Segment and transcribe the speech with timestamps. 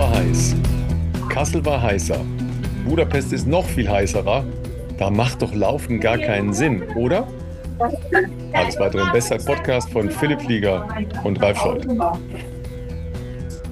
[0.00, 0.56] war heiß.
[1.28, 2.24] Kassel war heißer.
[2.88, 4.46] Budapest ist noch viel heißerer.
[4.96, 7.28] Da macht doch Laufen gar keinen Sinn, oder?
[8.54, 10.88] Alles weitere im Bestzeit Podcast von Philipp Flieger
[11.22, 11.86] und Ralf Scholz.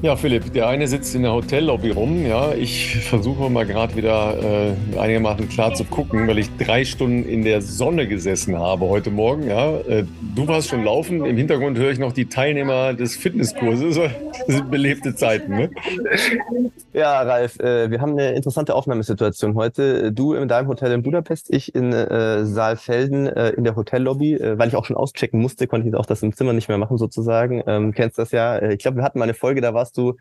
[0.00, 2.24] Ja, Philipp, der eine sitzt in der Hotellobby rum.
[2.24, 7.28] Ja, ich versuche mal gerade wieder äh, einigermaßen klar zu gucken, weil ich drei Stunden
[7.28, 9.48] in der Sonne gesessen habe heute Morgen.
[9.48, 10.04] Ja, äh,
[10.36, 11.24] du warst schon laufen.
[11.24, 13.98] Im Hintergrund höre ich noch die Teilnehmer des Fitnesskurses.
[14.46, 15.70] Das sind belebte Zeiten, ne?
[16.92, 20.12] Ja, Ralf, äh, wir haben eine interessante Aufnahmesituation heute.
[20.12, 24.58] Du in deinem Hotel in Budapest, ich in äh, Saalfelden äh, in der Hotellobby, äh,
[24.58, 26.98] weil ich auch schon auschecken musste, konnte ich auch das im Zimmer nicht mehr machen
[26.98, 27.62] sozusagen.
[27.66, 28.62] Ähm, kennst das ja.
[28.62, 30.16] Ich glaube, wir hatten mal eine Folge, da war warst du,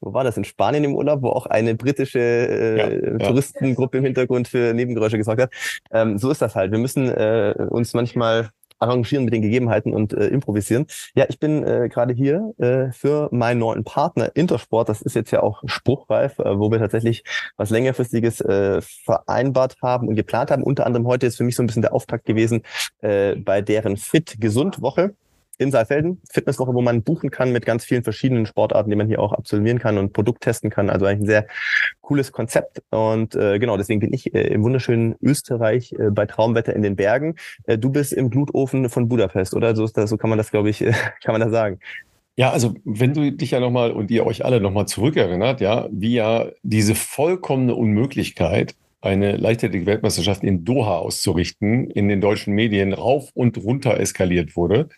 [0.00, 4.04] wo war das, in Spanien im Urlaub, wo auch eine britische äh, ja, Touristengruppe im
[4.04, 5.50] Hintergrund für Nebengeräusche gesorgt hat.
[5.90, 6.72] Ähm, so ist das halt.
[6.72, 10.86] Wir müssen äh, uns manchmal arrangieren mit den Gegebenheiten und äh, improvisieren.
[11.14, 14.88] Ja, ich bin äh, gerade hier äh, für meinen neuen Partner Intersport.
[14.88, 17.22] Das ist jetzt ja auch spruchreif, äh, wo wir tatsächlich
[17.58, 20.62] was längerfristiges äh, vereinbart haben und geplant haben.
[20.62, 22.62] Unter anderem heute ist für mich so ein bisschen der Auftakt gewesen
[23.02, 25.14] äh, bei deren Fit Gesund Woche
[25.60, 29.20] in Saalfelden, Fitnesswoche, wo man buchen kann mit ganz vielen verschiedenen Sportarten, die man hier
[29.20, 30.88] auch absolvieren kann und Produkt testen kann.
[30.88, 31.46] Also eigentlich ein sehr
[32.00, 32.82] cooles Konzept.
[32.90, 36.96] Und äh, genau, deswegen bin ich äh, im wunderschönen Österreich äh, bei Traumwetter in den
[36.96, 37.36] Bergen.
[37.66, 39.76] Äh, du bist im Blutofen von Budapest, oder?
[39.76, 41.78] So, ist das, so kann man das, glaube ich, äh, kann man das sagen.
[42.36, 46.14] Ja, also wenn du dich ja nochmal und ihr euch alle nochmal zurückerinnert, ja, wie
[46.14, 53.58] ja diese vollkommene Unmöglichkeit eine Leichtathletik-Weltmeisterschaft in Doha auszurichten, in den deutschen Medien rauf und
[53.58, 54.88] runter eskaliert wurde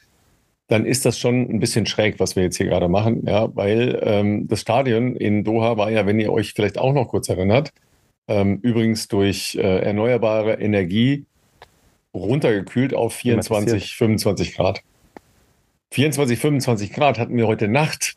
[0.69, 4.01] dann ist das schon ein bisschen schräg, was wir jetzt hier gerade machen, ja, weil
[4.03, 7.73] ähm, das Stadion in Doha war ja, wenn ihr euch vielleicht auch noch kurz erinnert,
[8.29, 11.27] ähm, übrigens durch äh, erneuerbare Energie
[12.15, 14.83] runtergekühlt auf 24, 25 Grad.
[15.93, 18.17] 24, 25 Grad hatten wir heute Nacht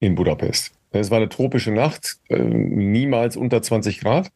[0.00, 0.72] in Budapest.
[0.90, 4.30] Es war eine tropische Nacht, äh, niemals unter 20 Grad.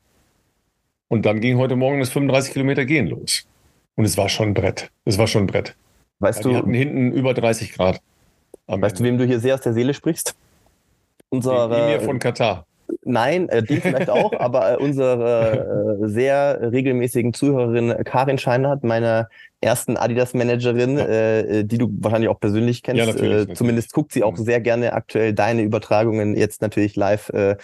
[1.09, 3.47] Und dann ging heute Morgen das 35 Kilometer Gehen los.
[3.97, 4.91] Und es war schon ein Brett.
[5.05, 5.77] Es war schon ein Brett.
[6.23, 8.01] Weißt ja, du, wir hatten hinten über 30 Grad.
[8.69, 10.37] Weißt du, wem du hier sehr aus der Seele sprichst?
[11.31, 12.65] Unsere, von Katar.
[13.05, 19.29] Nein, äh, die vielleicht auch, aber äh, unsere äh, sehr regelmäßigen Zuhörerin Karin Scheinert, meine
[19.63, 21.07] ersten Adidas-Managerin, ja.
[21.07, 22.99] äh, die du wahrscheinlich auch persönlich kennst.
[22.99, 23.59] Ja, natürlich, natürlich.
[23.59, 24.45] Zumindest guckt sie auch mhm.
[24.45, 27.57] sehr gerne aktuell deine Übertragungen jetzt natürlich live äh,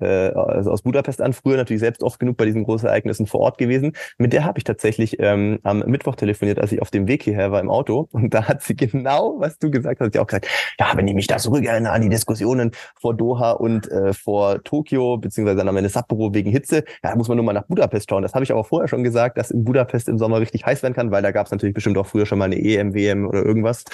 [0.00, 1.32] äh, also aus Budapest an.
[1.32, 3.92] Früher natürlich selbst oft genug bei diesen großen Ereignissen vor Ort gewesen.
[4.18, 7.52] Mit der habe ich tatsächlich ähm, am Mittwoch telefoniert, als ich auf dem Weg hierher
[7.52, 8.08] war im Auto.
[8.12, 10.48] Und da hat sie genau, was du gesagt hast, sie auch gesagt,
[10.78, 15.16] ja, wenn ich mich da zurückerinnere an die Diskussionen vor Doha und äh, vor Tokio,
[15.16, 18.10] beziehungsweise dann am Ende Sapporo wegen Hitze, ja, da muss man nur mal nach Budapest
[18.10, 18.22] schauen.
[18.22, 20.94] Das habe ich aber vorher schon gesagt, dass in Budapest im Sommer richtig heiß werden
[20.94, 23.26] kann, weil da gab gab es natürlich bestimmt auch früher schon mal eine EM, WM
[23.26, 23.84] oder irgendwas.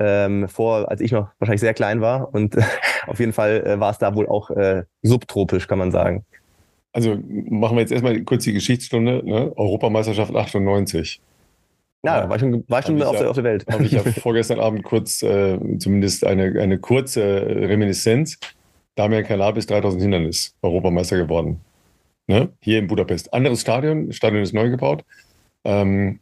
[0.00, 2.32] Ähm, vor, als ich noch wahrscheinlich sehr klein war.
[2.34, 2.62] Und äh,
[3.06, 6.24] auf jeden Fall äh, war es da wohl auch äh, subtropisch, kann man sagen.
[6.92, 9.22] Also machen wir jetzt erstmal kurz die Geschichtsstunde.
[9.24, 9.52] Ne?
[9.56, 11.20] Europameisterschaft 98.
[12.04, 13.66] Ja, ja, war schon, war schon auf, ja, der, auf der Welt.
[13.70, 18.38] Habe ich ja vorgestern Abend kurz, äh, zumindest eine, eine kurze Reminiszenz.
[18.96, 21.60] Damian Kanal bis 3000 Hindernis Europameister geworden.
[22.26, 22.50] Ne?
[22.60, 23.32] Hier in Budapest.
[23.32, 25.04] Anderes Stadion, Stadion ist neu gebaut.
[25.64, 26.20] Ähm,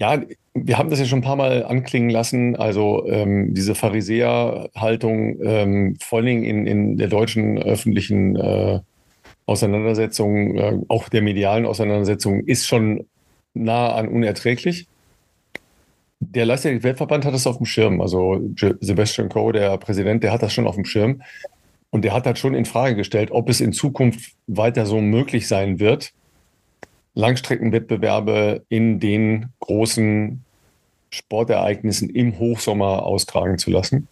[0.00, 0.18] ja,
[0.54, 2.56] wir haben das ja schon ein paar Mal anklingen lassen.
[2.56, 8.80] Also ähm, diese Pharisäer-Haltung, ähm, vor allen Dingen in, in der deutschen öffentlichen äh,
[9.44, 13.06] Auseinandersetzung, äh, auch der medialen Auseinandersetzung, ist schon
[13.52, 14.88] nah an unerträglich.
[16.20, 18.00] Der Leichtathletik-Weltverband hat das auf dem Schirm.
[18.00, 18.40] Also
[18.80, 21.20] Sebastian Coe, der Präsident, der hat das schon auf dem Schirm.
[21.90, 25.46] Und der hat halt schon in Frage gestellt, ob es in Zukunft weiter so möglich
[25.46, 26.14] sein wird,
[27.20, 30.42] Langstreckenwettbewerbe in den großen
[31.10, 34.08] Sportereignissen im Hochsommer austragen zu lassen,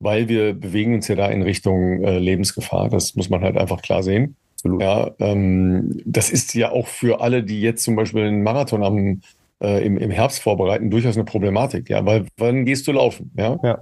[0.00, 2.88] weil wir bewegen uns ja da in Richtung äh, Lebensgefahr.
[2.88, 4.36] Das muss man halt einfach klar sehen.
[4.64, 9.20] Ja, ähm, das ist ja auch für alle, die jetzt zum Beispiel einen Marathon am,
[9.62, 11.88] äh, im, im Herbst vorbereiten, durchaus eine Problematik.
[11.88, 13.30] Ja, weil wann gehst du laufen?
[13.36, 13.78] Ja, ja.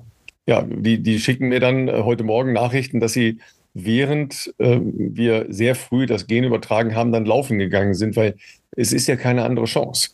[0.46, 3.38] ja die, die schicken mir dann äh, heute Morgen Nachrichten, dass sie
[3.78, 8.36] während äh, wir sehr früh das Gen übertragen haben, dann laufen gegangen sind, weil
[8.74, 10.10] es ist ja keine andere Chance.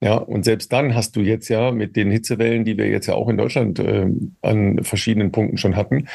[0.00, 3.14] Ja, und selbst dann hast du jetzt ja mit den Hitzewellen, die wir jetzt ja
[3.14, 4.08] auch in Deutschland äh,
[4.42, 6.08] an verschiedenen Punkten schon hatten,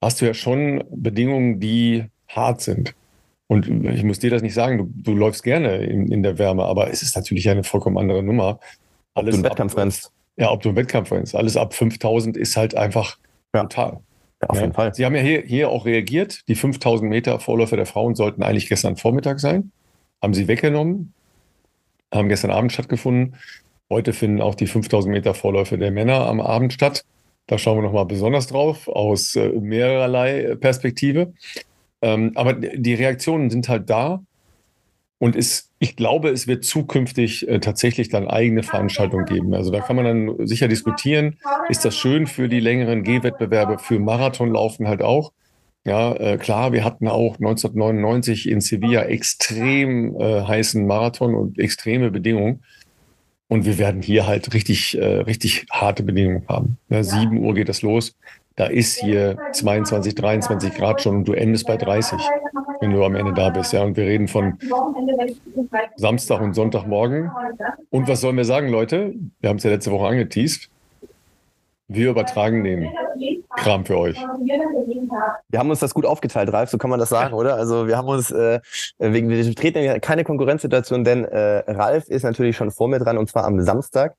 [0.00, 2.94] hast du ja schon Bedingungen, die hart sind.
[3.46, 6.64] Und ich muss dir das nicht sagen, du, du läufst gerne in, in, der Wärme,
[6.64, 8.58] aber es ist natürlich eine vollkommen andere Nummer.
[9.12, 10.10] Alles ob du einen Wettkampf rennst.
[10.36, 11.36] Ja, ob du einen Wettkampf rennst.
[11.36, 13.18] Alles ab 5000 ist halt einfach
[13.54, 13.62] ja.
[13.62, 14.00] brutal.
[14.44, 14.62] Ja, auf ja.
[14.62, 14.94] jeden Fall.
[14.94, 16.46] Sie haben ja hier, hier auch reagiert.
[16.48, 19.72] Die 5000 Meter Vorläufe der Frauen sollten eigentlich gestern Vormittag sein.
[20.22, 21.14] Haben sie weggenommen.
[22.12, 23.36] Haben gestern Abend stattgefunden.
[23.90, 27.04] Heute finden auch die 5000 Meter Vorläufe der Männer am Abend statt.
[27.46, 31.32] Da schauen wir nochmal besonders drauf aus äh, mehrerlei Perspektive.
[32.02, 34.22] Ähm, aber die Reaktionen sind halt da.
[35.24, 39.54] Und ist, ich glaube, es wird zukünftig äh, tatsächlich dann eigene Veranstaltungen geben.
[39.54, 41.38] Also da kann man dann sicher diskutieren,
[41.70, 45.32] ist das schön für die längeren Gehwettbewerbe, für Marathonlaufen halt auch.
[45.86, 52.10] Ja, äh, klar, wir hatten auch 1999 in Sevilla extrem äh, heißen Marathon und extreme
[52.10, 52.62] Bedingungen.
[53.48, 56.76] Und wir werden hier halt richtig, äh, richtig harte Bedingungen haben.
[56.90, 58.14] Ja, 7 Uhr geht das los.
[58.56, 62.18] Da ist hier 22, 23 Grad schon und du endest bei 30,
[62.80, 63.72] wenn du am Ende da bist.
[63.72, 64.58] Ja, und wir reden von
[65.96, 67.32] Samstag und Sonntagmorgen.
[67.90, 69.14] Und was sollen wir sagen, Leute?
[69.40, 70.70] Wir haben es ja letzte Woche angeteased.
[71.88, 72.88] Wir übertragen den
[73.56, 74.16] Kram für euch.
[75.48, 77.56] Wir haben uns das gut aufgeteilt, Ralf, so kann man das sagen, oder?
[77.56, 78.60] Also wir haben uns, äh,
[78.98, 83.28] wegen wir treten keine Konkurrenzsituation, denn äh, Ralf ist natürlich schon vor mir dran und
[83.28, 84.14] zwar am Samstag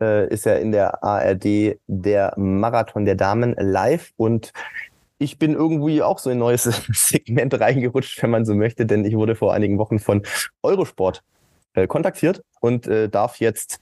[0.00, 4.52] äh, ist ja in der ARD der Marathon der Damen live und
[5.18, 9.04] ich bin irgendwie auch so in ein neues Segment reingerutscht, wenn man so möchte, denn
[9.04, 10.22] ich wurde vor einigen Wochen von
[10.62, 11.22] Eurosport
[11.74, 13.80] äh, kontaktiert und äh, darf jetzt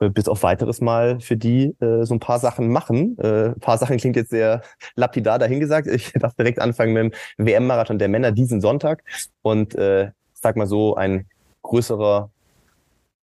[0.00, 3.16] äh, bis auf weiteres Mal für die äh, so ein paar Sachen machen.
[3.18, 4.62] Äh, ein paar Sachen klingt jetzt sehr
[4.96, 5.86] lapidar dahingesagt.
[5.86, 9.04] Ich darf direkt anfangen mit dem WM-Marathon der Männer diesen Sonntag
[9.42, 11.26] und äh, sag mal so ein
[11.62, 12.30] größerer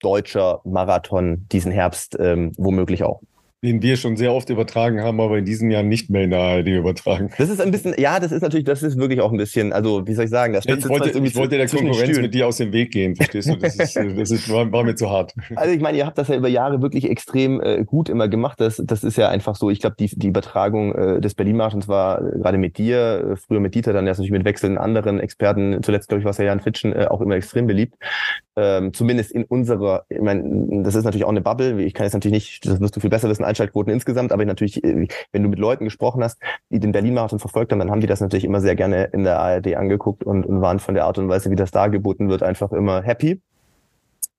[0.01, 3.21] deutscher Marathon diesen Herbst ähm, womöglich auch
[3.63, 6.39] den wir schon sehr oft übertragen haben, aber in diesem Jahr nicht mehr in der
[6.39, 7.31] ARD übertragen.
[7.39, 10.05] Das ist ein bisschen, ja, das ist natürlich, das ist wirklich auch ein bisschen, also
[10.05, 12.57] wie soll ich sagen, das ja, ich, wollte, ich wollte der Konkurrenz mit dir aus
[12.57, 13.55] dem Weg gehen, verstehst du?
[13.55, 15.33] Das, ist, das ist, war, war, mir zu hart.
[15.55, 18.61] Also ich meine, ihr habt das ja über Jahre wirklich extrem äh, gut immer gemacht.
[18.61, 22.21] Das, das ist ja einfach so, ich glaube, die, die Übertragung äh, des Berlin-Marathons war
[22.21, 25.81] äh, gerade mit dir, äh, früher mit Dieter, dann erst natürlich mit wechselnden anderen Experten,
[25.81, 27.95] zuletzt glaube ich war es ja Jan Fitschen, äh, auch immer extrem beliebt.
[28.59, 32.13] Ähm, zumindest in unserer, ich meine, das ist natürlich auch eine Bubble, ich kann jetzt
[32.13, 35.49] natürlich nicht, das wirst du viel besser wissen, Einschaltquoten insgesamt aber natürlich, äh, wenn du
[35.49, 36.39] mit Leuten gesprochen hast,
[36.71, 39.39] die den Berlin-Marathon verfolgt haben, dann haben die das natürlich immer sehr gerne in der
[39.39, 42.71] ARD angeguckt und, und waren von der Art und Weise, wie das dargeboten wird, einfach
[42.71, 43.39] immer happy.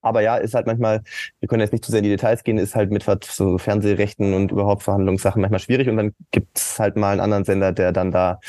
[0.01, 1.01] Aber ja, ist halt manchmal,
[1.39, 4.33] wir können jetzt nicht zu sehr in die Details gehen, ist halt mit so Fernsehrechten
[4.33, 8.11] und überhaupt Verhandlungssachen manchmal schwierig und dann gibt's halt mal einen anderen Sender, der dann
[8.11, 8.39] da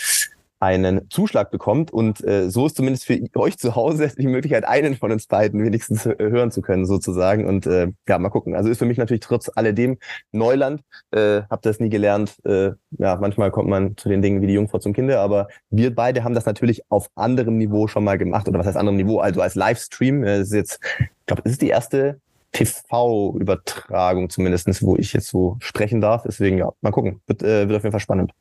[0.61, 1.91] einen Zuschlag bekommt.
[1.91, 5.65] Und äh, so ist zumindest für euch zu Hause die Möglichkeit, einen von uns beiden
[5.65, 7.47] wenigstens hören zu können, sozusagen.
[7.47, 8.55] Und äh, ja, mal gucken.
[8.55, 9.99] Also ist für mich natürlich trotz alledem
[10.33, 10.83] Neuland.
[11.11, 12.37] Äh, hab das nie gelernt.
[12.45, 15.95] Äh, ja, manchmal kommt man zu den Dingen wie die Jungfrau zum Kinder, aber wir
[15.95, 18.47] beide haben das natürlich auf anderem Niveau schon mal gemacht.
[18.47, 19.19] Oder was heißt anderem Niveau?
[19.19, 20.23] Also als Livestream.
[20.25, 22.21] Äh, ist jetzt, ich glaube, es ist die erste
[22.53, 26.25] TV-Übertragung zumindestens, wo ich jetzt so sprechen darf.
[26.25, 27.21] Deswegen, ja, mal gucken.
[27.27, 28.33] Wird, äh, wird auf jeden Fall spannend.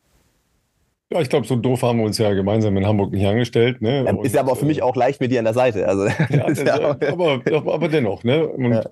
[1.12, 3.82] Ja, ich glaube, so doof haben wir uns ja gemeinsam in Hamburg nicht angestellt.
[3.82, 4.06] Ne?
[4.06, 5.88] Und, ist ja aber für mich auch leicht mit dir an der Seite.
[5.88, 7.42] Also, ja, ja aber,
[7.74, 8.24] aber dennoch.
[8.24, 8.48] Ne?
[8.48, 8.84] Und, ja.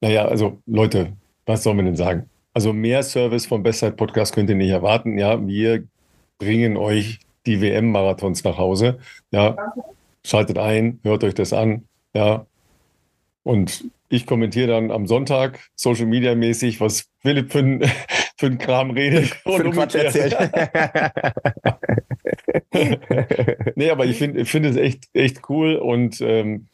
[0.00, 1.12] Naja, also Leute,
[1.46, 2.30] was soll man denn sagen?
[2.54, 5.18] Also mehr Service vom Bestzeit Podcast könnt ihr nicht erwarten.
[5.18, 5.82] Ja, wir
[6.38, 8.98] bringen euch die WM-Marathons nach Hause.
[9.32, 9.56] Ja,
[10.24, 11.84] schaltet ein, hört euch das an.
[12.14, 12.46] Ja,
[13.42, 17.80] und ich kommentiere dann am Sonntag Social Media mäßig, was Philipp für ein,
[18.38, 19.26] für ein Kram redet.
[19.44, 20.36] Für Quatsch erzählt.
[23.76, 26.66] nee, aber ich finde ich finde es echt, echt cool und ähm,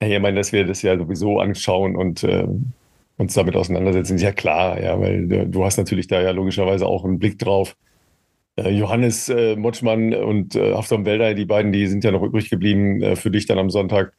[0.00, 2.46] ich meine, dass wir das ja sowieso anschauen und äh,
[3.16, 6.86] uns damit auseinandersetzen, ist ja klar, ja, weil äh, du hast natürlich da ja logischerweise
[6.86, 7.76] auch einen Blick drauf.
[8.56, 12.50] Äh, Johannes äh, Motschmann und äh, Haftam Welder, die beiden, die sind ja noch übrig
[12.50, 14.12] geblieben äh, für dich dann am Sonntag.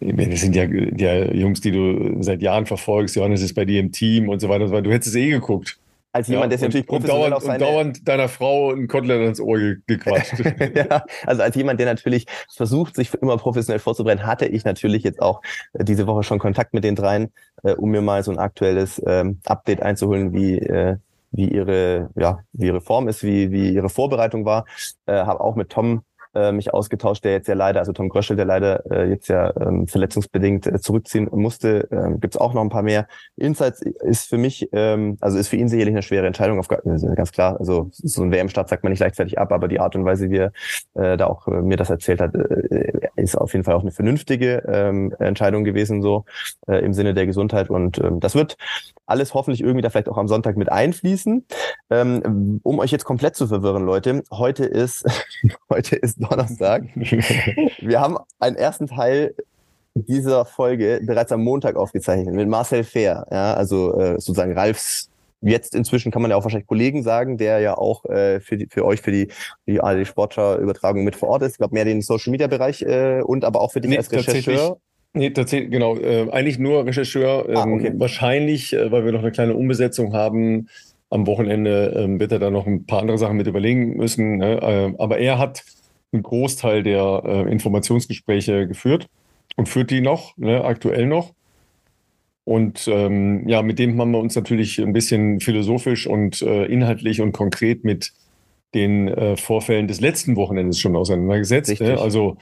[0.00, 3.16] Das sind ja, ja Jungs, die du seit Jahren verfolgst.
[3.16, 4.84] Johannes ist bei dir im Team und so weiter und so weiter.
[4.84, 5.78] Du hättest es eh geguckt.
[6.12, 9.40] Als jemand, ja, der natürlich professionell und dauernd, und dauernd deiner Frau ein Kotelett ins
[9.40, 10.38] Ohr gequatscht.
[10.74, 15.20] ja, also als jemand, der natürlich versucht, sich immer professionell vorzubereiten, hatte ich natürlich jetzt
[15.20, 15.42] auch
[15.74, 19.02] äh, diese Woche schon Kontakt mit den dreien, äh, um mir mal so ein aktuelles
[19.06, 20.96] ähm, Update einzuholen, wie äh,
[21.30, 24.64] wie ihre ja wie ihre Form ist, wie wie ihre Vorbereitung war.
[25.04, 26.04] Äh, Habe auch mit Tom
[26.34, 29.52] äh, mich ausgetauscht, der jetzt ja leider, also Tom Gröschel, der leider äh, jetzt ja
[29.60, 31.88] ähm, verletzungsbedingt äh, zurückziehen musste.
[31.90, 33.06] Ähm, Gibt es auch noch ein paar mehr.
[33.36, 37.32] Insights ist für mich, ähm, also ist für ihn sicherlich eine schwere Entscheidung, auf, ganz
[37.32, 37.58] klar.
[37.58, 40.38] Also so ein WM-Start sagt man nicht leichtfertig ab, aber die Art und Weise, wie
[40.38, 40.52] er
[40.94, 43.92] äh, da auch äh, mir das erzählt hat, äh, ist auf jeden Fall auch eine
[43.92, 46.24] vernünftige ähm, Entscheidung gewesen, so
[46.66, 47.70] äh, im Sinne der Gesundheit.
[47.70, 48.56] Und ähm, das wird
[49.08, 51.44] alles hoffentlich irgendwie da vielleicht auch am Sonntag mit einfließen.
[51.90, 55.04] Ähm, um euch jetzt komplett zu verwirren, Leute, heute ist,
[55.70, 56.84] heute ist Donnerstag.
[56.94, 59.34] Wir haben einen ersten Teil
[59.94, 65.10] dieser Folge bereits am Montag aufgezeichnet mit Marcel Fair, ja, also äh, sozusagen Ralfs
[65.40, 68.66] jetzt inzwischen kann man ja auch wahrscheinlich Kollegen sagen, der ja auch äh, für, die,
[68.66, 69.28] für euch für die,
[69.66, 71.52] die ARD Sportschau-Übertragung mit vor Ort ist.
[71.52, 74.78] Ich glaube, mehr den Social-Media-Bereich äh, und aber auch für dich nee, als Rechercheur.
[75.14, 75.96] Nee, tatsächlich, genau.
[75.96, 77.46] Äh, eigentlich nur Rechercheur.
[77.54, 77.92] Ah, ähm, okay.
[77.94, 80.68] Wahrscheinlich, äh, weil wir noch eine kleine Umbesetzung haben,
[81.10, 84.36] Am Wochenende ähm, wird er dann noch ein paar andere Sachen mit überlegen müssen.
[84.36, 84.60] Ne?
[84.60, 85.64] Äh, aber er hat
[86.12, 89.08] einen Großteil der äh, Informationsgespräche geführt
[89.56, 91.32] und führt die noch, ne, aktuell noch.
[92.44, 97.20] Und ähm, ja, mit dem haben wir uns natürlich ein bisschen philosophisch und äh, inhaltlich
[97.20, 98.12] und konkret mit
[98.74, 101.80] den äh, Vorfällen des letzten Wochenendes schon auseinandergesetzt.
[101.80, 101.98] Ne?
[101.98, 102.36] Also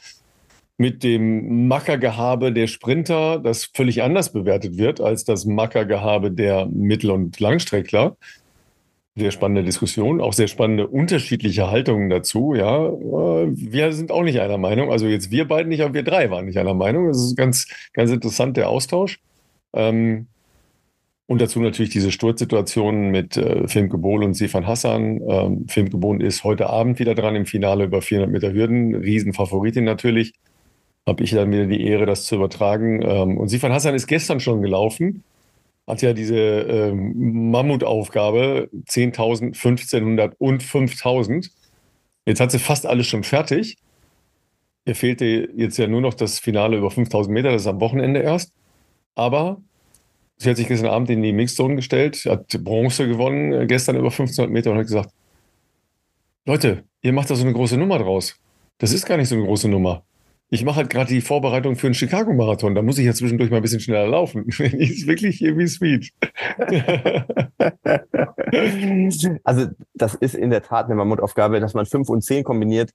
[0.78, 7.10] mit dem Mackergehabe der Sprinter, das völlig anders bewertet wird als das Mackergehabe der Mittel-
[7.10, 8.16] und Langstreckler.
[9.18, 12.54] Sehr spannende Diskussion, auch sehr spannende unterschiedliche Haltungen dazu.
[12.54, 14.92] Ja, äh, wir sind auch nicht einer Meinung.
[14.92, 17.08] Also jetzt wir beiden nicht, aber wir drei waren nicht einer Meinung.
[17.08, 19.18] Das ist ganz, ganz interessant der Austausch.
[19.72, 20.26] Ähm,
[21.28, 25.20] und dazu natürlich diese Sturzsituation mit äh, Bohl und Sifan Hassan.
[25.26, 28.94] Ähm, Bohl ist heute Abend wieder dran im Finale über 400 Meter Hürden.
[28.94, 30.34] Riesenfavoritin natürlich.
[31.06, 33.00] Habe ich dann wieder die Ehre, das zu übertragen.
[33.02, 35.22] Ähm, und Sifan Hassan ist gestern schon gelaufen.
[35.86, 41.50] Hat ja diese ähm, Mammutaufgabe 10.000, 1.500 und 5.000.
[42.26, 43.76] Jetzt hat sie fast alles schon fertig.
[44.84, 47.52] Ihr fehlte jetzt ja nur noch das Finale über 5.000 Meter.
[47.52, 48.52] Das ist am Wochenende erst.
[49.14, 49.60] Aber
[50.38, 54.10] sie hat sich gestern Abend in die Mixzone gestellt, hat Bronze gewonnen, äh, gestern über
[54.10, 55.10] 1500 Meter und hat gesagt,
[56.46, 58.38] Leute, ihr macht da so eine große Nummer draus.
[58.78, 60.04] Das ist gar nicht so eine große Nummer.
[60.48, 62.74] Ich mache halt gerade die Vorbereitung für einen Chicago-Marathon.
[62.74, 64.46] Da muss ich ja zwischendurch mal ein bisschen schneller laufen.
[64.48, 66.12] ist wirklich irgendwie sweet.
[69.44, 72.92] also, das ist in der Tat eine Mammutaufgabe, dass man 5 und 10 kombiniert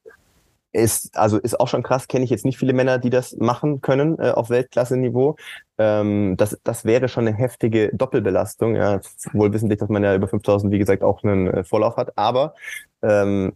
[0.74, 3.81] ist, also ist auch schon krass, kenne ich jetzt nicht viele Männer, die das machen
[3.81, 5.36] können äh, auf Weltklasse-Niveau.
[5.77, 9.01] Ähm, das, das wäre schon eine heftige Doppelbelastung, ja,
[9.34, 12.55] wohl wissentlich, dass man ja über 5000, wie gesagt, auch einen äh, Vorlauf hat, aber
[13.01, 13.53] ähm,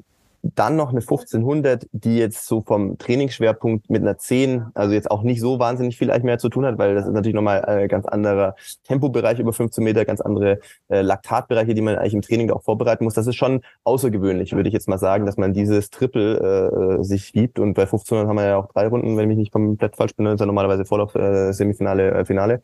[0.53, 5.23] dann noch eine 1500, die jetzt so vom Trainingsschwerpunkt mit einer 10, also jetzt auch
[5.23, 8.05] nicht so wahnsinnig viel mehr zu tun hat, weil das ist natürlich nochmal ein ganz
[8.05, 10.59] anderer Tempobereich über 15 Meter, ganz andere
[10.89, 13.15] äh, Laktatbereiche, die man eigentlich im Training auch vorbereiten muss.
[13.15, 17.33] Das ist schon außergewöhnlich, würde ich jetzt mal sagen, dass man dieses Triple äh, sich
[17.33, 17.57] gibt.
[17.57, 20.15] Und bei 1500 haben wir ja auch drei Runden, wenn ich mich nicht komplett falsch
[20.15, 22.61] bin, ist ja normalerweise Vorlauf, äh, Semifinale, äh, Finale.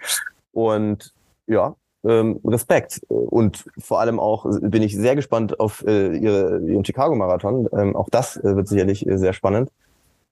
[0.52, 1.14] Und
[1.48, 3.02] ja, ähm, Respekt.
[3.08, 7.68] Und vor allem auch bin ich sehr gespannt auf äh, ihre, ihren Chicago-Marathon.
[7.74, 9.70] Ähm, auch das äh, wird sicherlich äh, sehr spannend.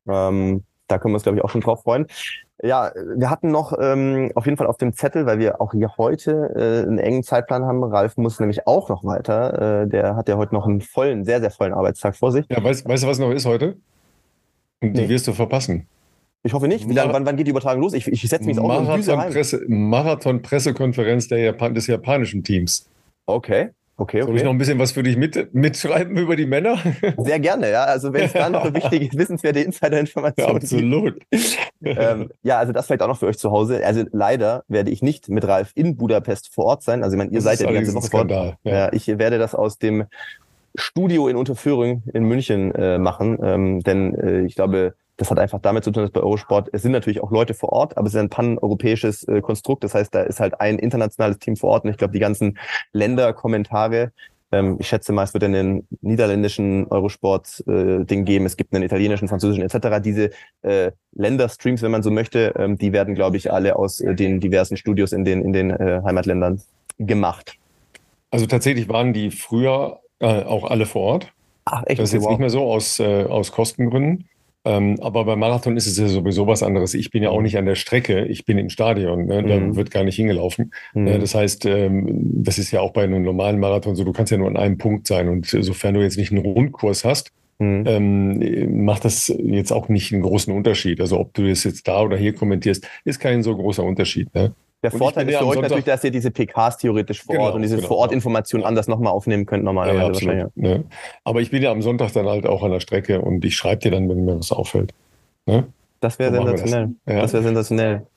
[0.08, 2.08] Ähm, da können wir uns, glaube ich, auch schon drauf freuen.
[2.62, 5.96] Ja, wir hatten noch ähm, auf jeden Fall auf dem Zettel, weil wir auch hier
[5.98, 7.84] heute äh, einen engen Zeitplan haben.
[7.84, 9.84] Ralf muss nämlich auch noch weiter.
[9.84, 12.46] Äh, der hat ja heute noch einen vollen, sehr, sehr vollen Arbeitstag vor sich.
[12.50, 13.78] Ja, weißt, weißt du, was noch ist heute?
[14.82, 15.10] Die nee.
[15.10, 15.88] wirst du verpassen.
[16.44, 16.88] Ich hoffe nicht.
[16.88, 17.94] Wie lange, wann, wann geht die Übertragung los?
[17.94, 22.90] Ich, ich setze mich auch Marathon-Presse, Marathon-Pressekonferenz der Japan, des japanischen Teams.
[23.26, 23.70] Okay.
[24.00, 24.28] Okay, okay.
[24.28, 26.78] Soll ich noch ein bisschen was für dich mit, mitschreiben über die Männer?
[27.18, 27.84] Sehr gerne, ja.
[27.84, 31.20] Also wenn es da noch eine wichtige, wissenswerte Insider-Information ja, Absolut.
[31.84, 33.86] ähm, ja, also das vielleicht auch noch für euch zu Hause.
[33.86, 37.04] Also leider werde ich nicht mit Ralf in Budapest vor Ort sein.
[37.04, 38.32] Also ich meine, ihr das seid ja die ganze Woche vor Ort.
[38.32, 38.58] Ja.
[38.64, 38.94] ja.
[38.94, 40.06] ich werde das aus dem
[40.76, 45.60] Studio in Unterföhring in München äh, machen, ähm, denn äh, ich glaube, das hat einfach
[45.60, 48.14] damit zu tun, dass bei Eurosport, es sind natürlich auch Leute vor Ort, aber es
[48.14, 49.84] ist ein pan-europäisches äh, Konstrukt.
[49.84, 52.58] Das heißt, da ist halt ein internationales Team vor Ort und ich glaube, die ganzen
[52.94, 54.14] Länderkommentare,
[54.54, 59.28] ähm, ich schätze mal, es wird einen niederländischen Eurosport-Ding äh, geben, es gibt einen italienischen,
[59.28, 60.02] französischen etc.
[60.02, 60.30] Diese
[60.62, 64.40] äh, Länderstreams, wenn man so möchte, ähm, die werden, glaube ich, alle aus äh, den
[64.40, 66.62] diversen Studios in den, in den äh, Heimatländern
[66.98, 67.58] gemacht.
[68.32, 71.34] Also tatsächlich waren die früher äh, auch alle vor Ort.
[71.66, 72.00] Ach, echt?
[72.00, 72.32] Das ist jetzt wow.
[72.32, 74.29] nicht mehr so aus, äh, aus Kostengründen.
[74.66, 76.94] Ähm, aber beim Marathon ist es ja sowieso was anderes.
[76.94, 79.44] Ich bin ja auch nicht an der Strecke, ich bin im Stadion, ne?
[79.44, 79.76] da mhm.
[79.76, 80.74] wird gar nicht hingelaufen.
[80.94, 81.08] Mhm.
[81.08, 84.32] Äh, das heißt, ähm, das ist ja auch bei einem normalen Marathon so, du kannst
[84.32, 85.30] ja nur an einem Punkt sein.
[85.30, 87.84] Und sofern du jetzt nicht einen Rundkurs hast, mhm.
[87.88, 91.00] ähm, macht das jetzt auch nicht einen großen Unterschied.
[91.00, 94.34] Also ob du das jetzt da oder hier kommentierst, ist kein so großer Unterschied.
[94.36, 94.54] Ne?
[94.82, 97.64] Der Vorteil ist für euch natürlich, dass ihr diese PKs theoretisch vor genau, Ort und
[97.64, 100.26] diese genau, Vor-Ort-Informationen anders nochmal aufnehmen könnt normalerweise.
[100.26, 100.86] Ja, absolut, ne?
[101.26, 103.82] Aber ich bin ja am Sonntag dann halt auch an der Strecke und ich schreibe
[103.82, 104.94] dir dann, wenn mir was auffällt.
[105.46, 105.66] Ne?
[106.00, 106.90] Das wäre sensationell.
[107.06, 107.22] Das, ja.
[107.22, 108.08] das wäre sensationell.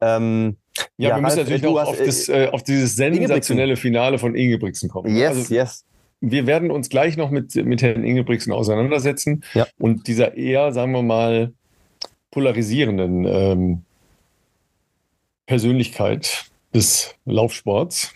[0.00, 0.56] Ähm,
[0.98, 4.88] ja, ja, wir müssen natürlich auch auf, das, äh, auf dieses sensationelle Finale von Ingebrigtsen
[4.88, 5.14] kommen.
[5.14, 5.84] Yes, also, yes.
[6.20, 9.66] Wir werden uns gleich noch mit, mit Herrn Ingebrigtsen auseinandersetzen ja.
[9.78, 11.52] und dieser eher, sagen wir mal,
[12.30, 13.82] polarisierenden ähm,
[15.46, 18.12] Persönlichkeit des Laufsports.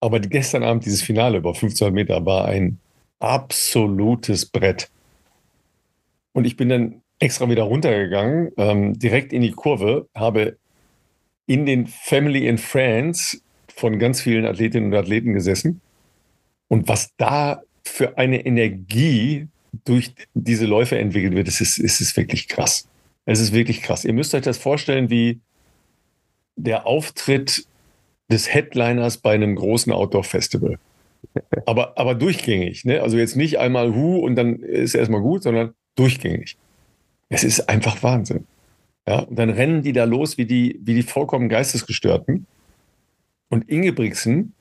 [0.00, 2.78] Aber gestern Abend dieses Finale über 1500 Meter war ein
[3.18, 4.90] absolutes Brett.
[6.32, 10.56] Und ich bin dann extra wieder runtergegangen, ähm, direkt in die Kurve, habe
[11.46, 13.42] in den Family and Friends
[13.74, 15.80] von ganz vielen Athletinnen und Athleten gesessen.
[16.68, 19.48] Und was da für eine Energie
[19.84, 22.88] durch diese Läufe entwickelt wird, das ist, ist, ist wirklich krass.
[23.24, 24.04] Es ist wirklich krass.
[24.04, 25.40] Ihr müsst euch das vorstellen wie
[26.58, 27.66] der Auftritt
[28.30, 30.78] des Headliners bei einem großen Outdoor-Festival.
[31.66, 32.84] aber, aber durchgängig.
[32.84, 33.00] Ne?
[33.00, 36.56] Also jetzt nicht einmal Hu und dann ist erstmal gut, sondern durchgängig.
[37.28, 38.46] Es ist einfach Wahnsinn.
[39.06, 42.46] Ja, und dann rennen die da los wie die, wie die vollkommen Geistesgestörten.
[43.48, 44.52] Und Ingebrigtsen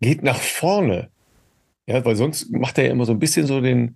[0.00, 1.10] geht nach vorne.
[1.86, 3.94] Ja, weil sonst macht er ja immer so ein bisschen so den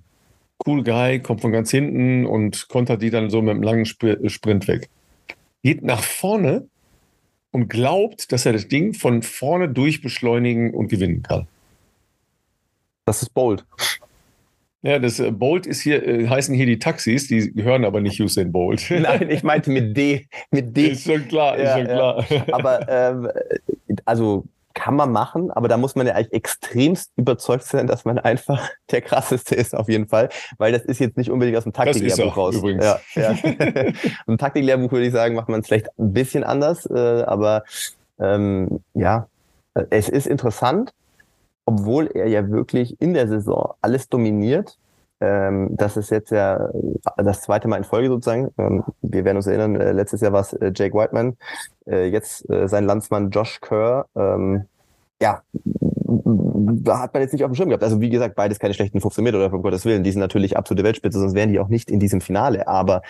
[0.66, 4.68] cool Guy, kommt von ganz hinten und kontert die dann so mit einem langen Sprint
[4.68, 4.90] weg.
[5.62, 6.66] Geht nach vorne
[7.50, 11.46] und glaubt, dass er das Ding von vorne durch beschleunigen und gewinnen kann.
[13.06, 13.64] Das ist bold.
[14.82, 18.18] Ja, das äh, Bolt ist hier, äh, heißen hier die Taxis, die gehören aber nicht
[18.20, 18.86] Usain Bolt.
[18.90, 20.26] Nein, ich meinte mit D.
[20.50, 20.92] Mit D.
[20.92, 22.24] Ist schon klar, ist schon klar.
[22.30, 22.44] Ja.
[22.52, 23.28] Aber ähm,
[24.06, 28.18] also kann man machen, aber da muss man ja eigentlich extremst überzeugt sein, dass man
[28.18, 30.28] einfach der krasseste ist, auf jeden Fall.
[30.58, 32.54] Weil das ist jetzt nicht unbedingt aus dem Taktiklehrbuch raus.
[32.54, 32.84] Übrigens.
[32.84, 33.34] Ja, ja.
[34.26, 37.64] Im Taktiklehrbuch würde ich sagen, macht man es vielleicht ein bisschen anders, äh, aber
[38.18, 39.26] ähm, ja,
[39.90, 40.92] es ist interessant
[41.70, 44.76] obwohl er ja wirklich in der Saison alles dominiert.
[45.20, 46.70] Ähm, das ist jetzt ja
[47.16, 48.50] das zweite Mal in Folge sozusagen.
[48.58, 51.36] Ähm, wir werden uns erinnern, äh, letztes Jahr war es äh, Jake Whiteman,
[51.86, 54.06] äh, jetzt äh, sein Landsmann Josh Kerr.
[54.16, 54.66] Ähm,
[55.22, 55.42] ja,
[56.82, 57.84] da hat man jetzt nicht auf dem Schirm gehabt.
[57.84, 60.02] Also wie gesagt, beides keine schlechten 15 Meter oder um Gottes Willen.
[60.02, 62.66] Die sind natürlich absolute Weltspitze, sonst wären die auch nicht in diesem Finale.
[62.66, 63.02] Aber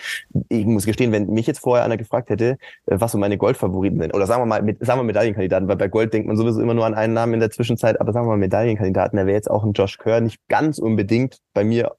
[0.49, 3.99] ich muss gestehen, wenn mich jetzt vorher einer gefragt hätte, äh, was so meine Goldfavoriten
[3.99, 6.61] sind, oder sagen wir mal, mit, sagen wir Medaillenkandidaten, weil bei Gold denkt man sowieso
[6.61, 9.35] immer nur an einen Namen in der Zwischenzeit, aber sagen wir mal Medaillenkandidaten, der wäre
[9.35, 11.93] jetzt auch ein Josh Kerr, nicht ganz unbedingt bei mir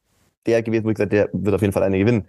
[0.46, 2.26] der gewesen, wo ich gesagt der wird auf jeden Fall eine gewinnen.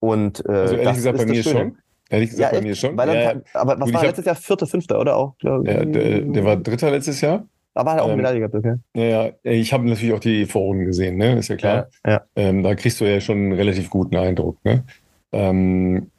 [0.00, 1.78] Und, äh, also ehrlich gesagt, bei mir schon.
[2.10, 2.96] Ehrlich gesagt, ja, bei mir schon.
[2.96, 4.34] Weil ja, aber was war hab, letztes Jahr?
[4.34, 5.34] Vierter, fünfter, oder auch?
[5.40, 7.46] Ja, der, der war Dritter letztes Jahr.
[7.72, 8.76] Aber hat er auch ähm, Medaille gehabt, okay.
[8.94, 11.38] Ja, ich habe natürlich auch die Vorrunden gesehen, ne?
[11.38, 11.88] Ist ja klar.
[12.04, 12.22] Ja, ja.
[12.36, 14.84] Ähm, da kriegst du ja schon einen relativ guten Eindruck, ne?
[15.32, 16.10] Ähm,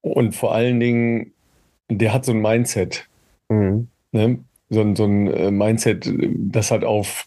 [0.00, 1.32] und vor allen Dingen,
[1.88, 3.08] der hat so ein Mindset.
[3.48, 3.88] Mhm.
[4.12, 4.38] Ne?
[4.70, 7.26] So, ein, so ein äh, Mindset, das hat auf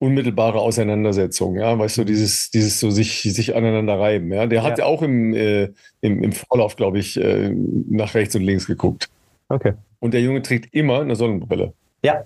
[0.00, 4.46] unmittelbare Auseinandersetzung, ja, weißt du, dieses, dieses so sich, sich aneinander reiben, ja.
[4.46, 5.68] Der hat ja auch im, äh,
[6.00, 9.10] im, im Vorlauf, glaube ich, äh, nach rechts und links geguckt.
[9.50, 9.74] Okay.
[10.00, 11.74] Und der Junge trägt immer eine Sonnenbrille.
[12.02, 12.24] Ja.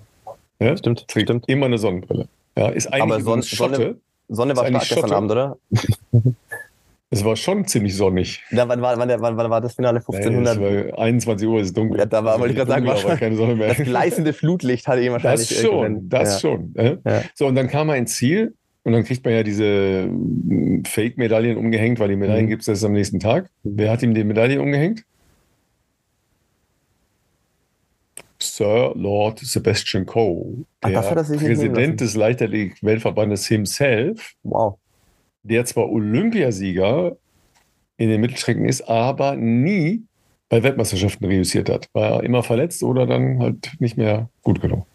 [0.59, 0.77] ja?
[0.77, 1.07] Stimmt.
[1.07, 1.49] Trägt stimmt.
[1.49, 2.27] immer eine Sonnenbrille.
[2.57, 3.97] Ja, ist eigentlich Aber Sonne, Schotte.
[4.29, 5.11] Sonne, war stark gestern.
[5.11, 5.57] Abend, oder?
[7.11, 8.43] Es war schon ziemlich sonnig.
[8.51, 9.99] Ja, wann, war, wann, wann, wann war das Finale?
[9.99, 10.57] 1500?
[10.57, 11.99] Nein, war 21 Uhr ist es dunkel.
[11.99, 13.69] Ja, da war, wollte ich gerade sagen, war keine Sonne mehr.
[13.69, 15.47] das gleißende Flutlicht hatte ich wahrscheinlich.
[15.47, 16.49] Das schon, das ja.
[16.49, 16.73] schon.
[16.75, 17.21] Ja.
[17.35, 21.57] So, und dann kam er ins Ziel und dann kriegt man ja diese hm, Fake-Medaillen
[21.57, 22.49] umgehängt, weil die Medaillen mhm.
[22.49, 23.49] gibt es erst am nächsten Tag.
[23.63, 25.05] Wer hat ihm die Medaille umgehängt?
[28.39, 34.77] Sir Lord Sebastian Coe, der Ach, Präsident des Leichtathletik-Weltverbandes himself, wow.
[35.45, 37.17] Der zwar Olympiasieger
[37.97, 40.03] in den Mittelstrecken ist, aber nie
[40.49, 41.87] bei Weltmeisterschaften reüssiert hat.
[41.93, 44.85] War immer verletzt oder dann halt nicht mehr gut genug.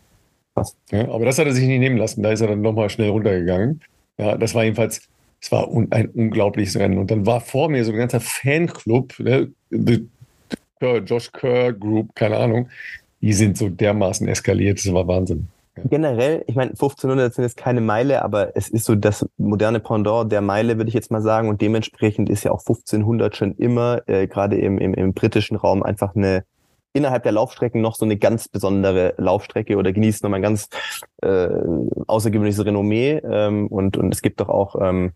[0.90, 2.22] Ja, aber das hat er sich nicht nehmen lassen.
[2.22, 3.80] Da ist er dann nochmal schnell runtergegangen.
[4.18, 5.08] Ja, das war jedenfalls,
[5.40, 6.98] es war un, ein unglaubliches Rennen.
[6.98, 10.06] Und dann war vor mir so ein ganzer Fanclub, ne, The
[11.06, 12.68] Josh Kerr Group, keine Ahnung,
[13.20, 15.48] die sind so dermaßen eskaliert, das war Wahnsinn.
[15.76, 20.30] Generell, ich meine, 1500 sind jetzt keine Meile, aber es ist so das moderne Pendant
[20.30, 21.48] der Meile, würde ich jetzt mal sagen.
[21.48, 25.83] Und dementsprechend ist ja auch 1500 schon immer, äh, gerade im, im, im britischen Raum,
[25.83, 26.44] einfach eine
[26.92, 30.68] innerhalb der Laufstrecken noch so eine ganz besondere Laufstrecke oder genießt nochmal ein ganz
[31.22, 31.48] äh,
[32.06, 33.20] außergewöhnliches Renommee.
[33.22, 35.12] Ähm, und, und es gibt doch auch ähm,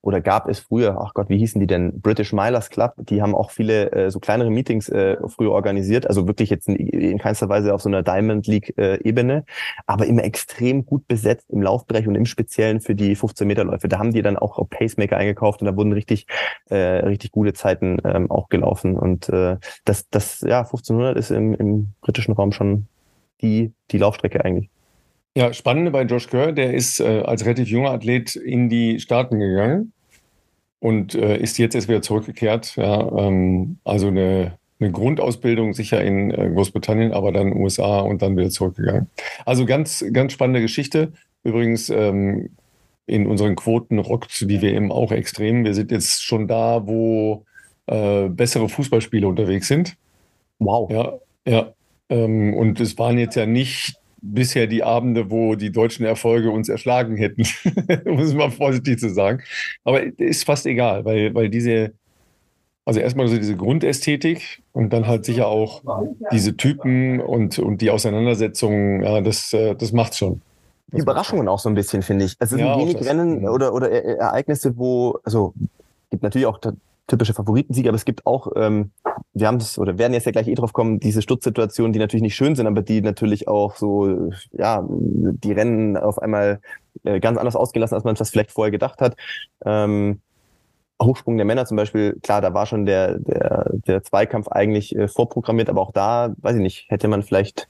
[0.00, 2.00] oder gab es früher, ach Gott, wie hießen die denn?
[2.00, 6.26] British Milers Club, die haben auch viele äh, so kleinere Meetings äh, früher organisiert, also
[6.26, 8.98] wirklich jetzt in, in keinster Weise auf so einer Diamond League äh,
[9.86, 13.88] aber immer extrem gut besetzt im Laufbereich und im Speziellen für die 15 Meter Läufe.
[13.88, 16.26] Da haben die dann auch Pacemaker eingekauft und da wurden richtig
[16.70, 21.54] äh, richtig gute Zeiten ähm, auch gelaufen und äh, das das ja 1500 ist im,
[21.54, 22.86] im britischen Raum schon
[23.42, 24.70] die die Laufstrecke eigentlich.
[25.38, 29.38] Ja, spannend bei Josh Kerr, der ist äh, als relativ junger Athlet in die Staaten
[29.38, 29.92] gegangen
[30.80, 32.74] und äh, ist jetzt erst wieder zurückgekehrt.
[32.74, 38.36] Ja, ähm, also eine, eine Grundausbildung sicher in äh, Großbritannien, aber dann USA und dann
[38.36, 39.10] wieder zurückgegangen.
[39.46, 41.12] Also ganz, ganz spannende Geschichte.
[41.44, 42.50] Übrigens, ähm,
[43.06, 45.64] in unseren Quoten rockt die WM auch extrem.
[45.64, 47.44] Wir sind jetzt schon da, wo
[47.86, 49.96] äh, bessere Fußballspiele unterwegs sind.
[50.58, 50.90] Wow.
[50.90, 51.12] Ja,
[51.46, 51.72] ja.
[52.08, 56.68] Ähm, und es waren jetzt ja nicht bisher die Abende, wo die deutschen Erfolge uns
[56.68, 57.42] erschlagen hätten,
[58.04, 59.42] um es mal vorsichtig zu sagen.
[59.84, 61.92] Aber ist fast egal, weil, weil diese,
[62.84, 65.82] also erstmal so diese Grundästhetik und dann halt sicher auch
[66.32, 70.40] diese Typen und, und die Auseinandersetzungen, ja, das, äh, das macht's schon.
[70.92, 72.36] Die Überraschungen auch so ein bisschen, finde ich.
[72.38, 75.52] Also es sind ja, wenig Rennen oder, oder Ereignisse, wo, also
[76.10, 76.58] gibt natürlich auch
[77.08, 78.92] typische Favoritensieg, aber es gibt auch, ähm,
[79.32, 82.22] wir haben es oder werden jetzt ja gleich eh drauf kommen, diese Sturzsituationen, die natürlich
[82.22, 86.60] nicht schön sind, aber die natürlich auch so, ja, die Rennen auf einmal
[87.04, 89.16] äh, ganz anders ausgehen lassen, als man das vielleicht vorher gedacht hat.
[89.64, 90.20] Ähm,
[91.02, 95.08] Hochsprung der Männer zum Beispiel, klar, da war schon der, der, der Zweikampf eigentlich äh,
[95.08, 97.68] vorprogrammiert, aber auch da, weiß ich nicht, hätte man vielleicht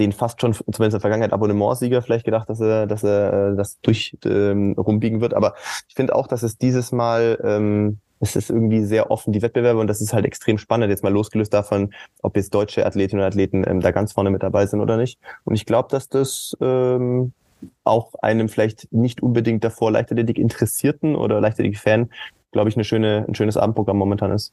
[0.00, 3.56] den fast schon, zumindest in der Vergangenheit, Abonnementsieger vielleicht gedacht, dass er, dass er äh,
[3.56, 5.34] das durch ähm, rumbiegen wird.
[5.34, 5.54] Aber
[5.88, 9.78] ich finde auch, dass es dieses Mal, ähm, es ist irgendwie sehr offen, die Wettbewerbe,
[9.78, 13.28] und das ist halt extrem spannend, jetzt mal losgelöst davon, ob jetzt deutsche Athletinnen und
[13.28, 15.18] Athleten ähm, da ganz vorne mit dabei sind oder nicht.
[15.44, 17.32] Und ich glaube, dass das ähm,
[17.84, 22.10] auch einem vielleicht nicht unbedingt davor Leichtathletik Interessierten oder Leichtathletik-Fan,
[22.52, 24.52] glaube ich, eine schöne, ein schönes Abendprogramm momentan ist.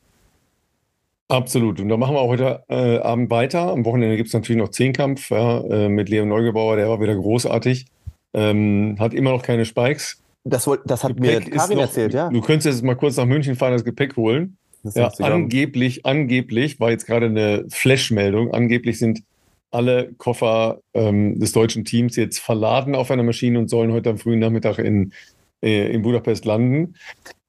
[1.29, 1.79] Absolut.
[1.79, 3.71] Und da machen wir auch heute äh, Abend weiter.
[3.71, 7.15] Am Wochenende gibt es natürlich noch Zehnkampf ja, äh, mit Leo Neugebauer, der war wieder
[7.15, 7.85] großartig.
[8.33, 10.21] Ähm, hat immer noch keine Spikes.
[10.43, 12.29] Das, das hat Gepäck mir Karin noch, erzählt, ja.
[12.29, 14.57] Du könntest jetzt mal kurz nach München fahren, das Gepäck holen.
[14.83, 18.51] Das ja, angeblich, angeblich war jetzt gerade eine Flash-Meldung.
[18.51, 19.21] Angeblich sind
[19.69, 24.17] alle Koffer ähm, des deutschen Teams jetzt verladen auf einer Maschine und sollen heute am
[24.17, 25.13] frühen Nachmittag in,
[25.61, 26.95] äh, in Budapest landen.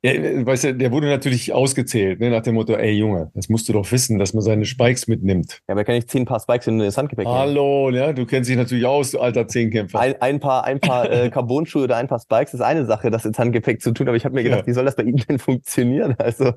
[0.05, 3.69] Ja, weißt du, der wurde natürlich ausgezählt, ne, nach dem Motto, ey Junge, das musst
[3.69, 5.61] du doch wissen, dass man seine Spikes mitnimmt.
[5.69, 7.39] Ja, aber kann ich zehn Paar Spikes in das Handgepäck nehmen?
[7.39, 10.01] Hallo, ja, du kennst dich natürlich aus, du alter Zehnkämpfer.
[10.01, 13.25] Ein, ein paar, ein paar äh, Carbon-Schuhe oder ein paar Spikes ist eine Sache, das
[13.25, 14.67] ins Handgepäck zu tun, aber ich habe mir gedacht, ja.
[14.67, 16.17] wie soll das bei ihm denn funktionieren?
[16.23, 16.53] Also,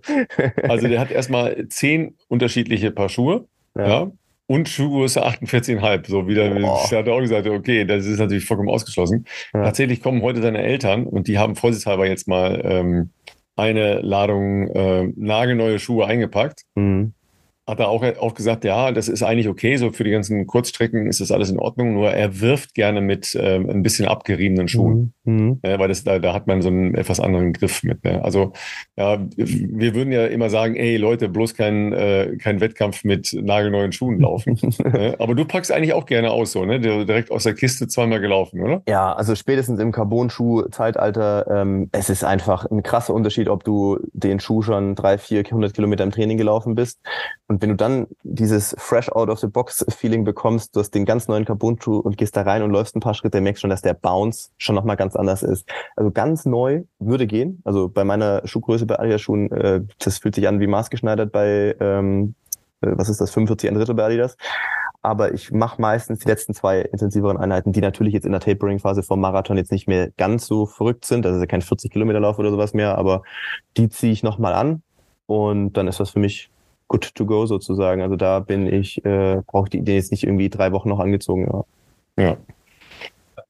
[0.63, 3.87] also der hat erstmal zehn unterschiedliche Paar Schuhe, ja.
[3.87, 4.11] ja
[4.47, 6.07] und Schuhgröße 48,5.
[6.07, 6.79] So wieder, oh.
[6.85, 9.25] ich hatte auch gesagt, okay, das ist natürlich vollkommen ausgeschlossen.
[9.53, 9.63] Ja.
[9.63, 13.09] Tatsächlich kommen heute seine Eltern und die haben vorsichtshalber jetzt mal ähm,
[13.55, 16.63] eine Ladung äh, nagelneue Schuhe eingepackt.
[16.75, 17.13] Mhm
[17.67, 21.07] hat er auch, auch gesagt, ja, das ist eigentlich okay, so für die ganzen Kurzstrecken
[21.07, 25.13] ist das alles in Ordnung, nur er wirft gerne mit ähm, ein bisschen abgeriebenen Schuhen,
[25.23, 25.59] mhm.
[25.63, 28.03] äh, weil das, da, da hat man so einen etwas anderen Griff mit.
[28.03, 28.23] Ne?
[28.23, 28.53] Also
[28.97, 33.91] ja, wir würden ja immer sagen, ey Leute, bloß kein, äh, kein Wettkampf mit nagelneuen
[33.91, 34.57] Schuhen laufen.
[34.83, 36.79] äh, aber du packst eigentlich auch gerne aus, so, ne?
[36.79, 38.83] Direkt aus der Kiste zweimal gelaufen, oder?
[38.87, 44.39] Ja, also spätestens im Carbon-Schuh-Zeitalter, ähm, es ist einfach ein krasser Unterschied, ob du den
[44.39, 46.99] Schuh schon drei, vier, hundert Kilometer im Training gelaufen bist
[47.47, 51.05] und wenn du dann dieses fresh out of the box Feeling bekommst, du hast den
[51.05, 53.81] ganz neuen Carbon-Schuh und gehst da rein und läufst ein paar Schritte, merkst schon, dass
[53.81, 55.67] der Bounce schon nochmal ganz anders ist.
[55.95, 57.61] Also ganz neu würde gehen.
[57.63, 62.35] Also bei meiner Schuhgröße bei Adidas-Schuhen, äh, das fühlt sich an wie maßgeschneidert bei, ähm,
[62.81, 64.37] äh, was ist das, 45 ein Drittel bei Adidas.
[65.01, 69.03] Aber ich mache meistens die letzten zwei intensiveren Einheiten, die natürlich jetzt in der Tapering-Phase
[69.03, 71.25] vom Marathon jetzt nicht mehr ganz so verrückt sind.
[71.25, 73.21] Das ist ja kein 40 Kilometer Lauf oder sowas mehr, aber
[73.77, 74.81] die ziehe ich nochmal an.
[75.27, 76.49] Und dann ist das für mich
[76.87, 78.01] good to go sozusagen.
[78.01, 80.99] Also da bin ich, äh, brauche ich die Idee jetzt nicht irgendwie drei Wochen noch
[80.99, 81.47] angezogen.
[82.17, 82.23] Ja.
[82.23, 82.37] ja.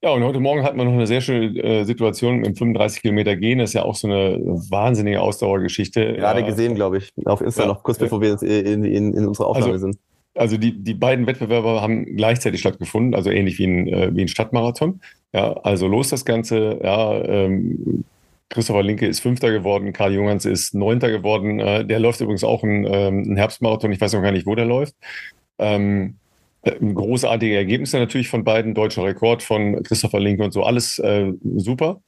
[0.02, 3.36] Ja, und heute Morgen hat man noch eine sehr schöne äh, Situation im 35 Kilometer
[3.36, 3.58] gehen.
[3.58, 6.14] Das ist ja auch so eine wahnsinnige Ausdauergeschichte.
[6.14, 6.46] Gerade ja.
[6.46, 7.70] gesehen, glaube ich, auf Insta ja.
[7.70, 9.98] noch kurz bevor wir in, in, in unserer Aufnahme also, sind.
[10.36, 14.28] Also die, die beiden Wettbewerber haben gleichzeitig stattgefunden, also ähnlich wie ein, äh, wie ein
[14.28, 15.02] Stadtmarathon.
[15.34, 16.80] Ja, also los das Ganze.
[16.84, 18.04] Ja, ähm,
[18.50, 21.60] Christopher Linke ist Fünfter geworden, Karl Junghans ist Neunter geworden.
[21.60, 23.92] Äh, der läuft übrigens auch einen, ähm, einen, Herbstmarathon.
[23.92, 24.96] Ich weiß noch gar nicht, wo der läuft.
[25.58, 26.16] Ähm,
[26.62, 28.74] äh, großartige Ergebnisse natürlich von beiden.
[28.74, 30.64] Deutscher Rekord von Christopher Linke und so.
[30.64, 32.02] Alles äh, super.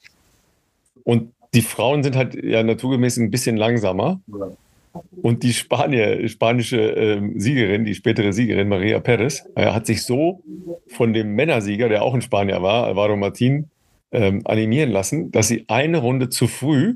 [1.03, 4.19] Und die Frauen sind halt ja naturgemäß ein bisschen langsamer.
[5.21, 10.41] Und die Spanier, spanische äh, Siegerin, die spätere Siegerin Maria Perez, äh, hat sich so
[10.87, 13.69] von dem Männersieger, der auch ein Spanier war, Alvaro Martin,
[14.11, 16.95] ähm, animieren lassen, dass sie eine Runde zu früh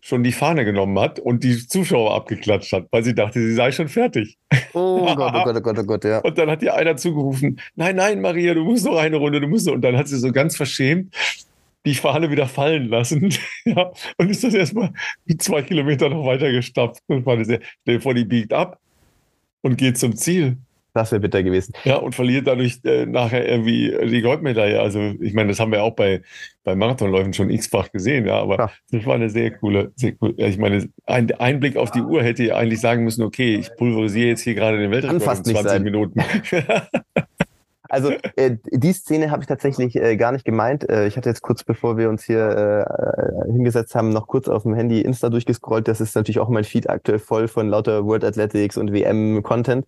[0.00, 3.72] schon die Fahne genommen hat und die Zuschauer abgeklatscht hat, weil sie dachte, sie sei
[3.72, 4.36] schon fertig.
[4.74, 6.18] Oh Gott, oh Gott, oh Gott, oh Gott, ja.
[6.18, 9.48] Und dann hat ihr einer zugerufen, nein, nein, Maria, du musst noch eine Runde, du
[9.48, 9.74] musst noch.
[9.74, 11.14] Und dann hat sie so ganz verschämt
[11.84, 13.34] die Fahne wieder fallen lassen.
[13.64, 14.92] ja, und ist das erstmal
[15.38, 17.02] zwei Kilometer noch weiter gestapft.
[17.06, 18.78] Und war sehr, stell dir vor, die biegt ab
[19.62, 20.58] und geht zum Ziel.
[20.94, 21.72] Das wäre bitter gewesen.
[21.84, 24.80] Ja, und verliert dadurch äh, nachher irgendwie die Goldmedaille.
[24.80, 26.22] Also, ich meine, das haben wir auch bei,
[26.64, 28.70] bei Marathonläufen schon x-fach gesehen, ja, aber ja.
[28.90, 30.34] das war eine sehr coole, sehr cool.
[30.36, 34.42] Ich meine, ein Einblick auf die Uhr hätte eigentlich sagen müssen, okay, ich pulverisiere jetzt
[34.42, 35.82] hier gerade den Weltrekord in 20 sein.
[35.82, 36.20] Minuten.
[37.92, 40.88] Also äh, die Szene habe ich tatsächlich äh, gar nicht gemeint.
[40.88, 44.62] Äh, ich hatte jetzt kurz bevor wir uns hier äh, hingesetzt haben, noch kurz auf
[44.62, 45.86] dem Handy Insta durchgescrollt.
[45.86, 49.84] Das ist natürlich auch mein Feed aktuell voll von lauter World Athletics und WM-Content.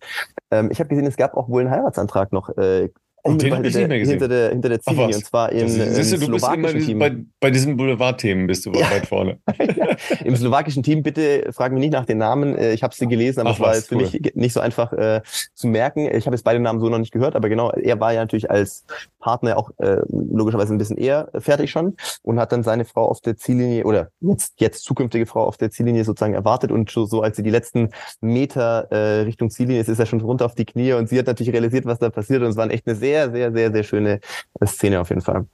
[0.51, 2.89] Ähm, ich habe gesehen, es gab auch wohl einen Heiratsantrag noch äh,
[3.25, 4.19] und den habe ich nicht mehr gesehen.
[4.19, 5.15] Hinter der, hinter der Ziellinie.
[5.15, 6.99] Und zwar im, ist, im du, du slowakischen Team.
[6.99, 8.91] Bei, bei diesen Boulevardthemen bist du ja.
[8.91, 9.39] weit vorne.
[9.57, 9.95] ja.
[10.23, 12.55] Im slowakischen Team, bitte frag mich nicht nach den Namen.
[12.55, 14.93] Äh, ich habe sie gelesen, aber Ach, es war jetzt für mich nicht so einfach
[14.93, 15.21] äh,
[15.55, 16.07] zu merken.
[16.13, 18.51] Ich habe jetzt beide Namen so noch nicht gehört, aber genau, er war ja natürlich
[18.51, 18.85] als
[19.25, 23.21] Partner auch äh, logischerweise ein bisschen eher fertig schon und hat dann seine Frau auf
[23.21, 27.23] der Ziellinie oder jetzt, jetzt zukünftige Frau auf der Ziellinie sozusagen erwartet und so, so
[27.23, 27.89] als sie die letzten
[28.21, 31.25] Meter äh, Richtung Ziellinie ist, ist er schon runter auf die Knie und sie hat
[31.25, 34.19] natürlich realisiert, was da passiert und es war echt eine sehr, sehr, sehr, sehr schöne
[34.59, 35.47] äh, Szene auf jeden Fall.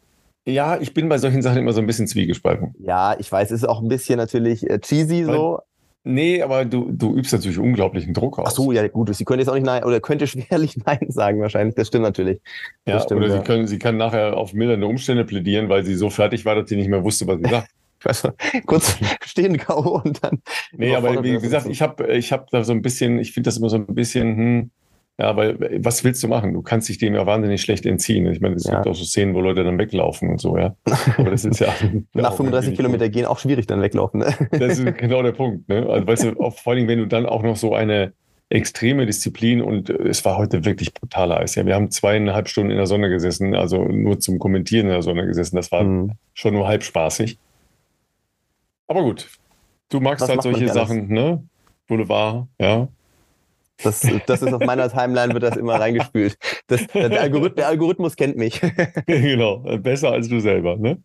[0.45, 2.75] Ja, ich bin bei solchen Sachen immer so ein bisschen zwiegespalten.
[2.79, 5.59] Ja, ich weiß, es ist auch ein bisschen natürlich äh, cheesy so,
[6.03, 8.47] Nee, aber du, du übst natürlich unglaublichen Druck aus.
[8.47, 11.39] Ach so, ja gut, sie könnte jetzt auch nicht nein oder könnte schwerlich nein sagen
[11.41, 11.75] wahrscheinlich.
[11.75, 12.39] Das stimmt natürlich.
[12.85, 13.37] Das ja, stimmt, oder ja.
[13.37, 16.69] sie, können, sie kann nachher auf mildernde Umstände plädieren, weil sie so fertig war, dass
[16.69, 17.69] sie nicht mehr wusste, was sie sagt.
[17.99, 18.27] ich weiß
[18.65, 20.01] kurz stehen K.O.
[20.03, 20.41] und dann.
[20.71, 23.57] Nee, aber wie gesagt, ich habe ich hab da so ein bisschen, ich finde das
[23.57, 24.71] immer so ein bisschen, hm,
[25.21, 26.53] ja, weil was willst du machen?
[26.53, 28.25] Du kannst dich dem ja wahnsinnig schlecht entziehen.
[28.31, 28.75] Ich meine, es ja.
[28.75, 30.75] gibt auch so Szenen, wo Leute dann weglaufen und so, ja.
[31.15, 31.71] Aber das ist ja.
[32.13, 34.33] Nach 35 Kilometer gehen auch schwierig dann weglaufen, ne?
[34.51, 35.85] Das ist genau der Punkt, ne?
[35.87, 38.13] Also, weißt du, auch, vor allem, wenn du dann auch noch so eine
[38.49, 41.53] extreme Disziplin und es war heute wirklich brutal Eis.
[41.53, 45.03] Ja, wir haben zweieinhalb Stunden in der Sonne gesessen, also nur zum Kommentieren in der
[45.03, 45.55] Sonne gesessen.
[45.55, 46.13] Das war mhm.
[46.33, 47.37] schon nur halb spaßig.
[48.87, 49.29] Aber gut,
[49.89, 51.43] du magst Was halt solche Sachen, ne?
[51.87, 52.87] Boulevard, ja.
[53.83, 56.37] Das, das ist auf meiner Timeline, wird das immer reingespült.
[56.67, 58.61] Das, der, Algorithmus, der Algorithmus kennt mich.
[59.05, 60.77] genau, besser als du selber.
[60.77, 60.97] Ne?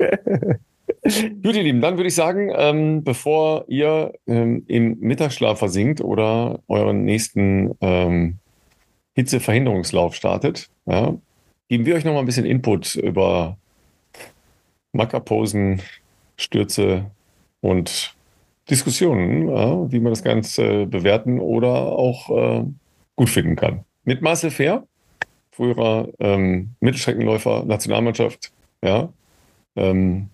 [1.42, 6.60] Gut, ihr Lieben, dann würde ich sagen, ähm, bevor ihr ähm, im Mittagsschlaf versinkt oder
[6.68, 8.38] euren nächsten ähm,
[9.14, 11.16] Hitzeverhinderungslauf startet, ja,
[11.68, 13.56] geben wir euch noch mal ein bisschen Input über
[14.92, 15.80] Mackerposen,
[16.36, 17.10] Stürze
[17.60, 18.15] und
[18.68, 22.64] Diskussionen, ja, wie man das Ganze bewerten oder auch äh,
[23.14, 23.85] gut finden kann.
[24.05, 24.85] Mit Marcel Fair,
[25.52, 28.52] früherer ähm, Mittelstreckenläufer, Nationalmannschaft,
[28.83, 29.09] ja.
[29.76, 30.29] Ähm,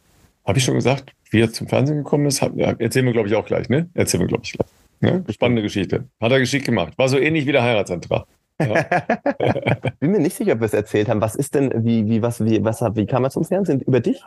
[0.44, 2.42] Habe ich schon gesagt, wie er zum Fernsehen gekommen ist?
[2.42, 3.88] Hab, ja, erzählen wir, glaube ich, auch gleich, ne?
[3.94, 4.68] Erzählen wir, glaube ich, gleich.
[5.00, 5.24] Ne?
[5.30, 6.04] Spannende Geschichte.
[6.20, 6.96] Hat er geschickt gemacht.
[6.96, 8.24] War so ähnlich wie der Heiratsantrag.
[8.60, 8.82] Ja.
[10.00, 11.20] Bin mir nicht sicher, ob wir es erzählt haben.
[11.20, 13.80] Was ist denn, wie, wie, was, wie, was, wie kam er zum Fernsehen?
[13.80, 14.22] Über dich?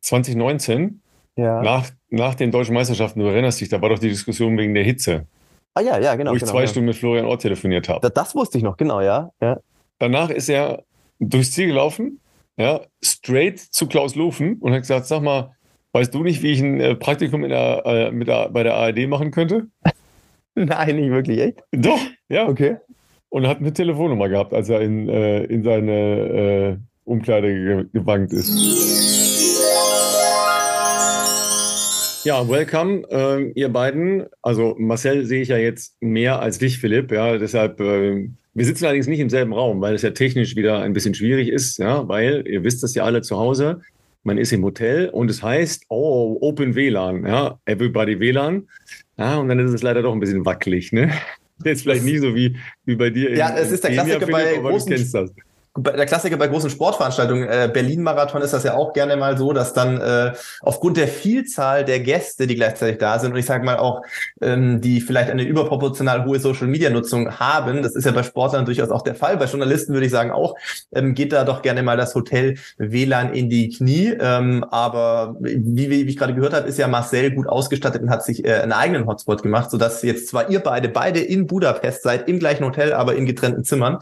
[0.00, 1.00] 2019
[1.36, 1.62] ja.
[1.62, 4.84] Nach, nach den deutschen Meisterschaften, du erinnerst dich, da war doch die Diskussion wegen der
[4.84, 5.26] Hitze.
[5.74, 6.30] Ah ja, ja, genau.
[6.30, 6.68] Wo ich genau, zwei ja.
[6.68, 8.00] Stunden mit Florian Ort telefoniert habe.
[8.00, 9.30] Das, das, wusste ich noch, genau, ja.
[9.42, 9.58] ja.
[9.98, 10.84] Danach ist er
[11.18, 12.20] durchs Ziel gelaufen,
[12.56, 15.54] ja, straight zu Klaus Lufen und hat gesagt, sag mal,
[15.92, 18.74] weißt du nicht, wie ich ein äh, Praktikum in der, äh, mit der, bei der
[18.74, 19.66] ARD machen könnte?
[20.54, 21.62] Nein, nicht wirklich, echt?
[21.72, 22.48] Doch, ja.
[22.48, 22.78] Okay.
[23.28, 29.15] Und hat eine Telefonnummer gehabt, als er in, äh, in seine äh, Umkleide gewankt ist.
[32.26, 34.26] Ja, welcome, äh, ihr beiden.
[34.42, 37.12] Also Marcel sehe ich ja jetzt mehr als dich, Philipp.
[37.12, 40.80] Ja, deshalb, äh, wir sitzen allerdings nicht im selben Raum, weil es ja technisch wieder
[40.80, 43.80] ein bisschen schwierig ist, ja, weil ihr wisst das ja alle zu Hause.
[44.24, 48.66] Man ist im Hotel und es heißt, oh, Open WLAN, ja, Everybody WLAN.
[49.16, 51.12] Ja, und dann ist es leider doch ein bisschen wackelig, ne?
[51.64, 53.36] Jetzt vielleicht nie so wie, wie bei dir.
[53.36, 54.96] Ja, es ist der Klassiker Philipp, bei großen,
[55.76, 59.72] der Klassiker bei großen Sportveranstaltungen, äh, Berlin-Marathon ist das ja auch gerne mal so, dass
[59.72, 63.76] dann äh, aufgrund der Vielzahl der Gäste, die gleichzeitig da sind, und ich sage mal
[63.76, 64.02] auch,
[64.40, 69.02] ähm, die vielleicht eine überproportional hohe Social-Media-Nutzung haben, das ist ja bei Sportlern durchaus auch
[69.02, 70.56] der Fall, bei Journalisten würde ich sagen auch,
[70.94, 74.16] ähm, geht da doch gerne mal das Hotel WLAN in die Knie.
[74.18, 78.24] Ähm, aber wie, wie ich gerade gehört habe, ist ja Marcel gut ausgestattet und hat
[78.24, 82.28] sich äh, einen eigenen Hotspot gemacht, sodass jetzt zwar ihr beide, beide in Budapest seid,
[82.28, 83.98] im gleichen Hotel, aber in getrennten Zimmern.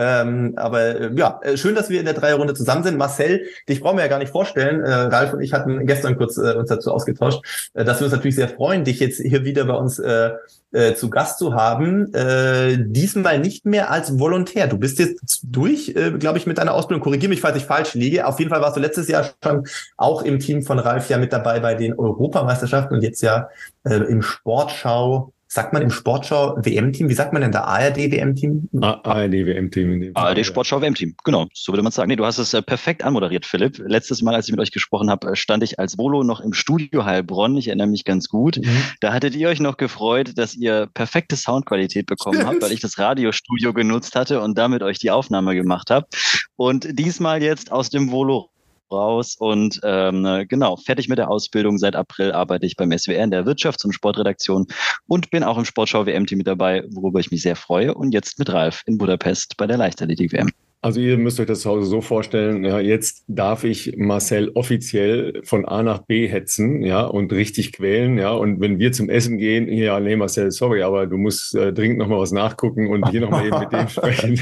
[0.00, 2.96] Ähm, aber äh, ja, äh, schön, dass wir in der Dreierrunde zusammen sind.
[2.96, 4.80] Marcel, dich brauchen wir ja gar nicht vorstellen.
[4.80, 8.14] Äh, Ralf und ich hatten gestern kurz äh, uns dazu ausgetauscht, äh, dass wir uns
[8.14, 10.30] natürlich sehr freuen, dich jetzt hier wieder bei uns äh,
[10.72, 12.14] äh, zu Gast zu haben.
[12.14, 14.68] Äh, diesmal nicht mehr als Volontär.
[14.68, 17.04] Du bist jetzt durch, äh, glaube ich, mit deiner Ausbildung.
[17.04, 18.26] Korrigiere mich, falls ich falsch liege.
[18.26, 19.66] Auf jeden Fall warst du letztes Jahr schon
[19.98, 23.50] auch im Team von Ralf ja mit dabei bei den Europameisterschaften und jetzt ja
[23.84, 28.68] äh, im Sportschau sagt man im Sportschau WM-Team, wie sagt man denn da ARD WM-Team?
[28.80, 30.12] ARD WM-Team.
[30.14, 32.08] ARD Sportschau WM-Team, genau, so würde man sagen.
[32.08, 33.82] Nee, du hast es äh, perfekt anmoderiert, Philipp.
[33.84, 36.52] Letztes Mal, als ich mit euch gesprochen habe, äh, stand ich als Volo noch im
[36.52, 37.56] Studio Heilbronn.
[37.56, 38.58] Ich erinnere mich ganz gut.
[38.58, 38.82] Mhm.
[39.00, 42.98] Da hattet ihr euch noch gefreut, dass ihr perfekte Soundqualität bekommen habt, weil ich das
[42.98, 46.06] Radiostudio genutzt hatte und damit euch die Aufnahme gemacht habe.
[46.54, 48.49] Und diesmal jetzt aus dem Volo
[48.90, 51.78] raus und ähm, genau, fertig mit der Ausbildung.
[51.78, 54.66] Seit April arbeite ich beim SWR in der Wirtschafts- und Sportredaktion
[55.06, 57.94] und bin auch im Sportschau WM-Team mit dabei, worüber ich mich sehr freue.
[57.94, 60.50] Und jetzt mit Ralf in Budapest bei der Leichtathletik-WM.
[60.82, 65.42] Also ihr müsst euch das zu Hause so vorstellen, ja, jetzt darf ich Marcel offiziell
[65.44, 69.36] von A nach B hetzen, ja, und richtig quälen, ja, und wenn wir zum Essen
[69.36, 73.20] gehen, ja, nee, Marcel, sorry, aber du musst äh, dringend nochmal was nachgucken und hier
[73.20, 74.40] nochmal eben mit dem sprechen,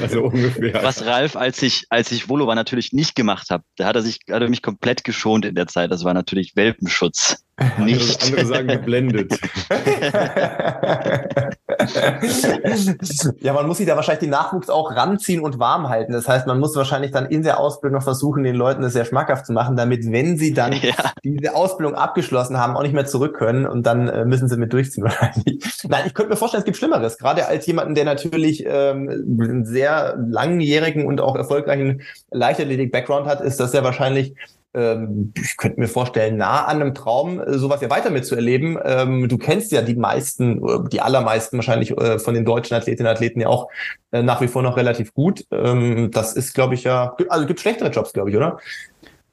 [0.00, 0.80] also ungefähr.
[0.80, 4.02] Was Ralf, als ich, als ich Volo war, natürlich nicht gemacht habe, da hat er
[4.02, 7.44] sich, hat er mich komplett geschont in der Zeit, das war natürlich Welpenschutz.
[7.78, 8.22] Nicht.
[8.22, 9.38] Andere, andere sagen geblendet.
[13.40, 16.12] ja, man muss sich da wahrscheinlich den Nachwuchs auch ranziehen und warm halten.
[16.12, 19.04] Das heißt, man muss wahrscheinlich dann in der Ausbildung noch versuchen, den Leuten das sehr
[19.04, 20.94] schmackhaft zu machen, damit, wenn sie dann ja.
[21.24, 24.72] diese Ausbildung abgeschlossen haben, auch nicht mehr zurück können und dann äh, müssen sie mit
[24.72, 25.64] durchziehen wahrscheinlich.
[25.88, 27.18] Nein, ich könnte mir vorstellen, es gibt Schlimmeres.
[27.18, 29.08] Gerade als jemanden, der natürlich ähm,
[29.40, 34.34] einen sehr langjährigen und auch erfolgreichen Leichtathletik-Background hat, ist das ja wahrscheinlich
[34.74, 38.78] ähm, ich könnte mir vorstellen, nah an einem Traum, äh, sowas ja weiter mitzuerleben.
[38.84, 43.14] Ähm, du kennst ja die meisten, die allermeisten wahrscheinlich äh, von den deutschen Athletinnen und
[43.14, 43.68] Athleten ja auch
[44.12, 45.44] äh, nach wie vor noch relativ gut.
[45.50, 48.58] Ähm, das ist, glaube ich, ja, also gibt schlechtere Jobs, glaube ich, oder?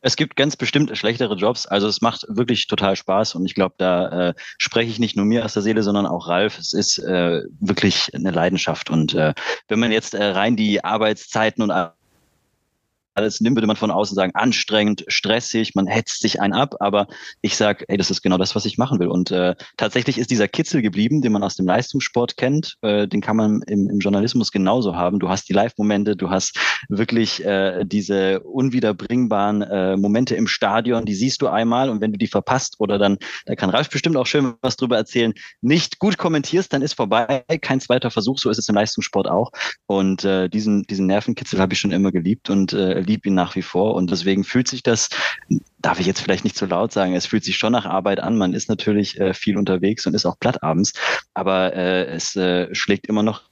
[0.01, 1.65] Es gibt ganz bestimmt schlechtere Jobs.
[1.65, 5.25] Also es macht wirklich total Spaß und ich glaube, da äh, spreche ich nicht nur
[5.25, 6.57] mir aus der Seele, sondern auch Ralf.
[6.57, 9.33] Es ist äh, wirklich eine Leidenschaft und äh,
[9.67, 11.71] wenn man jetzt äh, rein die Arbeitszeiten und
[13.17, 17.07] alles nimmt, würde man von außen sagen, anstrengend, stressig, man hetzt sich einen ab, aber
[17.41, 19.07] ich sage, ey, das ist genau das, was ich machen will.
[19.07, 23.21] Und äh, tatsächlich ist dieser Kitzel geblieben, den man aus dem Leistungssport kennt, äh, den
[23.21, 25.19] kann man im, im Journalismus genauso haben.
[25.19, 31.15] Du hast die Live-Momente, du hast wirklich äh, diese unwiederbringbaren äh, Momente im Stadion, die
[31.15, 34.27] siehst du einmal und wenn du die verpasst oder dann, da kann Ralf bestimmt auch
[34.27, 38.59] schön was drüber erzählen, nicht gut kommentierst, dann ist vorbei, kein zweiter Versuch, so ist
[38.59, 39.51] es im Leistungssport auch.
[39.87, 43.55] Und äh, diesen, diesen Nervenkitzel habe ich schon immer geliebt und äh, liebe ihn nach
[43.55, 43.95] wie vor.
[43.95, 45.09] Und deswegen fühlt sich das,
[45.79, 48.19] darf ich jetzt vielleicht nicht zu so laut sagen, es fühlt sich schon nach Arbeit
[48.19, 48.37] an.
[48.37, 50.93] Man ist natürlich äh, viel unterwegs und ist auch platt abends,
[51.33, 53.43] aber äh, es äh, schlägt immer noch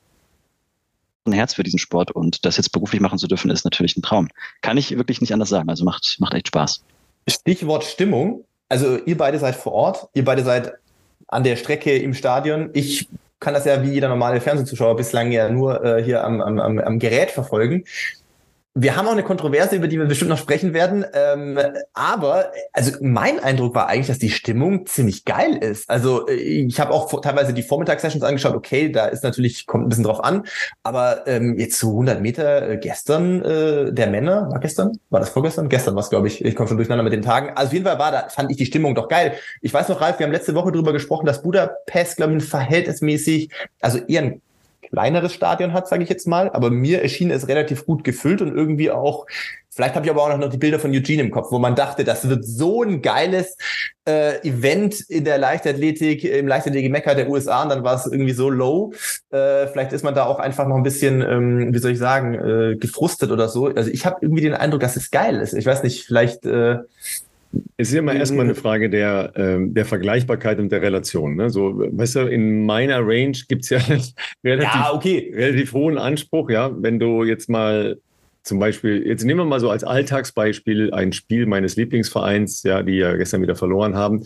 [1.26, 4.04] ein Herz für diesen Sport und das jetzt beruflich machen zu dürfen, ist natürlich ein
[4.04, 4.28] Traum.
[4.62, 5.70] Kann ich wirklich nicht anders sagen.
[5.70, 6.84] Also macht, macht echt Spaß.
[7.28, 8.46] Stichwort Stimmung.
[8.70, 10.74] Also ihr beide seid vor Ort, ihr beide seid
[11.28, 12.70] an der Strecke im Stadion.
[12.74, 13.08] Ich
[13.40, 17.00] kann das ja wie jeder normale Fernsehzuschauer bislang ja nur äh, hier am, am, am
[17.00, 17.84] Gerät verfolgen.
[18.78, 21.06] Wir haben auch eine Kontroverse, über die wir bestimmt noch sprechen werden.
[21.14, 21.58] Ähm,
[21.94, 25.90] aber also mein Eindruck war eigentlich, dass die Stimmung ziemlich geil ist.
[25.90, 28.54] Also äh, ich habe auch teilweise die Vormittagssessions angeschaut.
[28.54, 30.44] Okay, da ist natürlich kommt ein bisschen drauf an.
[30.84, 35.30] Aber ähm, jetzt so 100 Meter äh, gestern äh, der Männer war gestern, war das
[35.30, 35.70] vorgestern?
[35.70, 36.44] Gestern war es, glaube ich.
[36.44, 37.52] Ich komme schon durcheinander mit den Tagen.
[37.56, 39.36] Also auf jeden Fall war da fand ich die Stimmung doch geil.
[39.62, 43.52] Ich weiß noch, Ralf, wir haben letzte Woche drüber gesprochen, dass Budapest, glaube ich, verhältnismäßig,
[43.80, 44.42] also eher ein
[44.96, 46.50] kleineres Stadion hat, sage ich jetzt mal.
[46.52, 49.26] Aber mir erschien es relativ gut gefüllt und irgendwie auch,
[49.70, 52.06] vielleicht habe ich aber auch noch die Bilder von Eugene im Kopf, wo man dachte,
[52.06, 53.58] das wird so ein geiles
[54.08, 58.50] äh, Event in der Leichtathletik, im Leichtathletik-Mecker der USA und dann war es irgendwie so
[58.50, 58.94] low.
[59.32, 62.36] Äh, vielleicht ist man da auch einfach noch ein bisschen, ähm, wie soll ich sagen,
[62.36, 63.66] äh, gefrustet oder so.
[63.66, 65.54] Also ich habe irgendwie den Eindruck, dass es geil ist.
[65.54, 66.78] Ich weiß nicht, vielleicht äh,
[67.78, 71.36] es ist immer erstmal eine Frage der, ähm, der Vergleichbarkeit und der Relation.
[71.36, 71.50] Ne?
[71.50, 73.80] So, weißt du, in meiner Range gibt es ja
[74.44, 75.34] relativ, ja, okay.
[75.36, 76.72] relativ hohen Anspruch, ja.
[76.74, 77.98] Wenn du jetzt mal
[78.44, 82.98] zum Beispiel, jetzt nehmen wir mal so als Alltagsbeispiel ein Spiel meines Lieblingsvereins, ja, die
[82.98, 84.24] ja gestern wieder verloren haben,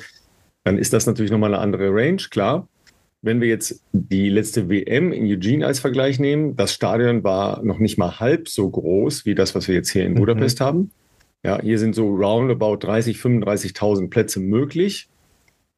[0.64, 2.68] dann ist das natürlich nochmal eine andere Range, klar.
[3.22, 7.80] Wenn wir jetzt die letzte WM in Eugene als Vergleich nehmen, das Stadion war noch
[7.80, 10.20] nicht mal halb so groß wie das, was wir jetzt hier in mhm.
[10.20, 10.64] Budapest mhm.
[10.64, 10.92] haben.
[11.43, 15.08] Ja, hier sind so roundabout 30, 35.000 Plätze möglich.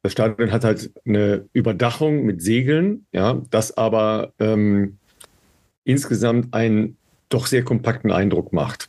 [0.02, 4.98] Das Stadion hat halt eine Überdachung mit Segeln, ja, das aber ähm,
[5.84, 6.96] insgesamt einen
[7.28, 8.88] doch sehr kompakten Eindruck macht.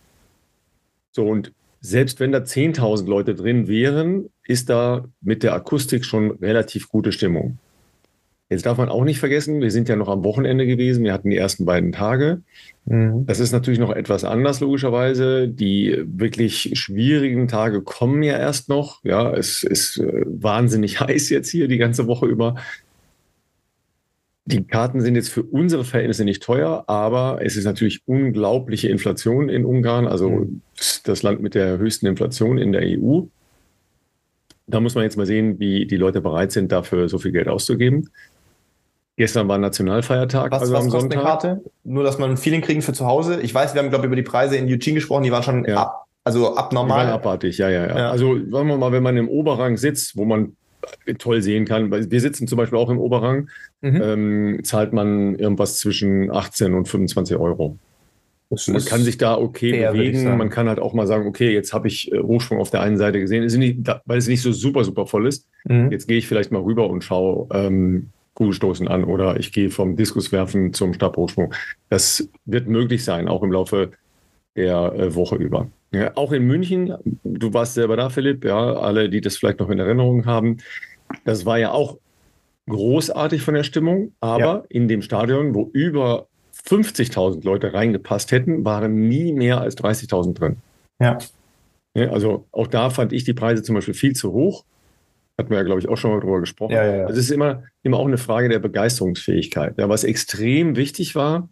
[1.11, 6.31] So, und selbst wenn da 10.000 Leute drin wären, ist da mit der Akustik schon
[6.31, 7.59] relativ gute Stimmung.
[8.53, 11.29] Jetzt darf man auch nicht vergessen, wir sind ja noch am Wochenende gewesen, wir hatten
[11.29, 12.41] die ersten beiden Tage.
[12.85, 13.25] Mhm.
[13.25, 15.47] Das ist natürlich noch etwas anders, logischerweise.
[15.47, 19.03] Die wirklich schwierigen Tage kommen ja erst noch.
[19.03, 22.55] Ja, es ist äh, wahnsinnig heiß jetzt hier die ganze Woche über.
[24.45, 29.49] Die Karten sind jetzt für unsere Verhältnisse nicht teuer, aber es ist natürlich unglaubliche Inflation
[29.49, 30.61] in Ungarn, also mhm.
[31.05, 33.21] das Land mit der höchsten Inflation in der EU.
[34.67, 37.47] Da muss man jetzt mal sehen, wie die Leute bereit sind, dafür so viel Geld
[37.47, 38.09] auszugeben.
[39.15, 40.51] Gestern war Nationalfeiertag.
[40.51, 41.17] Was, also was kostet Sonntag.
[41.19, 41.61] eine Karte?
[41.83, 43.41] Nur, dass man ein Feeling kriegen für zu Hause.
[43.41, 45.65] Ich weiß, wir haben, glaube ich, über die Preise in Eugene gesprochen, die waren schon
[45.65, 45.77] ja.
[45.77, 47.05] ab, also abnormal.
[47.05, 48.11] Die waren abartig, ja, ja, ja, ja.
[48.11, 50.55] Also sagen wir mal, wenn man im Oberrang sitzt, wo man
[51.19, 53.49] toll sehen kann, weil wir sitzen zum Beispiel auch im Oberrang,
[53.81, 54.01] mhm.
[54.01, 57.77] ähm, zahlt man irgendwas zwischen 18 und 25 Euro.
[58.49, 60.37] man kann sich da okay fair, bewegen.
[60.37, 62.97] Man kann halt auch mal sagen, okay, jetzt habe ich äh, Hochsprung auf der einen
[62.97, 65.47] Seite gesehen, ist nicht, weil es nicht so super, super voll ist.
[65.65, 65.91] Mhm.
[65.91, 69.95] Jetzt gehe ich vielleicht mal rüber und schaue, ähm, Kugelstoßen an oder ich gehe vom
[69.95, 71.53] Diskuswerfen zum Stabhochsprung.
[71.89, 73.91] Das wird möglich sein, auch im Laufe
[74.55, 75.67] der äh, Woche über.
[75.91, 79.69] Ja, auch in München, du warst selber da, Philipp, ja, alle, die das vielleicht noch
[79.69, 80.57] in Erinnerung haben,
[81.23, 81.97] das war ja auch
[82.67, 84.63] großartig von der Stimmung, aber ja.
[84.69, 86.27] in dem Stadion, wo über
[86.65, 90.57] 50.000 Leute reingepasst hätten, waren nie mehr als 30.000 drin.
[90.99, 91.17] Ja.
[91.95, 92.09] ja.
[92.09, 94.63] Also auch da fand ich die Preise zum Beispiel viel zu hoch.
[95.37, 96.73] Hatten wir ja, glaube ich, auch schon mal drüber gesprochen.
[96.73, 97.07] Ja, ja, ja.
[97.07, 99.75] Das ist immer, immer auch eine Frage der Begeisterungsfähigkeit.
[99.77, 101.49] Ja, was extrem wichtig war,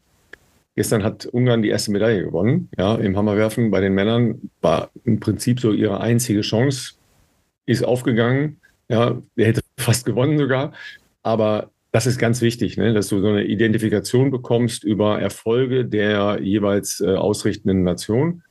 [0.75, 2.69] gestern hat Ungarn die erste Medaille gewonnen.
[2.77, 6.93] Ja, im Hammerwerfen bei den Männern war im Prinzip so ihre einzige Chance,
[7.65, 8.61] ist aufgegangen.
[8.87, 10.73] Ja, der hätte fast gewonnen sogar.
[11.23, 12.93] Aber das ist ganz wichtig, ne?
[12.93, 18.43] dass du so eine Identifikation bekommst über Erfolge der jeweils äh, ausrichtenden Nation.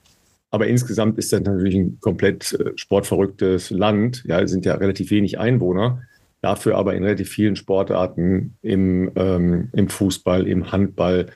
[0.51, 4.25] Aber insgesamt ist das natürlich ein komplett äh, sportverrücktes Land.
[4.27, 6.03] Ja, es sind ja relativ wenig Einwohner,
[6.41, 11.27] dafür aber in relativ vielen Sportarten im, ähm, im Fußball, im Handball,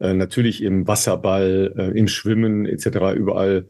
[0.00, 3.14] äh, natürlich im Wasserball, äh, im Schwimmen etc.
[3.16, 3.66] überall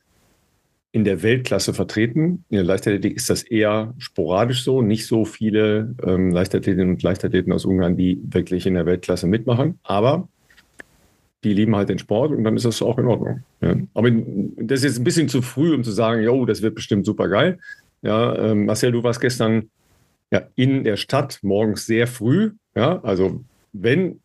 [0.92, 2.44] in der Weltklasse vertreten.
[2.50, 7.52] In der Leichtathletik ist das eher sporadisch so, nicht so viele ähm, Leichtathletinnen und Leichtathleten
[7.52, 9.78] aus Ungarn, die wirklich in der Weltklasse mitmachen.
[9.82, 10.28] Aber
[11.44, 13.42] die lieben halt den Sport und dann ist das auch in Ordnung.
[13.60, 13.74] Ja.
[13.94, 17.04] Aber das ist jetzt ein bisschen zu früh, um zu sagen, jo, das wird bestimmt
[17.04, 17.58] super geil.
[18.02, 19.70] Ja, ähm, Marcel, du warst gestern
[20.30, 22.52] ja, in der Stadt morgens sehr früh.
[22.74, 24.20] Ja, also wenn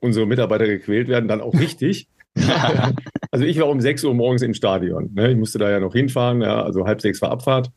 [0.00, 2.08] unsere Mitarbeiter gequält werden, dann auch richtig.
[3.30, 5.10] also ich war um 6 Uhr morgens im Stadion.
[5.14, 5.30] Ne?
[5.32, 7.70] Ich musste da ja noch hinfahren, ja, also halb sechs war Abfahrt.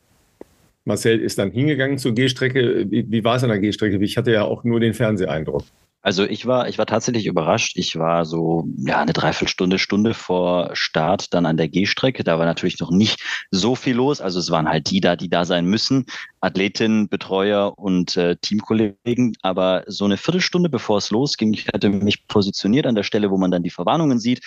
[0.85, 2.85] Marcel ist dann hingegangen zur Gehstrecke.
[2.89, 3.97] Wie, wie war es an der Gehstrecke?
[3.97, 5.63] Ich hatte ja auch nur den Fernseheindruck.
[6.05, 7.77] Also ich war, ich war tatsächlich überrascht.
[7.77, 12.23] Ich war so ja eine Dreiviertelstunde, Stunde vor Start dann an der Gehstrecke.
[12.23, 14.21] Da war natürlich noch nicht so viel los.
[14.21, 16.05] Also es waren halt die da, die da sein müssen.
[16.45, 19.35] Athletinnen, Betreuer und äh, Teamkollegen.
[19.41, 23.37] Aber so eine Viertelstunde bevor es losging, ich hatte mich positioniert an der Stelle, wo
[23.37, 24.41] man dann die Verwarnungen sieht,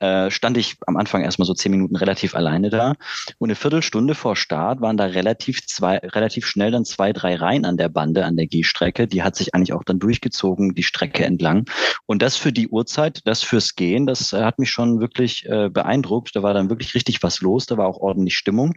[0.00, 2.94] äh, stand ich am Anfang erstmal so zehn Minuten relativ alleine da.
[3.38, 7.64] Und eine Viertelstunde vor Start waren da relativ zwei, relativ schnell dann zwei, drei Reihen
[7.64, 9.06] an der Bande, an der Gehstrecke.
[9.06, 10.74] Die hat sich eigentlich auch dann durchgezogen.
[10.74, 11.64] Die Strecke Strecke entlang.
[12.06, 15.68] Und das für die Uhrzeit, das fürs Gehen, das äh, hat mich schon wirklich äh,
[15.68, 16.34] beeindruckt.
[16.34, 18.74] Da war dann wirklich richtig was los, da war auch ordentlich Stimmung.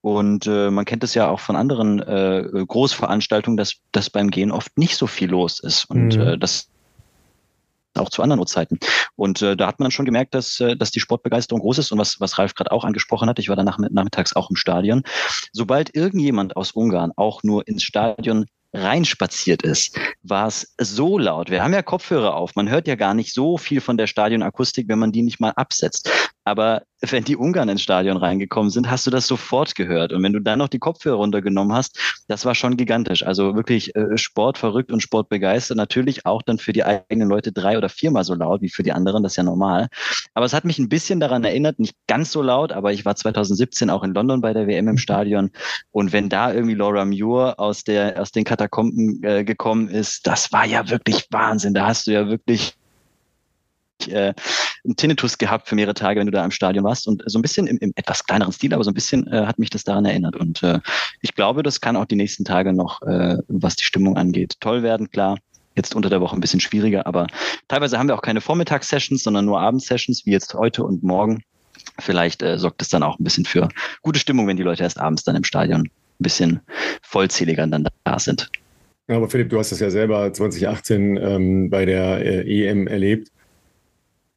[0.00, 2.06] Und äh, man kennt es ja auch von anderen äh,
[2.66, 5.84] Großveranstaltungen, dass, dass beim Gehen oft nicht so viel los ist.
[5.84, 6.22] Und mhm.
[6.22, 6.68] äh, das
[7.98, 8.78] auch zu anderen Uhrzeiten.
[9.16, 11.98] Und äh, da hat man schon gemerkt, dass, äh, dass die Sportbegeisterung groß ist und
[11.98, 15.02] was, was Ralf gerade auch angesprochen hat, ich war danach nachmittags auch im Stadion.
[15.52, 21.50] Sobald irgendjemand aus Ungarn auch nur ins Stadion reinspaziert ist, war es so laut.
[21.50, 22.54] Wir haben ja Kopfhörer auf.
[22.56, 25.50] Man hört ja gar nicht so viel von der Stadionakustik, wenn man die nicht mal
[25.50, 26.10] absetzt.
[26.46, 30.12] Aber wenn die Ungarn ins Stadion reingekommen sind, hast du das sofort gehört.
[30.12, 33.24] Und wenn du dann noch die Kopfhörer runtergenommen hast, das war schon gigantisch.
[33.24, 35.76] Also wirklich äh, sportverrückt und sportbegeistert.
[35.76, 38.92] Natürlich auch dann für die eigenen Leute drei oder viermal so laut wie für die
[38.92, 39.24] anderen.
[39.24, 39.88] Das ist ja normal.
[40.34, 43.16] Aber es hat mich ein bisschen daran erinnert, nicht ganz so laut, aber ich war
[43.16, 45.50] 2017 auch in London bei der WM im Stadion.
[45.90, 50.52] Und wenn da irgendwie Laura Muir aus der, aus den Katakomben äh, gekommen ist, das
[50.52, 51.74] war ja wirklich Wahnsinn.
[51.74, 52.76] Da hast du ja wirklich
[54.08, 54.34] äh,
[54.84, 57.06] einen Tinnitus gehabt für mehrere Tage, wenn du da im Stadion warst.
[57.08, 59.58] Und so ein bisschen im, im etwas kleineren Stil, aber so ein bisschen äh, hat
[59.58, 60.36] mich das daran erinnert.
[60.36, 60.80] Und äh,
[61.22, 64.82] ich glaube, das kann auch die nächsten Tage noch, äh, was die Stimmung angeht, toll
[64.82, 65.38] werden, klar.
[65.74, 67.26] Jetzt unter der Woche ein bisschen schwieriger, aber
[67.68, 71.42] teilweise haben wir auch keine Vormittagssessions, sondern nur Abendsessions, wie jetzt heute und morgen.
[71.98, 73.68] Vielleicht äh, sorgt es dann auch ein bisschen für
[74.00, 76.60] gute Stimmung, wenn die Leute erst abends dann im Stadion ein bisschen
[77.02, 78.50] vollzähliger dann da sind.
[79.08, 83.30] Aber Philipp, du hast das ja selber 2018 ähm, bei der äh, EM erlebt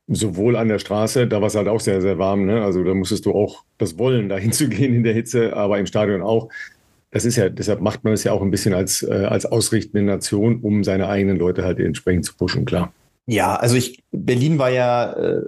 [0.10, 2.45] sowohl an der Straße, da war es halt auch sehr, sehr warm.
[2.45, 2.64] Ne?
[2.64, 5.86] Also da musstest du auch das Wollen, dahin zu gehen in der Hitze, aber im
[5.86, 6.49] Stadion auch.
[7.12, 10.03] Das ist ja, deshalb macht man es ja auch ein bisschen als, äh, als ausrichtende
[10.03, 12.93] Nation, um seine eigenen Leute halt entsprechend zu pushen, klar.
[13.26, 15.41] Ja, also ich, Berlin war ja, äh,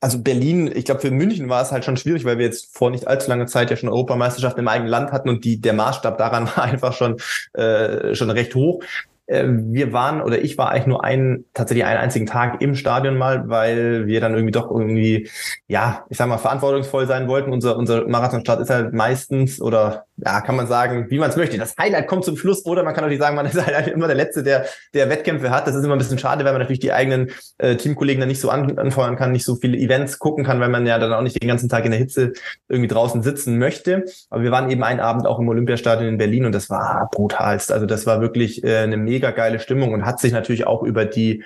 [0.00, 2.90] also Berlin, ich glaube, für München war es halt schon schwierig, weil wir jetzt vor
[2.90, 6.16] nicht allzu langer Zeit ja schon Europameisterschaften im eigenen Land hatten und die, der Maßstab
[6.18, 7.16] daran war einfach schon,
[7.54, 8.82] äh, schon recht hoch.
[9.26, 13.16] Äh, wir waren oder ich war eigentlich nur einen, tatsächlich einen einzigen Tag im Stadion
[13.16, 15.28] mal, weil wir dann irgendwie doch irgendwie,
[15.66, 17.52] ja, ich sag mal, verantwortungsvoll sein wollten.
[17.52, 21.58] Unser, unser Marathonstart ist halt meistens oder ja, kann man sagen, wie man es möchte.
[21.58, 24.16] Das Highlight kommt zum Schluss oder man kann natürlich sagen, man ist halt immer der
[24.16, 25.66] Letzte, der, der Wettkämpfe hat.
[25.66, 28.40] Das ist immer ein bisschen schade, weil man natürlich die eigenen äh, Teamkollegen dann nicht
[28.40, 31.22] so an, anfeuern kann, nicht so viele Events gucken kann, weil man ja dann auch
[31.22, 32.32] nicht den ganzen Tag in der Hitze
[32.68, 34.04] irgendwie draußen sitzen möchte.
[34.30, 37.72] Aber wir waren eben einen Abend auch im Olympiastadion in Berlin und das war brutalst.
[37.72, 41.06] Also das war wirklich äh, eine mega geile Stimmung und hat sich natürlich auch über
[41.06, 41.42] die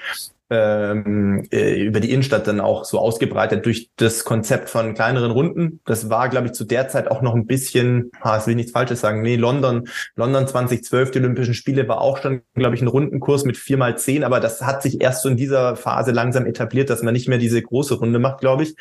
[0.52, 5.80] ähm, äh, über die Innenstadt dann auch so ausgebreitet durch das Konzept von kleineren Runden.
[5.86, 8.72] Das war, glaube ich, zu der Zeit auch noch ein bisschen, ah, es will nichts
[8.72, 12.88] Falsches sagen, nee, London, London 2012, die Olympischen Spiele, war auch schon, glaube ich, ein
[12.88, 16.46] Rundenkurs mit vier mal zehn, aber das hat sich erst so in dieser Phase langsam
[16.46, 18.74] etabliert, dass man nicht mehr diese große Runde macht, glaube ich.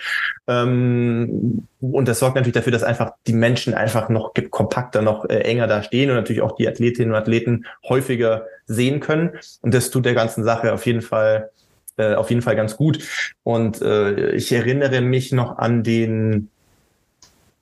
[0.48, 5.40] Ähm, und das sorgt natürlich dafür, dass einfach die Menschen einfach noch kompakter, noch äh,
[5.40, 9.38] enger da stehen und natürlich auch die Athletinnen und Athleten häufiger sehen können.
[9.62, 11.50] Und das tut der ganzen Sache auf jeden Fall
[11.98, 13.00] äh, auf jeden Fall ganz gut.
[13.44, 16.50] Und äh, ich erinnere mich noch an den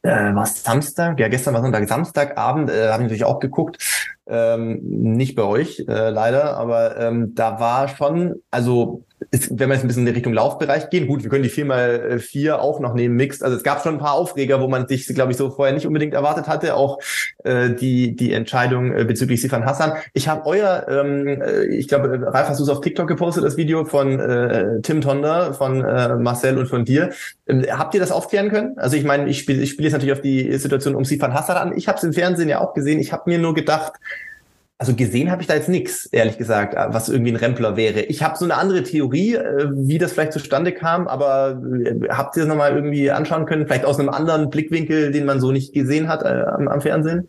[0.04, 3.78] äh, war Samstag, ja gestern war Sonntag, Samstagabend, äh, habe ich natürlich auch geguckt,
[4.30, 9.76] ähm, nicht bei euch äh, leider, aber ähm, da war schon, also ist, wenn wir
[9.76, 13.16] jetzt ein bisschen in Richtung Laufbereich gehen, gut, wir können die 4x4 auch noch nehmen,
[13.16, 13.44] Mixed.
[13.44, 15.88] Also es gab schon ein paar Aufreger, wo man sich, glaube ich, so vorher nicht
[15.88, 16.76] unbedingt erwartet hatte.
[16.76, 17.00] Auch
[17.44, 19.94] äh, die, die Entscheidung äh, bezüglich Sifan Hassan.
[20.14, 23.58] Ich habe euer, ähm, äh, ich glaube, Ralf, hast du es auf TikTok gepostet, das
[23.58, 27.10] Video von äh, Tim Tonder, von äh, Marcel und von dir.
[27.48, 28.78] Ähm, habt ihr das aufklären können?
[28.78, 31.58] Also ich meine, ich spiele ich spiel jetzt natürlich auf die Situation um Sifan Hassan
[31.58, 31.78] an.
[31.78, 33.00] Ich habe es im Fernsehen ja auch gesehen.
[33.00, 33.94] Ich habe mir nur gedacht,
[34.80, 38.02] also gesehen habe ich da jetzt nichts, ehrlich gesagt, was irgendwie ein Rempler wäre.
[38.02, 42.36] Ich habe so eine andere Theorie, äh, wie das vielleicht zustande kam, aber äh, habt
[42.38, 43.66] ihr das nochmal irgendwie anschauen können?
[43.66, 47.28] Vielleicht aus einem anderen Blickwinkel, den man so nicht gesehen hat äh, am, am Fernsehen?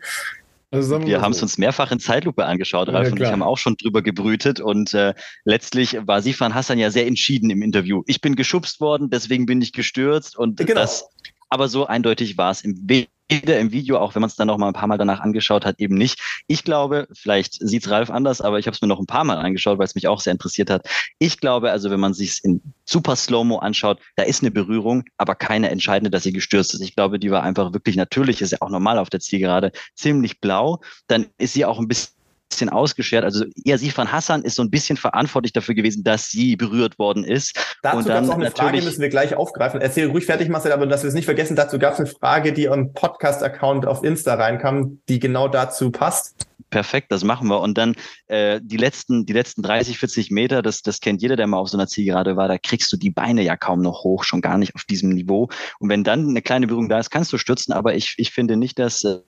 [0.71, 3.57] Also wir haben es uns mehrfach in Zeitlupe angeschaut, Ralf ja, und ich haben auch
[3.57, 8.03] schon drüber gebrütet und äh, letztlich war Sifan Hassan ja sehr entschieden im Interview.
[8.05, 10.75] Ich bin geschubst worden, deswegen bin ich gestürzt und genau.
[10.75, 11.09] das,
[11.49, 12.87] aber so eindeutig war es im
[13.29, 15.65] weder im Video, auch wenn man es dann noch mal ein paar Mal danach angeschaut
[15.65, 16.19] hat, eben nicht.
[16.47, 19.37] Ich glaube, vielleicht sieht Ralf anders, aber ich habe es mir noch ein paar Mal
[19.37, 20.87] angeschaut, weil es mich auch sehr interessiert hat.
[21.19, 25.35] Ich glaube also, wenn man sich in super Slow-Mo anschaut, da ist eine Berührung, aber
[25.35, 26.81] keine entscheidende, dass sie gestürzt ist.
[26.81, 30.39] Ich glaube, die war einfach wirklich natürlich, ist ja auch normal auf der Zielgerade, ziemlich
[30.41, 30.81] blau.
[31.07, 32.18] Dann ist sie auch ein bisschen
[32.49, 33.23] bisschen ausgeschert.
[33.23, 37.55] Also Yasif Hassan ist so ein bisschen verantwortlich dafür gewesen, dass sie berührt worden ist.
[37.81, 39.79] Dazu gab es auch eine Frage, müssen wir gleich aufgreifen.
[39.81, 42.53] Erzähl ruhig fertig, Marcel, aber dass wir es nicht vergessen, dazu gab es eine Frage,
[42.53, 46.47] die am Podcast-Account auf Insta reinkam, die genau dazu passt.
[46.69, 47.61] Perfekt, das machen wir.
[47.61, 47.95] Und dann
[48.27, 51.69] äh, die letzten, die letzten 30, 40 Meter, das, das kennt jeder, der mal auf
[51.69, 54.57] so einer Zielgerade war, da kriegst du die Beine ja kaum noch hoch, schon gar
[54.57, 55.49] nicht auf diesem Niveau.
[55.79, 58.55] Und wenn dann eine kleine Berührung da ist, kannst du stürzen, aber ich, ich finde
[58.55, 59.19] nicht, dass äh,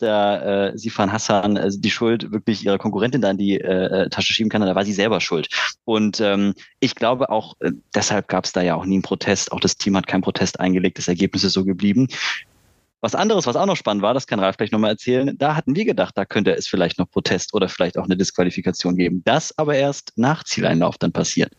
[0.00, 4.08] der äh, Sifan Hassan äh, die Schuld wirklich ihrer Konkurrentin da in die äh, äh,
[4.08, 5.48] Tasche schieben kann, da war sie selber schuld.
[5.84, 9.52] Und ähm, ich glaube auch, äh, deshalb gab es da ja auch nie einen Protest.
[9.52, 12.08] Auch das Team hat keinen Protest eingelegt, das Ergebnis ist so geblieben.
[13.00, 15.76] Was anderes, was auch noch spannend war, das kann Ralf gleich nochmal erzählen, da hatten
[15.76, 19.22] wir gedacht, da könnte es vielleicht noch Protest oder vielleicht auch eine Disqualifikation geben.
[19.24, 21.52] Das aber erst nach Zieleinlauf dann passiert.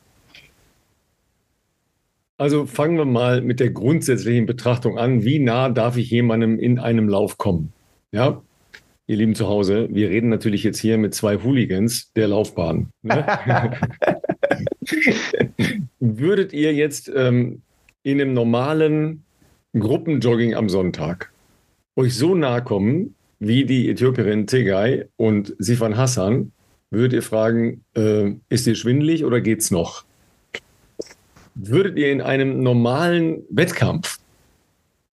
[2.38, 5.24] Also fangen wir mal mit der grundsätzlichen Betrachtung an.
[5.24, 7.74] Wie nah darf ich jemandem in einem Lauf kommen?
[8.12, 8.41] Ja,
[9.07, 12.89] ihr Lieben zu Hause, wir reden natürlich jetzt hier mit zwei Hooligans der Laufbahn.
[13.03, 13.26] Ne?
[15.99, 17.62] Würdet ihr jetzt ähm,
[18.03, 19.24] in einem normalen
[19.78, 21.32] Gruppenjogging am Sonntag
[21.95, 26.51] euch so nahe kommen wie die Äthiopierin Tegay und Sifan Hassan,
[26.91, 30.03] würdet ihr fragen, äh, ist ihr schwindelig oder geht's noch?
[31.55, 34.20] Würdet ihr in einem normalen Wettkampf,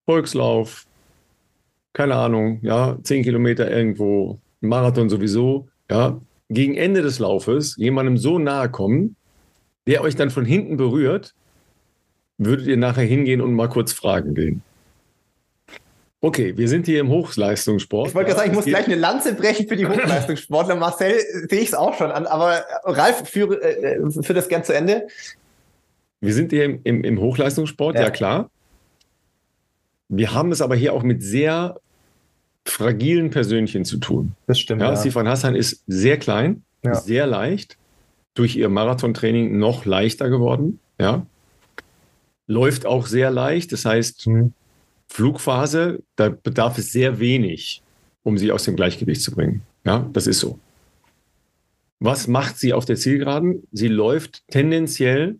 [0.07, 0.86] Volkslauf,
[1.97, 6.20] keine Ahnung, ja, zehn Kilometer irgendwo, Marathon sowieso, ja,
[6.51, 9.16] gegen Ende des Laufes jemandem so nahe kommen,
[9.86, 11.34] der euch dann von hinten berührt,
[12.36, 14.62] würdet ihr nachher hingehen und mal kurz fragen gehen.
[16.20, 18.09] Okay, wir sind hier im Hochleistungssport.
[18.09, 20.76] Ich wollte ja, sagen, ich muss gleich eine Lanze brechen für die Hochleistungssportler.
[20.76, 21.14] Marcel
[21.49, 25.07] sehe ich es auch schon an, aber Ralf, führe, äh, führe das gern zu Ende.
[26.20, 28.03] Wir sind hier im, im, im Hochleistungssport, ja.
[28.03, 28.51] ja klar.
[30.11, 31.80] Wir haben es aber hier auch mit sehr
[32.69, 34.35] fragilen Persönchen zu tun.
[34.47, 34.83] Das stimmt.
[34.83, 34.97] Ja, ja.
[34.97, 36.95] Sifan Hassan ist sehr klein, ja.
[36.95, 37.77] sehr leicht,
[38.35, 40.81] durch ihr Marathontraining noch leichter geworden.
[41.01, 41.27] Ja.
[42.47, 43.73] Läuft auch sehr leicht.
[43.73, 44.53] Das heißt, mhm.
[45.09, 47.83] Flugphase, da bedarf es sehr wenig,
[48.23, 49.62] um sie aus dem Gleichgewicht zu bringen.
[49.85, 50.59] Ja, das ist so.
[51.99, 53.62] Was macht sie auf der Zielgeraden?
[53.73, 55.39] Sie läuft tendenziell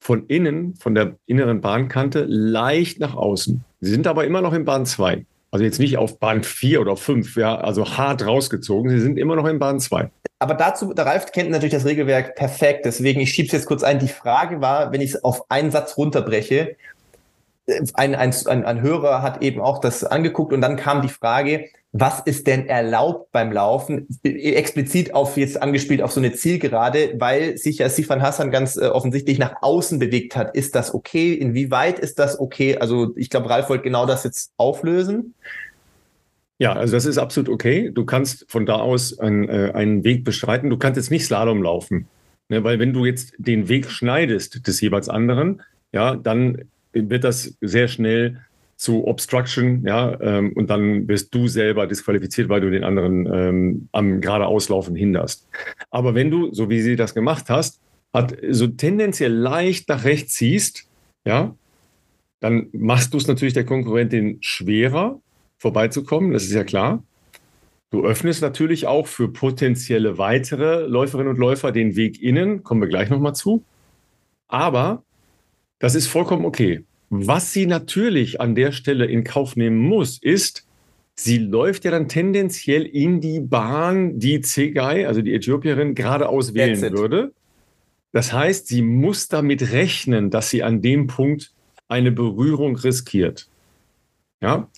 [0.00, 3.64] von innen, von der inneren Bahnkante, leicht nach außen.
[3.80, 5.24] Sie sind aber immer noch in Bahn 2.
[5.50, 8.90] Also jetzt nicht auf Bahn 4 oder 5, ja, also hart rausgezogen.
[8.90, 10.10] Sie sind immer noch in Bahn 2.
[10.40, 12.84] Aber dazu, der Ralf kennt natürlich das Regelwerk perfekt.
[12.84, 13.98] Deswegen, ich schiebe es jetzt kurz ein.
[13.98, 16.76] Die Frage war, wenn ich es auf einen Satz runterbreche,
[17.94, 21.68] ein, ein, ein, ein Hörer hat eben auch das angeguckt und dann kam die Frage,
[21.92, 24.06] was ist denn erlaubt beim Laufen?
[24.22, 28.86] Explizit auf jetzt angespielt auf so eine Zielgerade, weil sich ja Sifan Hassan ganz äh,
[28.86, 30.54] offensichtlich nach außen bewegt hat.
[30.54, 31.32] Ist das okay?
[31.32, 32.76] Inwieweit ist das okay?
[32.76, 35.34] Also ich glaube, Ralf wollte genau das jetzt auflösen.
[36.58, 37.90] Ja, also das ist absolut okay.
[37.92, 40.70] Du kannst von da aus ein, äh, einen Weg bestreiten.
[40.70, 42.08] Du kannst jetzt nicht Slalom laufen,
[42.48, 42.64] ne?
[42.64, 45.62] weil wenn du jetzt den Weg schneidest des jeweils anderen,
[45.92, 48.38] ja, dann wird das sehr schnell
[48.78, 53.88] zu Obstruction, ja, ähm, und dann wirst du selber disqualifiziert, weil du den anderen ähm,
[53.90, 55.48] am geradeauslaufen hinderst.
[55.90, 57.80] Aber wenn du, so wie sie das gemacht hast,
[58.12, 60.88] hat so tendenziell leicht nach rechts ziehst,
[61.24, 61.56] ja,
[62.38, 65.20] dann machst du es natürlich der Konkurrentin schwerer,
[65.58, 67.02] vorbeizukommen, das ist ja klar.
[67.90, 72.88] Du öffnest natürlich auch für potenzielle weitere Läuferinnen und Läufer den Weg innen, kommen wir
[72.88, 73.64] gleich nochmal zu.
[74.46, 75.02] Aber
[75.80, 76.84] das ist vollkommen okay.
[77.10, 80.66] Was sie natürlich an der Stelle in Kauf nehmen muss, ist,
[81.14, 86.80] sie läuft ja dann tendenziell in die Bahn, die Zegai, also die Äthiopierin, geradeaus wählen
[86.92, 87.32] würde.
[88.12, 91.52] Das heißt, sie muss damit rechnen, dass sie an dem Punkt
[91.88, 93.48] eine Berührung riskiert.
[94.40, 94.68] Ja.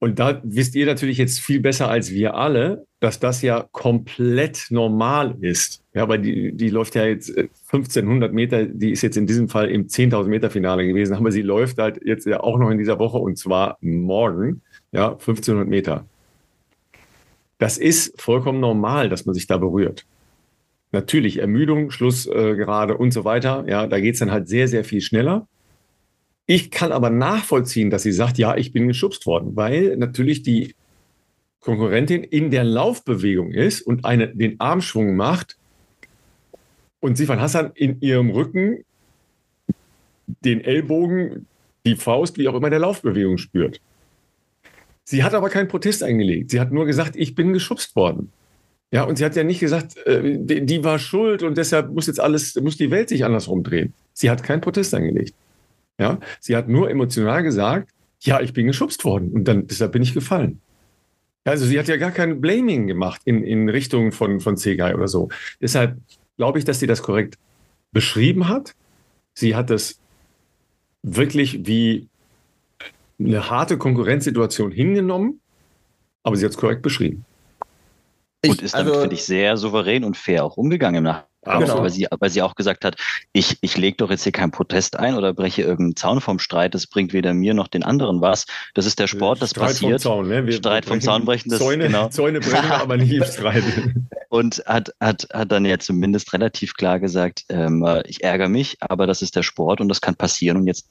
[0.00, 4.66] Und da wisst ihr natürlich jetzt viel besser als wir alle, dass das ja komplett
[4.70, 5.84] normal ist.
[5.92, 9.50] Ja, weil die, die läuft ja jetzt 1500 äh, Meter, die ist jetzt in diesem
[9.50, 12.78] Fall im 10.000 Meter Finale gewesen, aber sie läuft halt jetzt ja auch noch in
[12.78, 16.06] dieser Woche und zwar morgen, ja, 1500 Meter.
[17.58, 20.06] Das ist vollkommen normal, dass man sich da berührt.
[20.92, 23.64] Natürlich Ermüdung, Schlussgerade äh, und so weiter.
[23.68, 25.46] Ja, da geht's dann halt sehr, sehr viel schneller.
[26.50, 30.74] Ich kann aber nachvollziehen, dass sie sagt, ja, ich bin geschubst worden, weil natürlich die
[31.60, 35.56] Konkurrentin in der Laufbewegung ist und eine, den Armschwung macht
[36.98, 38.84] und Sifan Hassan in ihrem Rücken
[40.26, 41.46] den Ellbogen,
[41.86, 43.80] die Faust, wie auch immer, der Laufbewegung spürt.
[45.04, 46.50] Sie hat aber keinen Protest eingelegt.
[46.50, 48.32] Sie hat nur gesagt, ich bin geschubst worden.
[48.90, 52.08] Ja, und sie hat ja nicht gesagt, äh, die, die, war schuld und deshalb muss
[52.08, 53.94] jetzt alles, muss die Welt sich andersrum drehen.
[54.14, 55.32] Sie hat keinen Protest eingelegt.
[55.98, 60.02] Ja, sie hat nur emotional gesagt, ja, ich bin geschubst worden und dann deshalb bin
[60.02, 60.60] ich gefallen.
[61.44, 65.08] Also sie hat ja gar kein Blaming gemacht in, in Richtung von, von Segai oder
[65.08, 65.30] so.
[65.60, 65.96] Deshalb
[66.36, 67.38] glaube ich, dass sie das korrekt
[67.92, 68.74] beschrieben hat.
[69.34, 69.98] Sie hat das
[71.02, 72.08] wirklich wie
[73.18, 75.40] eine harte Konkurrenzsituation hingenommen,
[76.22, 77.24] aber sie hat es korrekt beschrieben.
[78.42, 81.29] Ich, und ist damit, also, finde ich, sehr souverän und fair auch umgegangen im Nachhinein.
[81.42, 81.82] Genau.
[81.82, 82.96] Weil, sie, weil sie auch gesagt hat,
[83.32, 86.74] ich, ich lege doch jetzt hier keinen Protest ein oder breche irgendeinen Zaun vom Streit,
[86.74, 88.44] das bringt weder mir noch den anderen was.
[88.74, 90.02] Das ist der Sport, das Streit passiert.
[90.02, 90.46] Vom Zaun, ne?
[90.46, 92.08] Wir Streit vom Zaun brechen, das Zäune, genau.
[92.08, 93.64] Zäune brechen, aber nicht im Streit.
[94.28, 99.06] Und hat, hat, hat dann ja zumindest relativ klar gesagt, ähm, ich ärgere mich, aber
[99.06, 100.86] das ist der Sport und das kann passieren und jetzt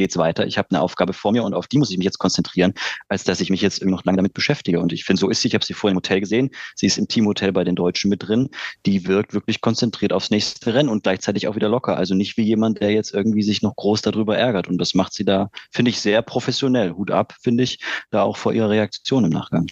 [0.00, 0.46] geht's weiter.
[0.46, 2.72] Ich habe eine Aufgabe vor mir und auf die muss ich mich jetzt konzentrieren,
[3.08, 4.80] als dass ich mich jetzt noch lange damit beschäftige.
[4.80, 5.48] Und ich finde, so ist sie.
[5.48, 6.50] Ich habe sie vorhin im Hotel gesehen.
[6.74, 8.48] Sie ist im Teamhotel bei den Deutschen mit drin.
[8.86, 11.96] Die wirkt wirklich konzentriert aufs nächste Rennen und gleichzeitig auch wieder locker.
[11.96, 14.68] Also nicht wie jemand, der jetzt irgendwie sich noch groß darüber ärgert.
[14.68, 16.92] Und das macht sie da, finde ich, sehr professionell.
[16.92, 17.78] Hut ab, finde ich,
[18.10, 19.66] da auch vor ihrer Reaktion im Nachgang.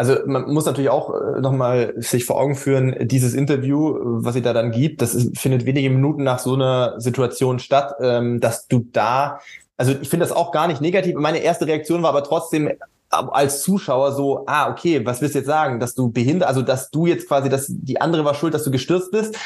[0.00, 4.40] Also man muss natürlich auch äh, nochmal sich vor Augen führen, dieses Interview, was sie
[4.40, 8.66] da dann gibt, das ist, findet wenige Minuten nach so einer Situation statt, ähm, dass
[8.66, 9.40] du da
[9.80, 11.14] also ich finde das auch gar nicht negativ.
[11.16, 12.70] Meine erste Reaktion war aber trotzdem
[13.08, 16.90] als Zuschauer so, ah, okay, was willst du jetzt sagen, dass du behindert, also dass
[16.90, 19.38] du jetzt quasi, dass die andere war schuld, dass du gestürzt bist.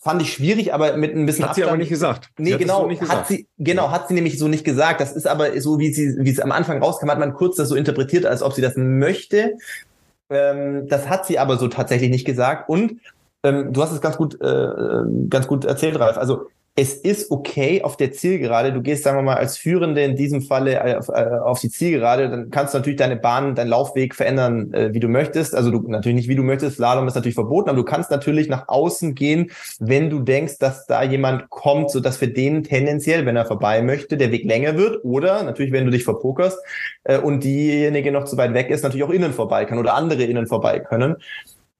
[0.00, 1.66] Fand ich schwierig, aber mit ein bisschen Hat Abstand.
[1.66, 2.30] sie aber nicht gesagt.
[2.36, 5.00] Nee, sie genau, hat, hat sie, genau, hat sie nämlich so nicht gesagt.
[5.00, 7.68] Das ist aber so, wie sie, wie es am Anfang rauskam, hat man kurz das
[7.68, 9.52] so interpretiert, als ob sie das möchte.
[10.30, 12.68] Ähm, das hat sie aber so tatsächlich nicht gesagt.
[12.68, 13.00] Und
[13.44, 14.68] ähm, du hast es ganz gut, äh,
[15.30, 16.18] ganz gut erzählt, Ralf.
[16.18, 16.48] Also
[16.78, 18.70] es ist okay auf der Zielgerade.
[18.70, 22.28] Du gehst, sagen wir mal, als Führende in diesem Falle auf, äh, auf die Zielgerade,
[22.28, 25.54] dann kannst du natürlich deine Bahn, deinen Laufweg verändern, äh, wie du möchtest.
[25.54, 26.76] Also du natürlich nicht, wie du möchtest.
[26.76, 30.86] Slalom ist natürlich verboten, aber du kannst natürlich nach außen gehen, wenn du denkst, dass
[30.86, 34.76] da jemand kommt, so dass für den tendenziell, wenn er vorbei möchte, der Weg länger
[34.76, 35.02] wird.
[35.02, 36.58] Oder natürlich, wenn du dich verpokerst
[37.04, 40.24] äh, und diejenige noch zu weit weg ist, natürlich auch innen vorbei kann oder andere
[40.24, 41.16] innen vorbei können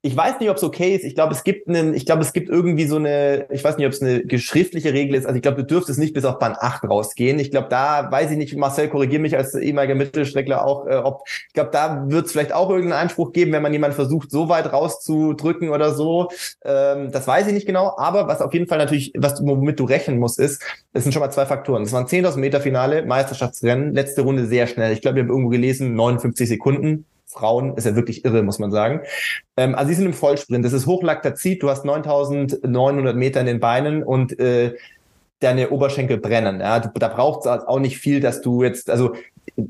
[0.06, 1.04] ich weiß nicht, ob es okay ist.
[1.04, 3.86] Ich glaube, es gibt einen, ich glaube, es gibt irgendwie so eine, ich weiß nicht,
[3.86, 5.26] ob es eine geschriftliche Regel ist.
[5.26, 7.40] Also ich glaube, du dürftest nicht bis auf Bahn 8 rausgehen.
[7.40, 11.22] Ich glaube, da weiß ich nicht, Marcel, korrigier mich als ehemaliger Mittelstreckler auch, äh, ob,
[11.26, 14.48] ich glaube, da wird es vielleicht auch irgendeinen Einspruch geben, wenn man jemanden versucht, so
[14.48, 16.28] weit rauszudrücken oder so.
[16.64, 17.96] Ähm, das weiß ich nicht genau.
[17.98, 21.20] Aber was auf jeden Fall natürlich, was womit du rechnen musst, ist, es sind schon
[21.20, 21.82] mal zwei Faktoren.
[21.82, 24.92] Das waren 10.000 Meter Finale, Meisterschaftsrennen, letzte Runde sehr schnell.
[24.92, 27.06] Ich glaube, wir haben irgendwo gelesen, 59 Sekunden
[27.36, 29.00] Frauen ist ja wirklich irre, muss man sagen.
[29.56, 30.64] Ähm, also sie sind im Vollsprint.
[30.64, 31.62] Das ist Hochlaktazid.
[31.62, 34.74] Du hast 9900 Meter in den Beinen und äh,
[35.40, 36.60] deine Oberschenkel brennen.
[36.60, 36.80] Ja?
[36.80, 39.14] Da braucht es auch nicht viel, dass du jetzt, also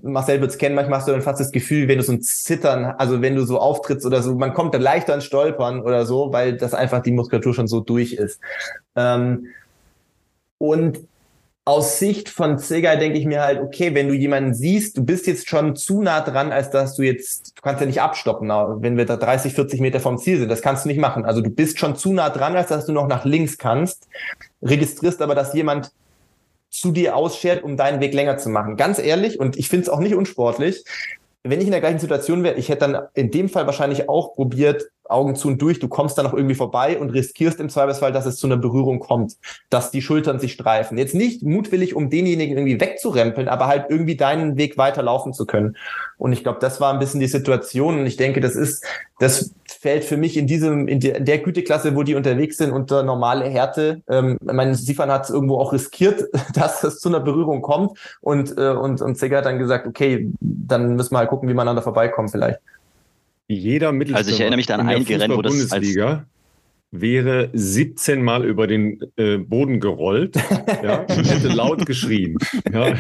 [0.02, 2.22] Marcel wird es kennen, manchmal hast du dann fast das Gefühl, wenn du so ein
[2.22, 6.06] Zittern, also wenn du so auftrittst oder so, man kommt da leichter ins Stolpern oder
[6.06, 8.40] so, weil das einfach die Muskulatur schon so durch ist.
[8.94, 9.48] Ähm,
[10.58, 11.00] und
[11.66, 15.26] aus Sicht von Zigger denke ich mir halt, okay, wenn du jemanden siehst, du bist
[15.26, 18.96] jetzt schon zu nah dran, als dass du jetzt, du kannst ja nicht abstoppen, wenn
[18.96, 20.48] wir da 30, 40 Meter vom Ziel sind.
[20.48, 21.24] Das kannst du nicht machen.
[21.24, 24.06] Also du bist schon zu nah dran, als dass du noch nach links kannst,
[24.62, 25.90] registrierst aber, dass jemand
[26.70, 28.76] zu dir ausschert, um deinen Weg länger zu machen.
[28.76, 30.84] Ganz ehrlich, und ich finde es auch nicht unsportlich,
[31.42, 34.34] wenn ich in der gleichen Situation wäre, ich hätte dann in dem Fall wahrscheinlich auch
[34.34, 38.12] probiert, Augen zu und durch, du kommst da noch irgendwie vorbei und riskierst im Zweifelsfall,
[38.12, 39.36] dass es zu einer Berührung kommt,
[39.70, 40.98] dass die Schultern sich streifen.
[40.98, 45.76] Jetzt nicht mutwillig, um denjenigen irgendwie wegzurempeln, aber halt irgendwie deinen Weg weiterlaufen zu können.
[46.18, 47.98] Und ich glaube, das war ein bisschen die Situation.
[48.00, 48.84] Und ich denke, das ist,
[49.18, 52.72] das fällt für mich in diesem, in der, in der Güteklasse, wo die unterwegs sind,
[52.72, 54.02] unter normale Härte.
[54.08, 57.98] Ähm, mein Sifan hat es irgendwo auch riskiert, dass es zu einer Berührung kommt.
[58.20, 61.54] Und, äh, und, und Sega hat dann gesagt, okay, dann müssen wir halt gucken, wie
[61.54, 62.60] man an vorbeikommt vielleicht.
[63.48, 66.26] Jeder Mittelstürmer also ich erinnere mich da an einige Rennen, wo das Bundesliga
[66.90, 70.36] wäre 17 Mal über den äh, Boden gerollt
[70.82, 72.38] ja, und hätte laut geschrien.
[72.72, 72.94] Ja,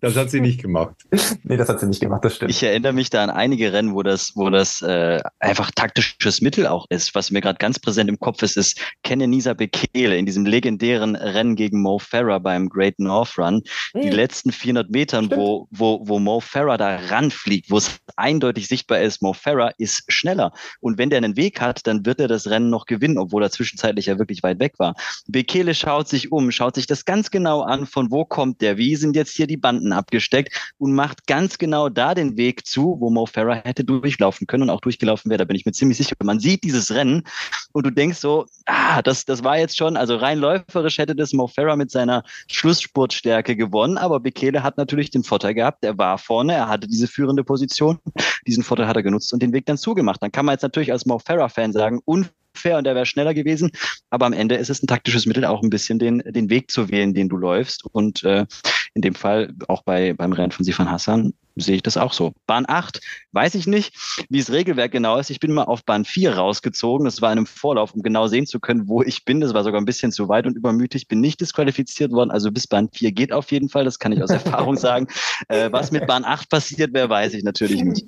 [0.00, 0.94] das hat sie nicht gemacht.
[1.42, 2.50] Nee, das hat sie nicht gemacht, das stimmt.
[2.50, 6.66] Ich erinnere mich da an einige Rennen, wo das, wo das äh, einfach taktisches Mittel
[6.66, 7.14] auch ist.
[7.14, 11.56] Was mir gerade ganz präsent im Kopf ist, ist Kenenisa Bekele in diesem legendären Rennen
[11.56, 13.62] gegen Mo Farah beim Great North Run.
[13.94, 14.00] Mhm.
[14.00, 19.00] Die letzten 400 Metern, wo, wo, wo Mo Farah da ranfliegt, wo es eindeutig sichtbar
[19.00, 20.52] ist, Mo Farah ist schneller.
[20.80, 23.50] Und wenn der einen Weg hat, dann wird er das Rennen noch gewinnen obwohl er
[23.50, 24.94] zwischenzeitlich ja wirklich weit weg war.
[25.26, 28.96] Bekele schaut sich um, schaut sich das ganz genau an, von wo kommt der, wie
[28.96, 33.10] sind jetzt hier die Banden abgesteckt und macht ganz genau da den Weg zu, wo
[33.10, 35.38] Mo Farah hätte durchlaufen können und auch durchgelaufen wäre.
[35.38, 36.14] Da bin ich mir ziemlich sicher.
[36.22, 37.24] Man sieht dieses Rennen
[37.72, 41.32] und du denkst so, ah, das, das war jetzt schon, also rein läuferisch hätte das
[41.32, 46.18] Mo Farah mit seiner Schlussspurtstärke gewonnen, aber Bekele hat natürlich den Vorteil gehabt, er war
[46.18, 47.98] vorne, er hatte diese führende Position,
[48.46, 50.22] diesen Vorteil hat er genutzt und den Weg dann zugemacht.
[50.22, 53.70] Dann kann man jetzt natürlich als Mo Farah-Fan sagen, unfair und der wäre schneller gewesen.
[54.10, 56.88] Aber am Ende ist es ein taktisches Mittel, auch ein bisschen den, den Weg zu
[56.90, 57.84] wählen, den du läufst.
[57.84, 58.46] Und äh,
[58.94, 62.32] in dem Fall auch bei, beim Rennen von Sifan Hassan sehe ich das auch so.
[62.46, 63.00] Bahn 8,
[63.32, 63.94] weiß ich nicht,
[64.28, 65.30] wie das Regelwerk genau ist.
[65.30, 67.04] Ich bin mal auf Bahn 4 rausgezogen.
[67.04, 69.40] Das war in einem Vorlauf, um genau sehen zu können, wo ich bin.
[69.40, 71.08] Das war sogar ein bisschen zu weit und übermütig.
[71.08, 72.30] Bin nicht disqualifiziert worden.
[72.30, 73.84] Also bis Bahn 4 geht auf jeden Fall.
[73.84, 75.06] Das kann ich aus Erfahrung sagen.
[75.48, 78.06] Äh, was mit Bahn 8 passiert wäre, weiß ich natürlich nicht.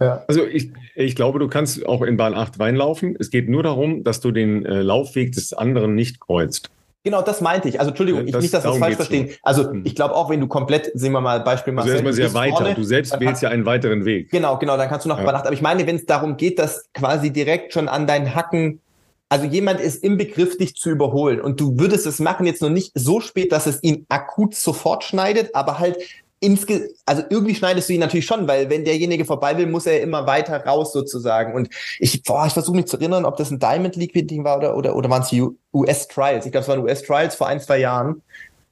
[0.00, 0.24] Ja.
[0.28, 3.16] Also ich, ich glaube, du kannst auch in Bahn 8 reinlaufen.
[3.18, 6.70] Es geht nur darum, dass du den äh, Laufweg des anderen nicht kreuzt.
[7.04, 7.78] Genau, das meinte ich.
[7.78, 9.28] Also Entschuldigung, ich nicht, dass wir es falsch verstehen.
[9.28, 9.36] So.
[9.42, 9.82] Also hm.
[9.84, 12.56] ich glaube auch, wenn du komplett, sehen wir mal Beispiel Marcel, also erstmal sehr weiter.
[12.56, 14.30] Vorne, du selbst wählst ja einen weiteren Weg.
[14.30, 15.26] Genau, genau, dann kannst du noch ja.
[15.26, 15.46] 8.
[15.46, 18.80] Aber ich meine, wenn es darum geht, dass quasi direkt schon an deinen Hacken
[19.30, 22.70] also jemand ist im Begriff, dich zu überholen und du würdest es machen jetzt noch
[22.70, 25.98] nicht so spät, dass es ihn akut sofort schneidet, aber halt
[26.40, 30.00] insge also irgendwie schneidest du ihn natürlich schon, weil wenn derjenige vorbei will, muss er
[30.00, 31.54] immer weiter raus sozusagen.
[31.54, 31.68] Und
[31.98, 34.76] ich, boah, ich versuche mich zu erinnern, ob das ein Diamond League Ding war oder
[34.76, 35.32] oder oder waren es
[35.72, 36.46] US Trials.
[36.46, 38.22] Ich glaube, es waren US Trials vor ein zwei Jahren.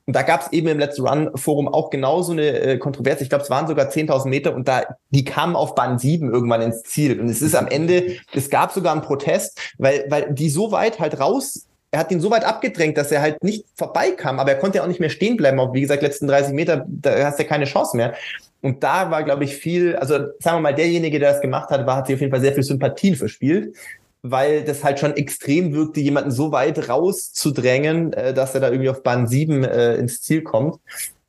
[0.06, 3.24] Und da gab es eben im Let's Run Forum auch genau so eine äh, Kontroverse.
[3.24, 6.62] Ich glaube, es waren sogar 10.000 Meter und da die kamen auf Bahn 7 irgendwann
[6.62, 7.20] ins Ziel.
[7.20, 11.00] Und es ist am Ende, es gab sogar einen Protest, weil weil die so weit
[11.00, 11.65] halt raus
[11.96, 14.84] er hat ihn so weit abgedrängt, dass er halt nicht vorbeikam, aber er konnte ja
[14.84, 15.58] auch nicht mehr stehen bleiben.
[15.58, 18.12] Auf, wie gesagt, letzten 30 Meter, da hast du ja keine Chance mehr.
[18.60, 21.86] Und da war, glaube ich, viel, also sagen wir mal, derjenige, der das gemacht hat,
[21.86, 23.74] war, hat sich auf jeden Fall sehr viel Sympathien verspielt,
[24.20, 28.90] weil das halt schon extrem wirkte, jemanden so weit rauszudrängen, äh, dass er da irgendwie
[28.90, 30.76] auf Bahn 7 äh, ins Ziel kommt.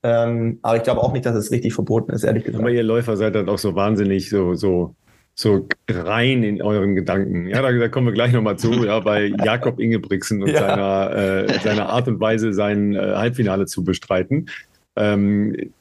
[0.04, 2.62] Ähm, aber ich glaube auch nicht, dass es richtig verboten ist, ehrlich gesagt.
[2.62, 4.96] Aber ihr Läufer seid dann auch so wahnsinnig so, so
[5.40, 7.48] so rein in euren Gedanken.
[7.48, 10.60] Ja, da, da kommen wir gleich nochmal zu, ja, bei Jakob Ingebrigtsen und ja.
[10.60, 14.50] seiner, äh, seiner Art und Weise, sein äh, Halbfinale zu bestreiten.
[14.96, 15.72] Ähm,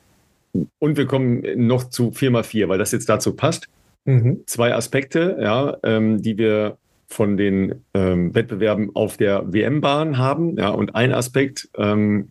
[0.79, 3.69] und wir kommen noch zu 4x4, weil das jetzt dazu passt.
[4.05, 4.43] Mhm.
[4.45, 6.77] Zwei Aspekte, ja, ähm, die wir
[7.09, 10.59] von den ähm, Wettbewerben auf der WM-Bahn haben.
[10.59, 12.31] Ja, und ein Aspekt, ähm,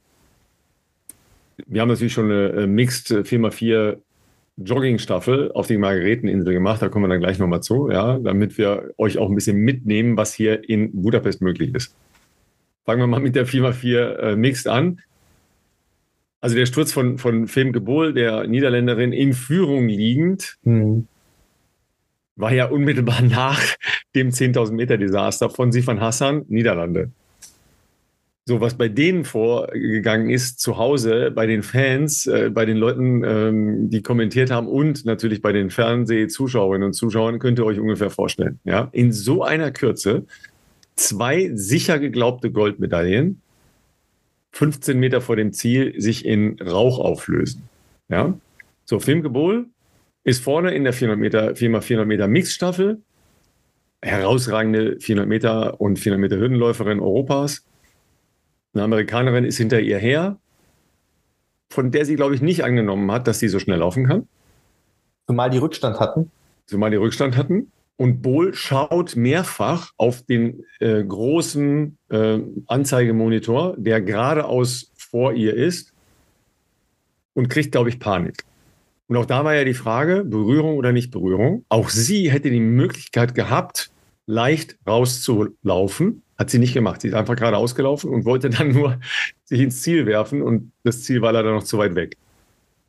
[1.65, 3.97] wir haben natürlich schon eine äh, Mixed 4x4
[4.57, 6.81] Joggingstaffel auf die Margareteninsel gemacht.
[6.81, 10.17] Da kommen wir dann gleich nochmal zu, ja, damit wir euch auch ein bisschen mitnehmen,
[10.17, 11.95] was hier in Budapest möglich ist.
[12.85, 15.01] Fangen wir mal mit der 4x4 äh, Mixed an.
[16.39, 21.07] Also der Sturz von, von Femke Bohl, der Niederländerin, in Führung liegend, mhm.
[22.35, 23.61] war ja unmittelbar nach
[24.13, 27.11] dem 10.000 Meter Desaster von Sifan Hassan, Niederlande
[28.47, 33.23] so was bei denen vorgegangen ist, zu Hause, bei den Fans, äh, bei den Leuten,
[33.23, 38.11] ähm, die kommentiert haben und natürlich bei den Fernsehzuschauerinnen und Zuschauern, könnt ihr euch ungefähr
[38.11, 38.59] vorstellen.
[38.63, 38.89] Ja?
[38.91, 40.25] In so einer Kürze
[40.95, 43.41] zwei sicher geglaubte Goldmedaillen,
[44.51, 47.63] 15 Meter vor dem Ziel, sich in Rauch auflösen.
[48.09, 48.37] Ja?
[48.85, 49.65] So, Femke
[50.23, 53.01] ist vorne in der 400 Meter, 4x400 Meter Mixstaffel,
[54.03, 57.65] herausragende 400 Meter und 400 Meter Hürdenläuferin Europas
[58.75, 60.37] eine Amerikanerin ist hinter ihr her,
[61.69, 64.27] von der sie, glaube ich, nicht angenommen hat, dass sie so schnell laufen kann.
[65.27, 66.31] Zumal die Rückstand hatten.
[66.67, 67.71] Zumal die Rückstand hatten.
[67.97, 75.93] Und Bohl schaut mehrfach auf den äh, großen äh, Anzeigemonitor, der geradeaus vor ihr ist,
[77.33, 78.43] und kriegt, glaube ich, Panik.
[79.07, 81.63] Und auch da war ja die Frage, Berührung oder nicht Berührung.
[81.69, 83.91] Auch sie hätte die Möglichkeit gehabt,
[84.25, 86.23] leicht rauszulaufen.
[86.37, 87.01] Hat sie nicht gemacht.
[87.01, 88.99] Sie ist einfach gerade ausgelaufen und wollte dann nur
[89.45, 92.17] sich ins Ziel werfen und das Ziel war leider noch zu weit weg.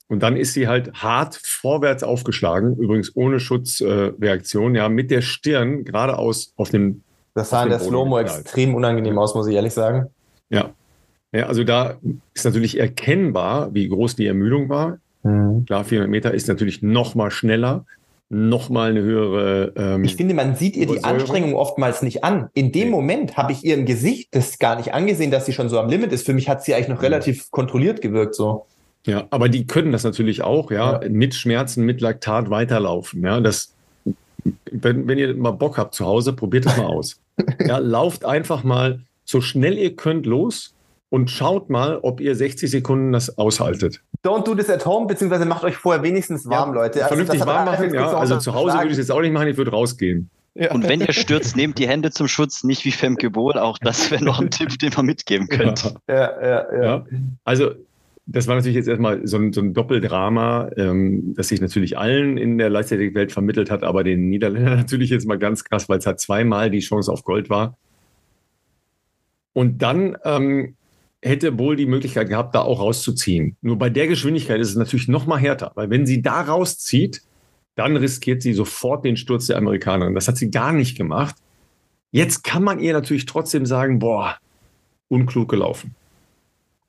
[0.08, 5.20] Und dann ist sie halt hart vorwärts aufgeschlagen, übrigens ohne Schutzreaktion, äh, ja, mit der
[5.20, 7.02] Stirn geradeaus auf dem.
[7.34, 10.06] Das sah in der Slow-Mo extrem unangenehm aus, muss ich ehrlich sagen.
[10.48, 10.70] Ja.
[11.32, 11.46] ja.
[11.46, 11.96] Also da
[12.34, 14.98] ist natürlich erkennbar, wie groß die Ermüdung war.
[15.24, 15.66] Mhm.
[15.66, 17.84] Klar, 400 Meter ist natürlich noch mal schneller,
[18.28, 19.72] noch mal eine höhere.
[19.76, 22.48] Ähm, ich finde, man sieht ihr die Anstrengung oftmals nicht an.
[22.54, 25.68] In dem Moment habe ich ihr im Gesicht das gar nicht angesehen, dass sie schon
[25.68, 26.26] so am Limit ist.
[26.26, 27.04] Für mich hat sie eigentlich noch mhm.
[27.04, 28.66] relativ kontrolliert gewirkt so.
[29.06, 31.08] Ja, aber die können das natürlich auch, ja, ja.
[31.08, 33.22] mit Schmerzen, mit Laktat weiterlaufen.
[33.22, 33.72] Ja, das,
[34.72, 37.20] wenn, wenn ihr mal Bock habt zu Hause, probiert das mal aus.
[37.64, 40.75] ja, lauft einfach mal so schnell ihr könnt los
[41.10, 44.02] und schaut mal, ob ihr 60 Sekunden das aushaltet.
[44.24, 47.04] Don't do this at home, beziehungsweise macht euch vorher wenigstens warm, ja, Leute.
[47.04, 48.12] Also vernünftig warm machen, ja.
[48.12, 50.30] Also zu Hause würde ich es jetzt auch nicht machen, ich würde rausgehen.
[50.54, 50.72] Ja.
[50.72, 53.58] Und wenn ihr stürzt, nehmt die Hände zum Schutz, nicht wie Femke Bohl.
[53.58, 55.94] Auch das wäre noch ein Tipp, den man mitgeben könnt.
[56.08, 57.04] Ja, ja, ja.
[57.44, 57.72] Also
[58.24, 62.38] das war natürlich jetzt erstmal so ein, so ein Doppeldrama, ähm, das sich natürlich allen
[62.38, 66.06] in der Leichtathletikwelt vermittelt hat, aber den Niederländern natürlich jetzt mal ganz krass, weil es
[66.06, 67.76] halt zweimal die Chance auf Gold war.
[69.52, 70.74] Und dann ähm,
[71.22, 73.56] hätte wohl die Möglichkeit gehabt, da auch rauszuziehen.
[73.60, 77.22] Nur bei der Geschwindigkeit ist es natürlich noch mal härter, weil wenn sie da rauszieht,
[77.74, 80.14] dann riskiert sie sofort den Sturz der Amerikanerin.
[80.14, 81.36] Das hat sie gar nicht gemacht.
[82.10, 84.36] Jetzt kann man ihr natürlich trotzdem sagen, boah,
[85.08, 85.94] unklug gelaufen.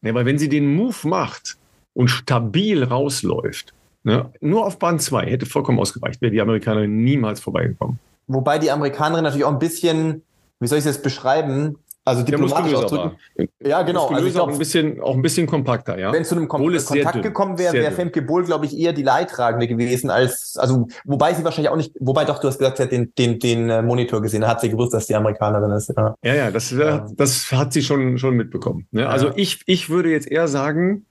[0.01, 1.57] Ja, weil wenn sie den Move macht
[1.93, 3.73] und stabil rausläuft,
[4.03, 7.99] ne, nur auf Bahn 2 hätte vollkommen ausgereicht, wäre die Amerikanerin niemals vorbeigekommen.
[8.27, 10.21] Wobei die Amerikanerin natürlich auch ein bisschen,
[10.59, 11.77] wie soll ich das beschreiben,
[12.07, 13.17] also diplomatisch ausdrücken.
[13.59, 14.07] Ja, genau.
[14.07, 16.13] Also ich glaub, auch ein bisschen, auch ein bisschen kompakter, ja.
[16.13, 19.03] Wenn es zu einem Kom Kontakt gekommen wäre, wäre Femke Bohl, glaube ich, eher die
[19.03, 22.83] Leidtragende gewesen als, also, wobei sie wahrscheinlich auch nicht, wobei doch, du hast gesagt, sie
[22.83, 25.89] hat den, den, den äh, Monitor gesehen, da hat sie gewusst, dass die Amerikanerin ist.
[25.97, 27.05] Ja, ja, ja das, ja.
[27.13, 28.87] das hat sie schon, schon mitbekommen.
[28.91, 29.09] Ne?
[29.09, 31.05] Also ich, ich würde jetzt eher sagen,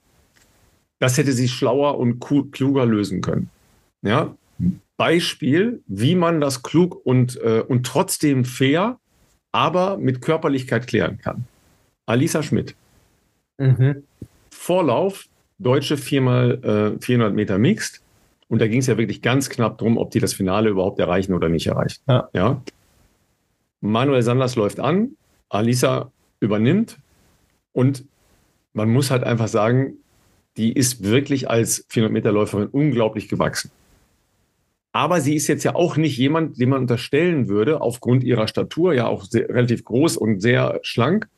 [0.97, 3.51] das hätte sie schlauer und kluger lösen können.
[4.01, 4.33] Ja.
[4.97, 8.97] Beispiel, wie man das klug und, äh, und trotzdem fair
[9.57, 11.45] aber mit Körperlichkeit klären kann.
[12.05, 12.75] Alisa Schmidt.
[13.57, 14.03] Mhm.
[14.51, 15.25] Vorlauf,
[15.57, 18.01] deutsche viermal äh, 400 Meter Mixed.
[18.49, 21.33] Und da ging es ja wirklich ganz knapp drum, ob die das Finale überhaupt erreichen
[21.33, 21.99] oder nicht erreichen.
[22.07, 22.29] Ja.
[22.33, 22.61] ja.
[23.81, 25.17] Manuel Sanders läuft an,
[25.49, 26.99] Alisa übernimmt
[27.73, 28.05] und
[28.73, 29.95] man muss halt einfach sagen,
[30.55, 33.71] die ist wirklich als 400 Meter Läuferin unglaublich gewachsen.
[34.97, 38.95] Aber sie ist jetzt ja auch nicht jemand, dem man unterstellen würde, aufgrund ihrer Statur,
[38.95, 41.29] ja auch sehr, relativ groß und sehr schlank,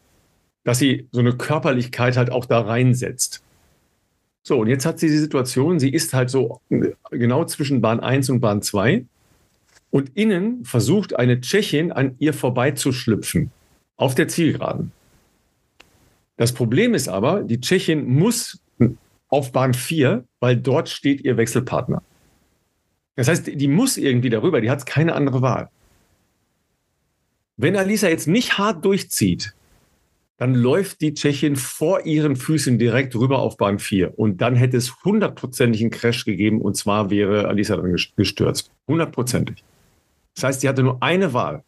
[0.63, 3.43] dass sie so eine Körperlichkeit halt auch da reinsetzt.
[4.43, 6.61] So, und jetzt hat sie die Situation, sie ist halt so
[7.11, 9.03] genau zwischen Bahn 1 und Bahn 2
[9.89, 13.51] und innen versucht eine Tschechin an ihr vorbeizuschlüpfen
[13.97, 14.93] auf der Zielgeraden.
[16.37, 18.61] Das Problem ist aber, die Tschechin muss
[19.27, 22.01] auf Bahn 4, weil dort steht ihr Wechselpartner.
[23.19, 25.67] Das heißt, die muss irgendwie darüber, die hat keine andere Wahl.
[27.57, 29.53] Wenn Alisa jetzt nicht hart durchzieht,
[30.37, 34.17] dann läuft die Tschechin vor ihren Füßen direkt rüber auf Bahn 4.
[34.17, 38.71] Und dann hätte es hundertprozentig einen Crash gegeben und zwar wäre Alisa dann gestürzt.
[38.87, 39.65] Hundertprozentig.
[40.35, 41.65] Das heißt, sie hatte nur eine Wahl.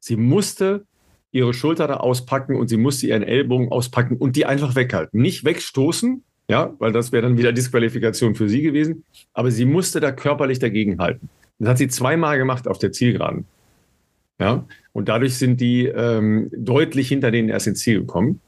[0.00, 0.86] Sie musste
[1.30, 5.20] ihre Schulter da auspacken und sie musste ihren Ellbogen auspacken und die einfach weghalten.
[5.20, 9.04] Nicht wegstoßen, ja, weil das wäre dann wieder Disqualifikation für sie gewesen.
[9.32, 11.28] Aber sie musste da körperlich dagegen halten.
[11.58, 13.44] Das hat sie zweimal gemacht auf der Zielgeraden.
[14.40, 18.40] Ja, und dadurch sind die ähm, deutlich hinter denen erst ins Ziel gekommen.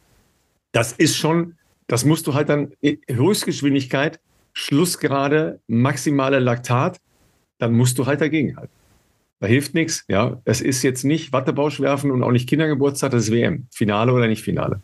[0.73, 1.55] Das ist schon,
[1.87, 2.73] das musst du halt dann
[3.09, 4.19] Höchstgeschwindigkeit,
[4.55, 6.99] Schlussgerade, maximale Laktat,
[7.59, 8.73] dann musst du halt dagegen halten.
[9.41, 10.05] Da hilft nichts.
[10.09, 13.67] Ja, es ist jetzt nicht Wattebausch werfen und auch nicht Kindergeburtstag, das ist WM.
[13.71, 14.81] Finale oder nicht Finale.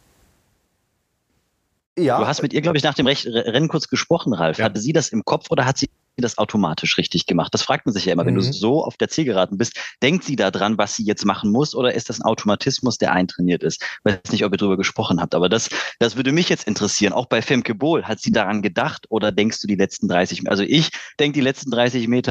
[1.99, 2.19] Ja.
[2.19, 4.59] Du hast mit ihr, glaube ich, nach dem Rennen kurz gesprochen, Ralf.
[4.59, 4.67] Ja.
[4.67, 7.55] Hatte sie das im Kopf oder hat sie das automatisch richtig gemacht?
[7.55, 8.23] Das fragt man sich ja immer.
[8.23, 8.29] Mhm.
[8.29, 8.53] Wenn du mhm.
[8.53, 11.95] so auf der Zielgeraden bist, denkt sie da dran, was sie jetzt machen muss oder
[11.95, 13.83] ist das ein Automatismus, der eintrainiert ist?
[13.83, 17.13] Ich weiß nicht, ob ihr darüber gesprochen habt, aber das, das würde mich jetzt interessieren.
[17.13, 20.51] Auch bei Femke Bohl, hat sie daran gedacht oder denkst du die letzten 30 Meter?
[20.51, 22.31] Also ich denke die letzten 30 Meter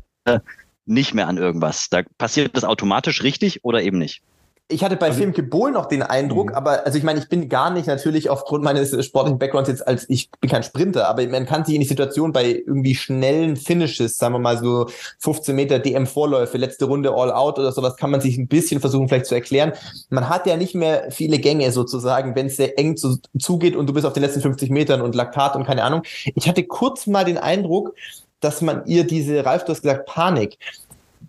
[0.86, 1.90] nicht mehr an irgendwas.
[1.90, 4.22] Da passiert das automatisch richtig oder eben nicht?
[4.70, 6.56] Ich hatte bei also, Femke Bohl noch den Eindruck, mhm.
[6.56, 10.06] aber also ich meine, ich bin gar nicht natürlich aufgrund meines sportlichen Backgrounds jetzt als
[10.10, 14.18] ich bin kein Sprinter, aber man kann sich in die Situation bei irgendwie schnellen Finishes,
[14.18, 14.88] sagen wir mal so
[15.20, 19.08] 15 Meter DM-Vorläufe, letzte Runde All Out oder sowas, kann man sich ein bisschen versuchen
[19.08, 19.72] vielleicht zu erklären.
[20.10, 23.88] Man hat ja nicht mehr viele Gänge sozusagen, wenn es sehr eng zu, zugeht und
[23.88, 26.02] du bist auf den letzten 50 Metern und Laktat und keine Ahnung.
[26.36, 27.96] Ich hatte kurz mal den Eindruck,
[28.42, 30.58] dass man ihr diese, Ralf, du hast gesagt, Panik,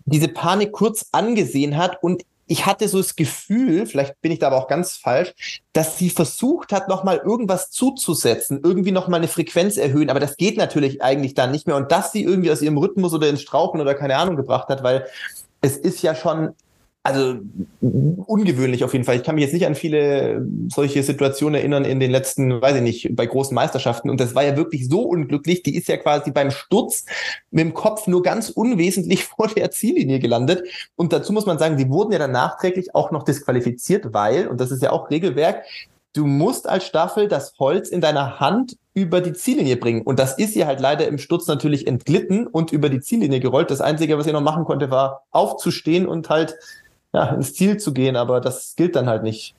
[0.03, 4.47] diese Panik kurz angesehen hat und ich hatte so das Gefühl, vielleicht bin ich da
[4.47, 9.77] aber auch ganz falsch, dass sie versucht hat, nochmal irgendwas zuzusetzen, irgendwie nochmal eine Frequenz
[9.77, 11.75] erhöhen, aber das geht natürlich eigentlich dann nicht mehr.
[11.75, 14.81] Und dass sie irgendwie aus ihrem Rhythmus oder ins Strauchen oder keine Ahnung gebracht hat,
[14.81, 15.05] weil
[15.61, 16.55] es ist ja schon
[17.01, 17.39] also
[17.81, 19.15] ungewöhnlich auf jeden Fall.
[19.15, 22.81] Ich kann mich jetzt nicht an viele solche Situationen erinnern in den letzten, weiß ich
[22.81, 24.09] nicht, bei großen Meisterschaften.
[24.09, 25.63] Und das war ja wirklich so unglücklich.
[25.63, 27.05] Die ist ja quasi beim Sturz
[27.51, 30.63] mit dem Kopf nur ganz unwesentlich vor der Ziellinie gelandet.
[30.95, 34.59] Und dazu muss man sagen, sie wurden ja dann nachträglich auch noch disqualifiziert, weil, und
[34.59, 35.63] das ist ja auch Regelwerk,
[36.13, 40.01] du musst als Staffel das Holz in deiner Hand über die Ziellinie bringen.
[40.01, 43.71] Und das ist ihr halt leider im Sturz natürlich entglitten und über die Ziellinie gerollt.
[43.71, 46.57] Das Einzige, was ihr noch machen konnte, war aufzustehen und halt
[47.13, 49.55] ja, ins Ziel zu gehen, aber das gilt dann halt nicht.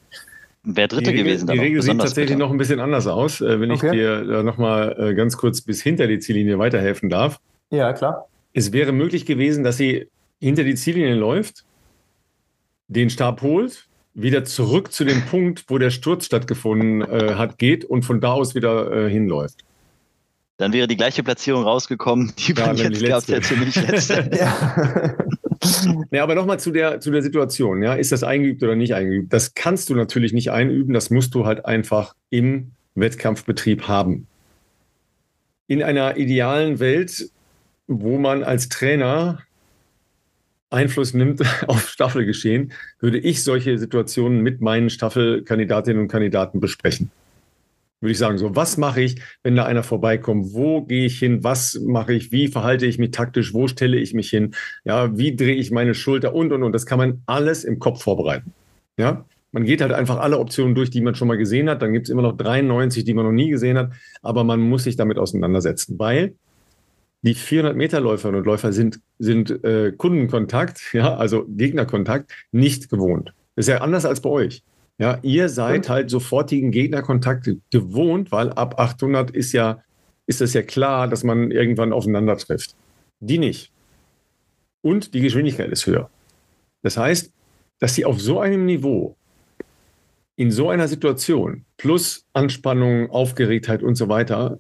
[0.63, 2.39] Wer Dritte die gewesen Die Regel sieht tatsächlich bitter.
[2.39, 3.87] noch ein bisschen anders aus, äh, wenn okay.
[3.87, 7.41] ich dir nochmal äh, ganz kurz bis hinter die Ziellinie weiterhelfen darf.
[7.71, 8.27] Ja, klar.
[8.53, 11.65] Es wäre möglich gewesen, dass sie hinter die Ziellinie läuft,
[12.89, 17.85] den Stab holt, wieder zurück zu dem Punkt, wo der Sturz stattgefunden äh, hat, geht
[17.85, 19.65] und von da aus wieder äh, hinläuft.
[20.57, 24.29] Dann wäre die gleiche Platzierung rausgekommen, die ja, man jetzt gehabt hätte, nämlich letzte.
[24.37, 25.17] ja.
[26.11, 27.83] Ja, aber nochmal zu der, zu der Situation.
[27.83, 29.33] Ja, ist das eingeübt oder nicht eingeübt?
[29.33, 30.95] Das kannst du natürlich nicht einüben.
[30.95, 34.27] Das musst du halt einfach im Wettkampfbetrieb haben.
[35.67, 37.31] In einer idealen Welt,
[37.87, 39.43] wo man als Trainer
[40.71, 47.11] Einfluss nimmt auf Staffelgeschehen, würde ich solche Situationen mit meinen Staffelkandidatinnen und Kandidaten besprechen
[48.01, 48.39] würde ich sagen.
[48.39, 50.53] So, was mache ich, wenn da einer vorbeikommt?
[50.53, 51.45] Wo gehe ich hin?
[51.45, 52.33] Was mache ich?
[52.33, 53.55] Wie verhalte ich mich taktisch?
[53.55, 54.55] Wo stelle ich mich hin?
[54.85, 56.73] Ja, wie drehe ich meine Schulter und und und.
[56.73, 58.53] Das kann man alles im Kopf vorbereiten.
[58.97, 61.83] Ja, man geht halt einfach alle Optionen durch, die man schon mal gesehen hat.
[61.83, 63.93] Dann gibt es immer noch 93, die man noch nie gesehen hat.
[64.23, 66.35] Aber man muss sich damit auseinandersetzen, weil
[67.23, 73.35] die 400 Meter Läuferinnen und Läufer sind, sind äh, Kundenkontakt, ja, also Gegnerkontakt, nicht gewohnt.
[73.57, 74.63] Das ist ja anders als bei euch.
[75.01, 79.83] Ja, ihr seid halt sofortigen Gegnerkontakt gewohnt, weil ab 800 ist ja,
[80.27, 82.75] ist es ja klar, dass man irgendwann aufeinander trifft.
[83.19, 83.73] Die nicht.
[84.83, 86.11] Und die Geschwindigkeit ist höher.
[86.83, 87.33] Das heißt,
[87.79, 89.17] dass sie auf so einem Niveau,
[90.37, 94.59] in so einer Situation, plus Anspannung, Aufgeregtheit und so weiter,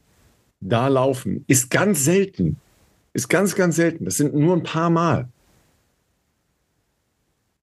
[0.61, 2.57] da laufen, ist ganz selten.
[3.13, 4.07] Ist ganz, ganz selten.
[4.07, 5.29] Das sind nur ein paar Mal.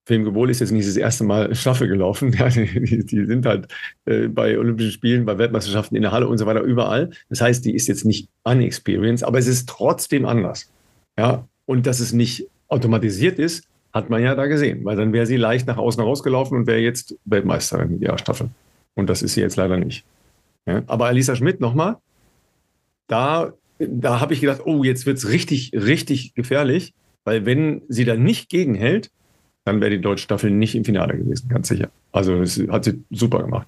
[0.07, 2.33] Film Gebol ist jetzt nicht das erste Mal Staffel gelaufen.
[2.37, 3.67] Ja, die, die, sind halt
[4.05, 7.09] äh, bei Olympischen Spielen, bei Weltmeisterschaften in der Halle und so weiter überall.
[7.29, 10.71] Das heißt, die ist jetzt nicht unexperienced, aber es ist trotzdem anders.
[11.19, 15.25] Ja, und dass es nicht automatisiert ist, hat man ja da gesehen, weil dann wäre
[15.25, 18.49] sie leicht nach außen rausgelaufen und wäre jetzt Weltmeisterin in ihrer Staffel.
[18.95, 20.05] Und das ist sie jetzt leider nicht.
[20.65, 21.97] Ja, aber Alisa Schmidt nochmal,
[23.07, 26.93] da, da habe ich gedacht, oh, jetzt wird es richtig, richtig gefährlich,
[27.25, 29.11] weil wenn sie da nicht gegenhält,
[29.67, 31.89] dann wäre die deutsche Staffel nicht im Finale gewesen, ganz sicher.
[32.13, 33.67] Also das hat sie super gemacht.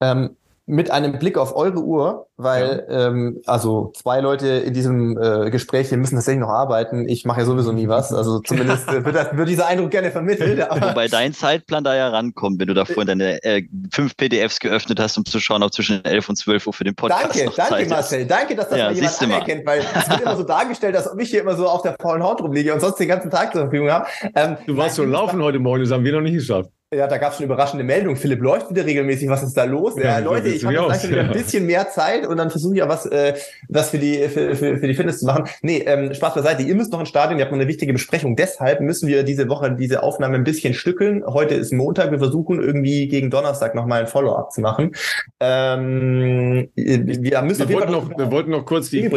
[0.00, 0.30] Ähm,
[0.68, 3.08] mit einem Blick auf eure Uhr, weil ja.
[3.08, 7.08] ähm, also zwei Leute in diesem äh, Gespräch, wir müssen tatsächlich noch arbeiten.
[7.08, 8.12] Ich mache ja sowieso nie was.
[8.12, 10.58] Also zumindest wird, das, wird dieser Eindruck gerne vermittelt.
[10.70, 15.00] Wobei dein Zeitplan da ja rankommt, wenn du da vorhin deine äh, fünf PDFs geöffnet
[15.00, 17.54] hast, um zu schauen, ob zwischen 11 und 12 Uhr für den Podcast Danke, noch
[17.56, 18.20] danke Zeit Marcel.
[18.20, 18.30] Ist.
[18.30, 21.30] Danke, dass das ja, mal jemand anerkennt, weil es wird immer so dargestellt, ob ich
[21.30, 23.90] hier immer so auf der faulen Haut rumliege und sonst den ganzen Tag zur Verfügung
[23.90, 24.06] habe.
[24.34, 26.70] Ähm, du warst so laufen heute Morgen, das haben wir noch nicht geschafft.
[26.94, 28.16] Ja, da gab es schon überraschende Meldungen.
[28.16, 29.28] Philipp läuft wieder regelmäßig.
[29.28, 29.94] Was ist da los?
[29.98, 32.72] Ja, ja Leute, ich habe jetzt langsam wieder ein bisschen mehr Zeit und dann versuche
[32.72, 33.34] ich ja was, äh,
[33.68, 35.44] was für die für, für, für die Fitness zu machen.
[35.60, 36.62] Nee, ähm, Spaß beiseite.
[36.62, 37.38] Ihr müsst noch ins Stadion.
[37.38, 38.36] Ihr habt noch eine wichtige Besprechung.
[38.36, 41.22] Deshalb müssen wir diese Woche diese Aufnahme ein bisschen stückeln.
[41.26, 42.10] Heute ist Montag.
[42.10, 44.92] Wir versuchen irgendwie gegen Donnerstag nochmal ein Follow-up zu machen.
[45.40, 49.10] Ähm, wir müssen wir wollten noch, wir wollten noch kurz die,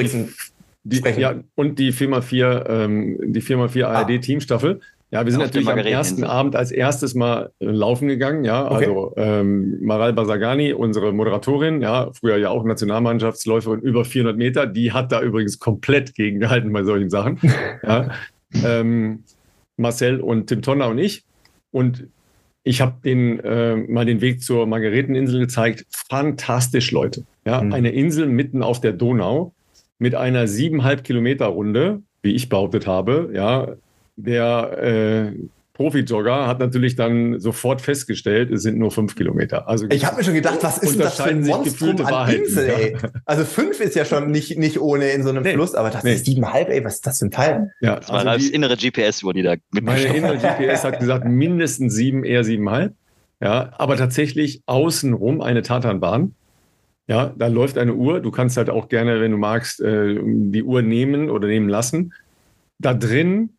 [0.83, 4.81] die, die ja, und die 4x4, ähm, die 4x4 ARD Teamstaffel.
[5.11, 8.65] Ja, wir sind natürlich am ersten Abend als erstes mal äh, laufen gegangen, ja.
[8.65, 8.85] Okay.
[8.85, 14.93] Also ähm, Maral Basagani, unsere Moderatorin, ja, früher ja auch Nationalmannschaftsläuferin über 400 Meter, die
[14.93, 17.39] hat da übrigens komplett gegengehalten bei solchen Sachen.
[17.83, 18.11] ja.
[18.63, 19.23] ähm,
[19.75, 21.25] Marcel und Tim Tonner und ich.
[21.71, 22.07] Und
[22.63, 25.85] ich habe den äh, mal den Weg zur Margareteninsel gezeigt.
[26.09, 27.25] Fantastisch, Leute.
[27.45, 27.73] Ja, mhm.
[27.73, 29.53] eine Insel mitten auf der Donau
[29.99, 33.31] mit einer siebeneinhalb Kilometer Runde, wie ich behauptet habe.
[33.33, 33.75] Ja,
[34.15, 35.31] der äh,
[35.73, 39.67] Profi-Jogger hat natürlich dann sofort festgestellt, es sind nur fünf Kilometer.
[39.67, 42.43] Also ich habe mir schon gedacht, was ist denn das für ein Monstrum an Wahrheiten,
[42.43, 42.97] Insel, ey?
[43.25, 46.03] Also fünf ist ja schon nicht, nicht ohne in so einem nee, Fluss, aber das
[46.03, 46.13] nee.
[46.13, 47.71] ist siebenhalb, ey, was ist das für ein Teil?
[47.81, 51.25] Ja, das war also das innere GPS, wo die da Meine innere GPS hat gesagt,
[51.27, 52.93] mindestens sieben, eher siebenhalb.
[53.41, 56.35] Ja, aber tatsächlich außenrum eine Tatanbahn.
[57.07, 58.19] Ja, da läuft eine Uhr.
[58.19, 62.13] Du kannst halt auch gerne, wenn du magst, äh, die Uhr nehmen oder nehmen lassen.
[62.77, 63.49] Da drin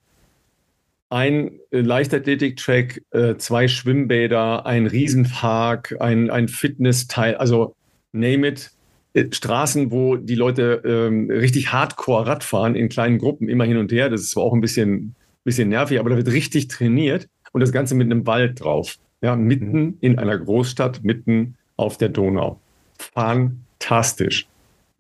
[1.13, 7.77] ein äh, Leichtathletik-Track, äh, zwei Schwimmbäder, ein Riesenpark, ein, ein Fitnessteil, also
[8.13, 8.71] name it.
[9.13, 13.77] Äh, Straßen, wo die Leute ähm, richtig hardcore Rad fahren in kleinen Gruppen immer hin
[13.77, 14.09] und her.
[14.09, 17.73] Das ist zwar auch ein bisschen, bisschen nervig, aber da wird richtig trainiert und das
[17.73, 18.97] Ganze mit einem Wald drauf.
[19.21, 19.97] Ja, mitten mhm.
[20.01, 22.59] in einer Großstadt, mitten auf der Donau.
[22.99, 24.47] Fantastisch.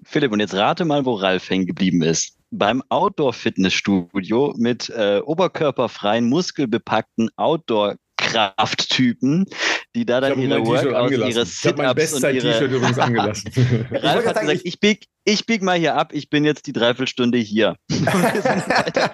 [0.04, 6.28] Philipp, und jetzt rate mal, wo Ralf hängen geblieben ist beim Outdoor-Fitnessstudio mit äh, oberkörperfreien,
[6.28, 9.46] muskelbepackten Outdoor- Krafttypen,
[9.94, 12.58] die da dann ihre Workouts, ihre Sit-Ups und ihre...
[12.58, 13.50] t übrigens angelassen.
[13.90, 17.38] Ralf hat gesagt, ich bieg, ich bieg mal hier ab, ich bin jetzt die Dreiviertelstunde
[17.38, 17.76] hier.
[17.90, 19.10] ja,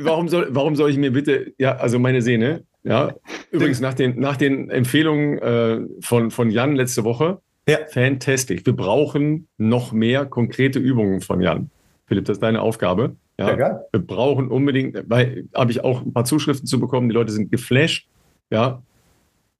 [0.00, 3.14] warum, soll, warum soll ich mir bitte, ja, also meine Sehne, ja,
[3.50, 7.78] übrigens nach den, nach den Empfehlungen äh, von, von Jan letzte Woche, ja.
[7.88, 8.62] fantastisch.
[8.64, 11.70] Wir brauchen noch mehr konkrete Übungen von Jan.
[12.10, 13.14] Philipp, das ist deine Aufgabe.
[13.38, 17.14] Ja, ja wir brauchen unbedingt, weil habe ich auch ein paar Zuschriften zu bekommen, die
[17.14, 18.08] Leute sind geflasht.
[18.50, 18.82] Ja,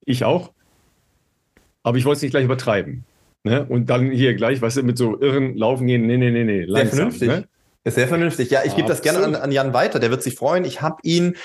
[0.03, 0.51] ich auch.
[1.81, 3.05] Aber ich wollte es nicht gleich übertreiben.
[3.45, 3.65] Ne?
[3.65, 6.65] Und dann hier gleich, weißt du, mit so irren Laufen gehen, nee, nee, nee, nee,
[6.65, 6.73] langsam.
[6.73, 7.27] Sehr vernünftig.
[7.29, 7.47] Ne?
[7.85, 8.49] Ist sehr vernünftig.
[8.51, 9.99] Ja, ich gebe das gerne an, an, Jan weiter.
[9.99, 10.65] Der wird sich freuen.
[10.65, 11.37] Ich habe ihn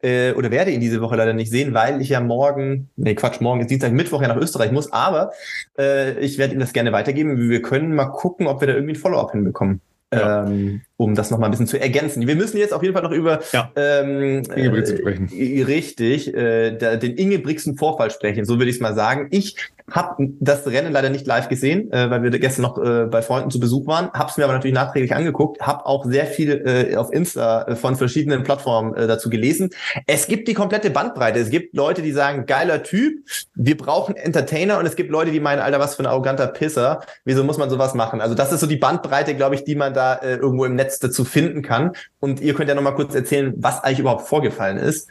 [0.00, 3.42] äh, oder werde ihn diese Woche leider nicht sehen, weil ich ja morgen, nee, Quatsch,
[3.42, 4.90] morgen ist Dienstag, Mittwoch ja nach Österreich muss.
[4.92, 5.32] Aber
[5.78, 7.50] äh, ich werde ihm das gerne weitergeben.
[7.50, 9.82] Wir können mal gucken, ob wir da irgendwie ein Follow-up hinbekommen.
[10.18, 10.46] Ja.
[10.46, 12.26] Ähm, um das nochmal ein bisschen zu ergänzen.
[12.26, 13.70] Wir müssen jetzt auf jeden Fall noch über ja.
[13.76, 15.28] ähm, Ingebrigtsen sprechen.
[15.32, 19.28] Äh, richtig, äh, den Ingebrigtsen-Vorfall sprechen, so würde ich es mal sagen.
[19.30, 19.56] Ich
[19.90, 23.50] habe das Rennen leider nicht live gesehen, äh, weil wir gestern noch äh, bei Freunden
[23.50, 26.96] zu Besuch waren, habe es mir aber natürlich nachträglich angeguckt, habe auch sehr viel äh,
[26.96, 29.70] auf Insta äh, von verschiedenen Plattformen äh, dazu gelesen.
[30.06, 31.38] Es gibt die komplette Bandbreite.
[31.38, 35.40] Es gibt Leute, die sagen, geiler Typ, wir brauchen Entertainer und es gibt Leute, die
[35.40, 38.22] meinen, Alter, was für ein arroganter Pisser, wieso muss man sowas machen?
[38.22, 40.93] Also das ist so die Bandbreite, glaube ich, die man da äh, irgendwo im Netz
[40.94, 41.92] Netz dazu finden kann.
[42.20, 45.08] Und ihr könnt ja noch mal kurz erzählen, was eigentlich überhaupt vorgefallen ist.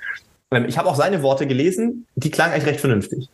[0.52, 3.30] Ähm, ich habe auch seine Worte gelesen, die klangen eigentlich recht vernünftig.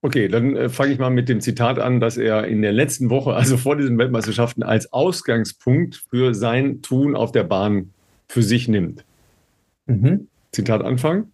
[0.00, 3.10] Okay, dann äh, fange ich mal mit dem Zitat an, dass er in der letzten
[3.10, 7.90] Woche, also vor diesen Weltmeisterschaften, als Ausgangspunkt für sein Tun auf der Bahn
[8.28, 9.04] für sich nimmt.
[9.86, 10.28] Mhm.
[10.52, 11.32] Zitat Anfang.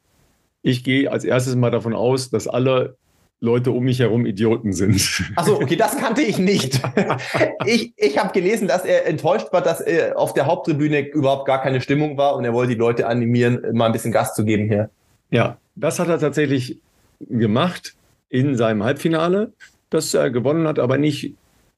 [0.63, 2.97] Ich gehe als erstes mal davon aus, dass alle
[3.45, 5.23] Leute um mich herum Idioten sind.
[5.37, 6.81] Achso, okay, das kannte ich nicht.
[7.67, 11.63] ich ich habe gelesen, dass er enttäuscht war, dass er auf der Haupttribüne überhaupt gar
[11.63, 14.69] keine Stimmung war und er wollte die Leute animieren, mal ein bisschen Gas zu geben
[14.69, 14.91] hier.
[15.31, 16.79] Ja, das hat er tatsächlich
[17.21, 17.95] gemacht
[18.31, 19.53] in seinem Halbfinale,
[19.91, 21.35] das er gewonnen hat, aber nicht,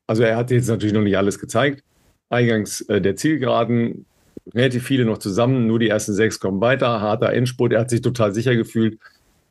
[0.06, 1.82] also er hat jetzt natürlich noch nicht alles gezeigt.
[2.30, 4.06] Eingangs äh, der Zielgeraden,
[4.54, 8.00] relativ viele noch zusammen, nur die ersten sechs kommen weiter, harter Endspurt, er hat sich
[8.00, 8.98] total sicher gefühlt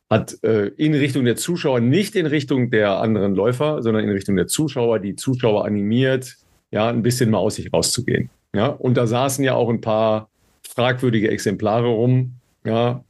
[0.08, 4.36] hat äh, in Richtung der Zuschauer, nicht in Richtung der anderen Läufer, sondern in Richtung
[4.36, 6.36] der Zuschauer, die Zuschauer animiert,
[6.70, 8.30] ja, ein bisschen mal aus sich rauszugehen.
[8.54, 10.28] Ja, und da saßen ja auch ein paar
[10.62, 12.34] fragwürdige Exemplare rum,
[12.64, 13.04] ja,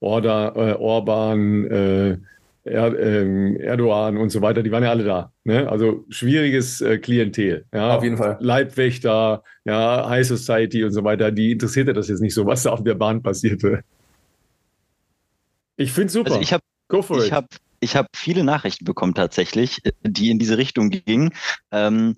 [0.00, 2.16] Orda, äh, Orban, äh,
[2.64, 5.32] er, äh, Erdogan und so weiter, die waren ja alle da.
[5.44, 5.68] Ne?
[5.70, 7.64] Also schwieriges äh, Klientel.
[7.72, 7.96] Ja?
[7.96, 8.36] Auf jeden Fall.
[8.40, 12.70] Leibwächter, ja, High Society und so weiter, die interessierte das jetzt nicht so, was da
[12.70, 13.82] auf der Bahn passierte.
[15.76, 16.30] Ich finde super.
[16.30, 16.62] Also ich habe
[17.24, 17.48] ich habe
[17.80, 21.32] ich hab viele Nachrichten bekommen tatsächlich, die in diese Richtung gingen.
[21.70, 22.16] Ähm,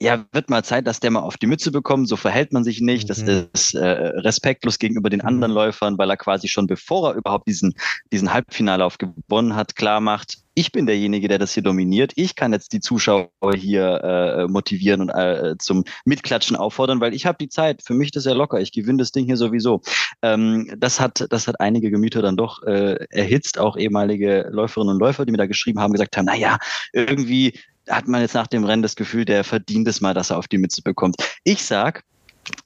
[0.00, 2.80] ja, wird mal Zeit, dass der mal auf die Mütze bekommt, so verhält man sich
[2.80, 3.08] nicht, mhm.
[3.08, 5.56] das ist äh, respektlos gegenüber den anderen mhm.
[5.56, 7.74] Läufern, weil er quasi schon bevor er überhaupt diesen,
[8.12, 12.12] diesen Halbfinallauf gewonnen hat, klar macht, ich bin derjenige, der das hier dominiert.
[12.16, 17.26] Ich kann jetzt die Zuschauer hier äh, motivieren und äh, zum Mitklatschen auffordern, weil ich
[17.26, 17.80] habe die Zeit.
[17.84, 18.60] Für mich ist das ja locker.
[18.60, 19.82] Ich gewinne das Ding hier sowieso.
[20.20, 23.60] Ähm, das hat, das hat einige Gemüter dann doch äh, erhitzt.
[23.60, 26.58] Auch ehemalige Läuferinnen und Läufer, die mir da geschrieben haben, gesagt haben: Na ja,
[26.92, 27.56] irgendwie
[27.88, 30.48] hat man jetzt nach dem Rennen das Gefühl, der verdient es mal, dass er auf
[30.48, 31.14] die Mütze bekommt.
[31.44, 32.02] Ich sag,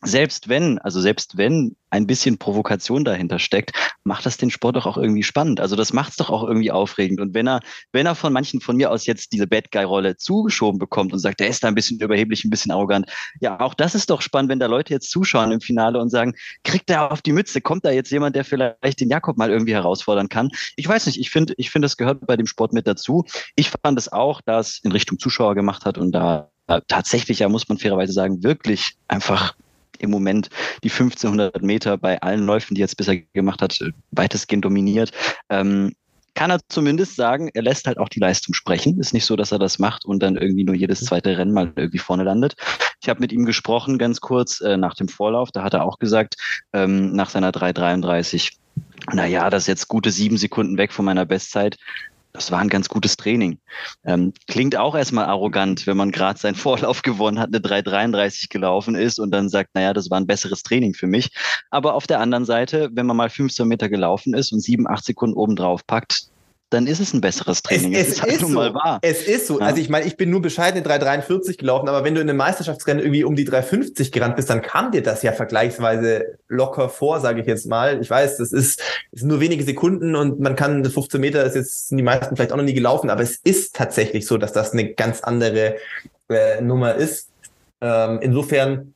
[0.02, 3.72] selbst wenn, also selbst wenn ein bisschen Provokation dahinter steckt,
[4.02, 5.60] macht das den Sport doch auch irgendwie spannend.
[5.60, 7.20] Also das macht es doch auch irgendwie aufregend.
[7.20, 7.60] Und wenn er,
[7.92, 11.40] wenn er von manchen von mir aus jetzt diese Bad Guy-Rolle zugeschoben bekommt und sagt,
[11.40, 13.10] der ist da ein bisschen überheblich, ein bisschen arrogant,
[13.40, 16.34] ja, auch das ist doch spannend, wenn da Leute jetzt zuschauen im Finale und sagen,
[16.64, 19.74] kriegt er auf die Mütze, kommt da jetzt jemand, der vielleicht den Jakob mal irgendwie
[19.74, 20.50] herausfordern kann?
[20.76, 23.24] Ich weiß nicht, ich finde, ich finde, das gehört bei dem Sport mit dazu.
[23.54, 26.50] Ich fand es auch, dass in Richtung Zuschauer gemacht hat und da
[26.88, 29.54] tatsächlich, ja, muss man fairerweise sagen, wirklich einfach
[30.02, 30.50] im Moment
[30.84, 33.78] die 1500 Meter bei allen Läufen, die er jetzt bisher gemacht hat,
[34.10, 35.12] weitestgehend dominiert.
[35.48, 35.92] Ähm,
[36.34, 38.98] kann er zumindest sagen, er lässt halt auch die Leistung sprechen.
[38.98, 41.72] Ist nicht so, dass er das macht und dann irgendwie nur jedes zweite Rennen mal
[41.76, 42.54] irgendwie vorne landet.
[43.02, 45.50] Ich habe mit ihm gesprochen, ganz kurz äh, nach dem Vorlauf.
[45.52, 46.36] Da hat er auch gesagt,
[46.72, 48.52] ähm, nach seiner 3,33,
[49.12, 51.76] naja, das ist jetzt gute sieben Sekunden weg von meiner Bestzeit
[52.32, 53.58] das war ein ganz gutes Training.
[54.04, 58.94] Ähm, klingt auch erstmal arrogant, wenn man gerade seinen Vorlauf gewonnen hat, eine 3,33 gelaufen
[58.94, 61.30] ist und dann sagt, naja, das war ein besseres Training für mich.
[61.70, 65.04] Aber auf der anderen Seite, wenn man mal 15 Meter gelaufen ist und 7, 8
[65.04, 66.28] Sekunden obendrauf packt,
[66.72, 67.92] dann ist es ein besseres Training.
[67.92, 68.48] Es, es, ist, halt so.
[68.48, 68.98] mal wahr.
[69.02, 69.60] Es ist so.
[69.60, 69.66] Ja.
[69.66, 73.02] Also ich meine, ich bin nur bescheidene 3,43 gelaufen, aber wenn du in einem Meisterschaftsrennen
[73.02, 77.40] irgendwie um die 3,50 gerannt bist, dann kam dir das ja vergleichsweise locker vor, sage
[77.40, 78.00] ich jetzt mal.
[78.00, 78.80] Ich weiß, das ist,
[79.12, 82.52] ist nur wenige Sekunden und man kann 15 Meter ist jetzt sind die meisten vielleicht
[82.52, 85.76] auch noch nie gelaufen, aber es ist tatsächlich so, dass das eine ganz andere
[86.28, 87.28] äh, Nummer ist.
[87.80, 88.91] Ähm, insofern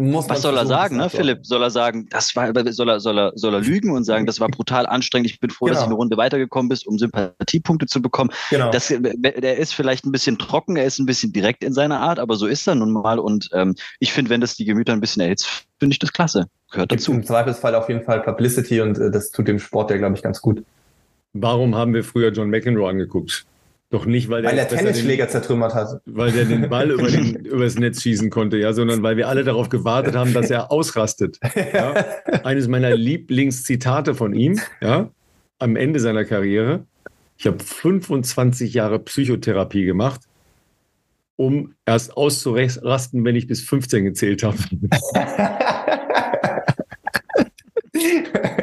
[0.00, 1.46] was soll er sagen, ne, Philipp?
[1.46, 4.40] Soll er sagen, das war, soll er, soll er, soll er lügen und sagen, das
[4.40, 5.74] war brutal anstrengend, ich bin froh, genau.
[5.74, 8.30] dass ich eine Runde weitergekommen bist, um Sympathiepunkte zu bekommen.
[8.50, 8.70] Genau.
[8.70, 12.18] Das, der ist vielleicht ein bisschen trocken, er ist ein bisschen direkt in seiner Art,
[12.18, 15.00] aber so ist er nun mal und ähm, ich finde, wenn das die Gemüter ein
[15.00, 16.46] bisschen erhitzt, finde ich das klasse.
[16.70, 17.12] Gehört dazu.
[17.12, 20.22] Im Zweifelsfall auf jeden Fall Publicity und äh, das tut dem Sport ja, glaube ich,
[20.22, 20.64] ganz gut.
[21.32, 23.46] Warum haben wir früher John McEnroe angeguckt?
[23.90, 26.00] Doch nicht, weil, weil der, der Tennisschläger den, zertrümmert hat.
[26.06, 29.42] Weil der den Ball über den, übers Netz schießen konnte, ja, sondern weil wir alle
[29.42, 31.38] darauf gewartet haben, dass er ausrastet.
[31.72, 31.94] Ja?
[32.44, 35.10] Eines meiner Lieblingszitate von ihm, ja,
[35.58, 36.86] am Ende seiner Karriere.
[37.36, 40.22] Ich habe 25 Jahre Psychotherapie gemacht,
[41.36, 44.58] um erst auszurasten, wenn ich bis 15 gezählt habe.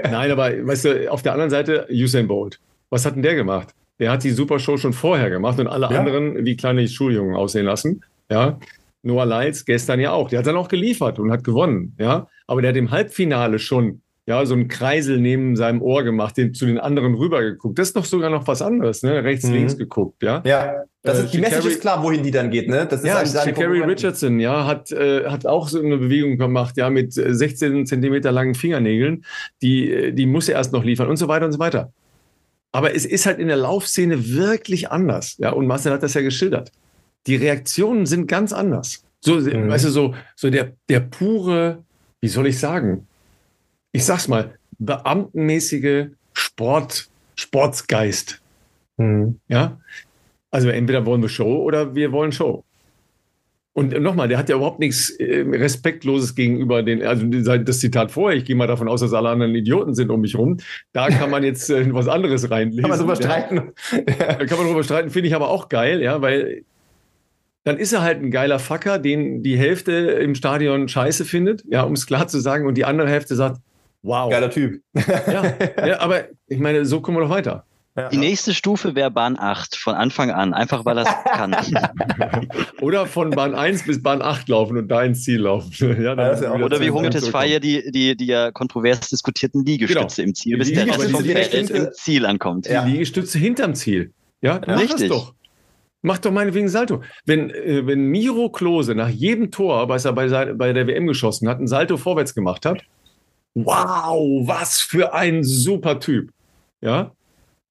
[0.04, 2.60] Nein, aber weißt du, auf der anderen Seite Usain Bolt.
[2.90, 3.74] Was hat denn der gemacht?
[4.00, 6.00] Der hat die Super Show schon vorher gemacht und alle ja.
[6.00, 8.04] anderen wie kleine Schuljungen aussehen lassen.
[8.30, 8.60] Ja.
[9.04, 10.30] Noah Lyles gestern ja auch.
[10.30, 11.96] Der hat dann auch geliefert und hat gewonnen.
[11.98, 12.28] Ja.
[12.46, 16.54] Aber der hat im Halbfinale schon ja, so einen Kreisel neben seinem Ohr gemacht, den,
[16.54, 17.80] zu den anderen rübergeguckt.
[17.80, 19.24] Das ist doch sogar noch was anderes, ne?
[19.24, 19.54] Rechts, mhm.
[19.54, 20.44] links geguckt, ja.
[20.46, 22.86] Ja, das äh, ist, die Message ist klar, wohin die dann geht, ne?
[22.86, 26.90] Das ist ja, Shakari Richardson, ja, hat, äh, hat auch so eine Bewegung gemacht, ja,
[26.90, 29.24] mit 16 Zentimeter langen Fingernägeln.
[29.62, 31.94] Die, äh, die muss er erst noch liefern und so weiter und so weiter.
[32.72, 35.38] Aber es ist halt in der Laufszene wirklich anders.
[35.40, 36.72] Ja, und Marcel hat das ja geschildert.
[37.26, 39.04] Die Reaktionen sind ganz anders.
[39.22, 39.70] So, mhm.
[39.70, 41.84] weißt du, so, so der, der pure,
[42.22, 43.08] wie soll ich sagen?
[43.92, 48.42] Ich sag's mal, beamtenmäßige Sport, Sportsgeist.
[48.98, 49.40] Mhm.
[49.48, 49.80] Ja.
[50.52, 52.64] Also entweder wollen wir Show oder wir wollen Show.
[53.78, 58.36] Und nochmal, der hat ja überhaupt nichts äh, Respektloses gegenüber den, also das Zitat vorher,
[58.36, 60.58] ich gehe mal davon aus, dass alle anderen Idioten sind um mich rum.
[60.94, 62.82] Da kann man jetzt äh, was anderes reinlesen.
[62.82, 63.74] Kann man drüber streiten.
[63.92, 64.34] Ja.
[64.34, 66.64] Da kann man drüber streiten, finde ich aber auch geil, ja, weil
[67.66, 71.84] dann ist er halt ein geiler Facker, den die Hälfte im Stadion scheiße findet, ja,
[71.84, 73.62] um es klar zu sagen, und die andere Hälfte sagt,
[74.02, 74.32] wow.
[74.32, 74.82] Geiler Typ.
[75.28, 75.54] ja,
[75.86, 77.64] ja, aber ich meine, so kommen wir doch weiter.
[78.12, 81.56] Die nächste Stufe wäre Bahn 8 von Anfang an, einfach weil er es kann.
[82.82, 85.72] Oder von Bahn 1 bis Bahn 8 laufen und da ins Ziel laufen.
[86.04, 90.30] ja, ja Oder wie Hugo Tesfaye die, die, die ja kontrovers diskutierten Liegestütze genau.
[90.30, 92.68] im Ziel, bis der Rest vom Feld im Ziel ankommt.
[92.68, 94.14] Die Liegestütze hinterm Ziel.
[94.42, 95.10] Ja, ja richtig.
[95.10, 95.34] doch.
[96.04, 97.02] Mach doch meinetwegen Salto.
[97.26, 101.50] Wenn, äh, wenn Miro Klose nach jedem Tor, was er bei, bei der WM geschossen
[101.50, 102.84] hat, ein Salto vorwärts gemacht hat,
[103.56, 106.30] wow, was für ein super Typ.
[106.80, 107.12] Ja,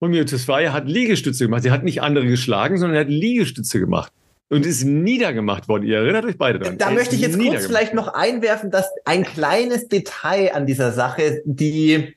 [0.01, 1.63] Romeo Tesfaye hat Liegestütze gemacht.
[1.63, 4.13] Sie hat nicht andere geschlagen, sondern er hat Liegestütze gemacht
[4.49, 5.85] und ist niedergemacht worden.
[5.85, 6.79] Ihr erinnert euch beide daran.
[6.79, 11.43] Da möchte ich jetzt kurz vielleicht noch einwerfen, dass ein kleines Detail an dieser Sache,
[11.45, 12.15] die,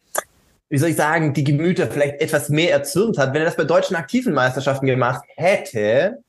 [0.70, 3.34] wie soll ich sagen, die Gemüter vielleicht etwas mehr erzürnt hat.
[3.34, 6.20] Wenn er das bei deutschen aktiven Meisterschaften gemacht hätte,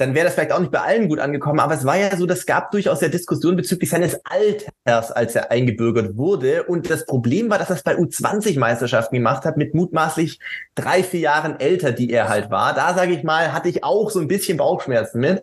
[0.00, 1.60] dann wäre das vielleicht auch nicht bei allen gut angekommen.
[1.60, 5.50] Aber es war ja so, das gab durchaus der Diskussion bezüglich seines Alters, als er
[5.50, 6.62] eingebürgert wurde.
[6.62, 10.40] Und das Problem war, dass er es bei U20-Meisterschaften gemacht hat, mit mutmaßlich
[10.74, 12.74] drei, vier Jahren älter, die er halt war.
[12.74, 15.42] Da, sage ich mal, hatte ich auch so ein bisschen Bauchschmerzen mit.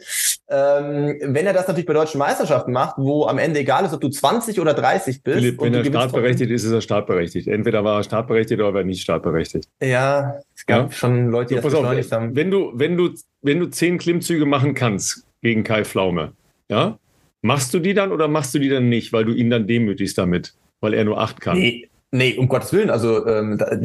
[0.49, 4.01] Ähm, wenn er das natürlich bei deutschen Meisterschaften macht, wo am Ende egal ist, ob
[4.01, 5.37] du 20 oder 30 bist.
[5.37, 7.47] Philipp, wenn er startberechtigt ist, ist er startberechtigt.
[7.47, 9.69] Entweder war er startberechtigt oder war er nicht startberechtigt.
[9.81, 10.91] Ja, gab ja?
[10.91, 12.35] schon Leute, die so, das beschleunigt haben.
[12.35, 16.33] Wenn du, wenn du wenn du zehn Klimmzüge machen kannst gegen Kai Pflaume,
[16.69, 16.99] ja,
[17.41, 20.17] machst du die dann oder machst du die dann nicht, weil du ihn dann demütigst
[20.17, 21.57] damit, weil er nur acht kann?
[21.57, 22.89] Nee, nee um Gottes Willen.
[22.89, 23.75] Also, ähm, da,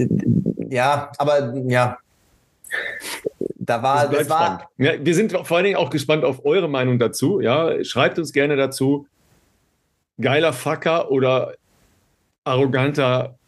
[0.69, 1.97] ja, aber ja.
[3.65, 4.69] Da war, das, das war.
[4.79, 7.41] Ja, wir sind vor allen Dingen auch gespannt auf eure Meinung dazu.
[7.41, 9.07] Ja, schreibt uns gerne dazu.
[10.21, 11.55] Geiler Facker oder
[12.45, 13.39] arroganter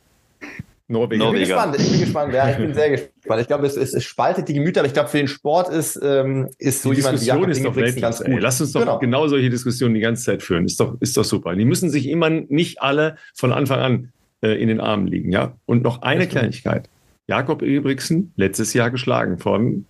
[0.86, 1.24] Norweger.
[1.26, 2.90] Ich bin gespannt, ich bin gespannt, ja, ich bin sehr
[3.22, 3.40] gespannt.
[3.40, 5.98] Ich glaube, es, es, es spaltet die Gemüter, aber ich glaube, für den Sport ist,
[6.02, 8.28] ähm, ist so die jemand wie Jakob ist doch ganz gut.
[8.28, 8.98] Ey, lass uns doch genau.
[8.98, 9.28] genau.
[9.28, 10.66] solche Diskussionen die ganze Zeit führen.
[10.66, 11.54] Ist doch, ist doch super.
[11.54, 14.12] Die müssen sich immer nicht alle von Anfang an
[14.42, 15.56] äh, in den Armen liegen, ja.
[15.64, 16.88] Und noch eine Kleinigkeit.
[17.26, 19.86] Jakob Ebrigsen, letztes Jahr geschlagen von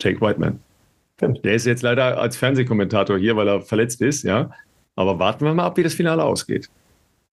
[0.00, 0.60] Jake Whiteman.
[1.16, 1.44] Stimmt.
[1.44, 4.50] Der ist jetzt leider als Fernsehkommentator hier, weil er verletzt ist, ja.
[4.96, 6.70] Aber warten wir mal ab, wie das Finale ausgeht.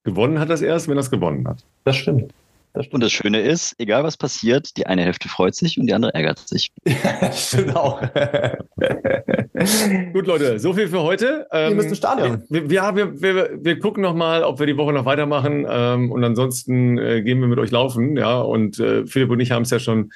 [0.04, 1.64] Gewonnen hat er es erst, wenn er es gewonnen hat.
[1.84, 2.34] Das stimmt.
[2.76, 5.94] Das und das Schöne ist, egal was passiert, die eine Hälfte freut sich und die
[5.94, 6.74] andere ärgert sich.
[7.34, 8.02] stimmt auch.
[10.14, 11.48] Gut, Leute, so viel für heute.
[11.52, 12.44] Ähm, wir müssen Stadion.
[12.50, 15.66] Wir, wir, wir, wir, wir gucken nochmal, ob wir die Woche noch weitermachen.
[15.70, 18.18] Ähm, und ansonsten äh, gehen wir mit euch laufen.
[18.18, 20.12] Ja, und äh, Philipp und ich haben es ja schon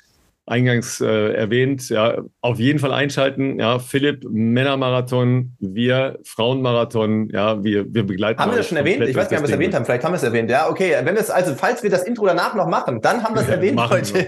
[0.50, 3.60] eingangs äh, erwähnt, ja, auf jeden Fall einschalten.
[3.60, 8.40] Ja, Philipp, Männermarathon, wir Frauenmarathon, ja, wir, wir begleiten.
[8.40, 9.04] Haben wir das schon erwähnt?
[9.04, 9.86] Ich weiß gar nicht, ob wir es erwähnt haben.
[9.86, 10.50] Vielleicht haben wir es erwähnt.
[10.50, 10.96] Ja, okay.
[11.04, 13.80] Wenn es, also, falls wir das Intro danach noch machen, dann haben wir es erwähnt
[13.90, 14.20] heute.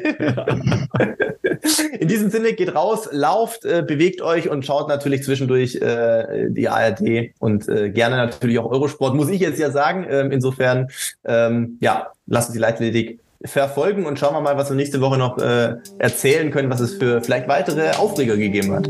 [1.99, 6.69] In diesem Sinne, geht raus, lauft, äh, bewegt euch und schaut natürlich zwischendurch äh, die
[6.69, 10.05] ARD und äh, gerne natürlich auch Eurosport, muss ich jetzt ja sagen.
[10.09, 10.87] Ähm, insofern,
[11.25, 15.37] ähm, ja, lassen Sie leitledig verfolgen und schauen wir mal, was wir nächste Woche noch
[15.37, 18.89] äh, erzählen können, was es für vielleicht weitere Aufreger gegeben hat.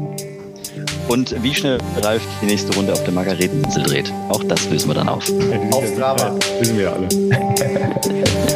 [1.08, 4.12] Und wie schnell Ralf die nächste Runde auf der Margareteninsel dreht.
[4.30, 5.30] Auch das lösen wir dann auf.
[5.72, 6.36] Auf Strava.
[6.60, 7.08] Wissen wir alle.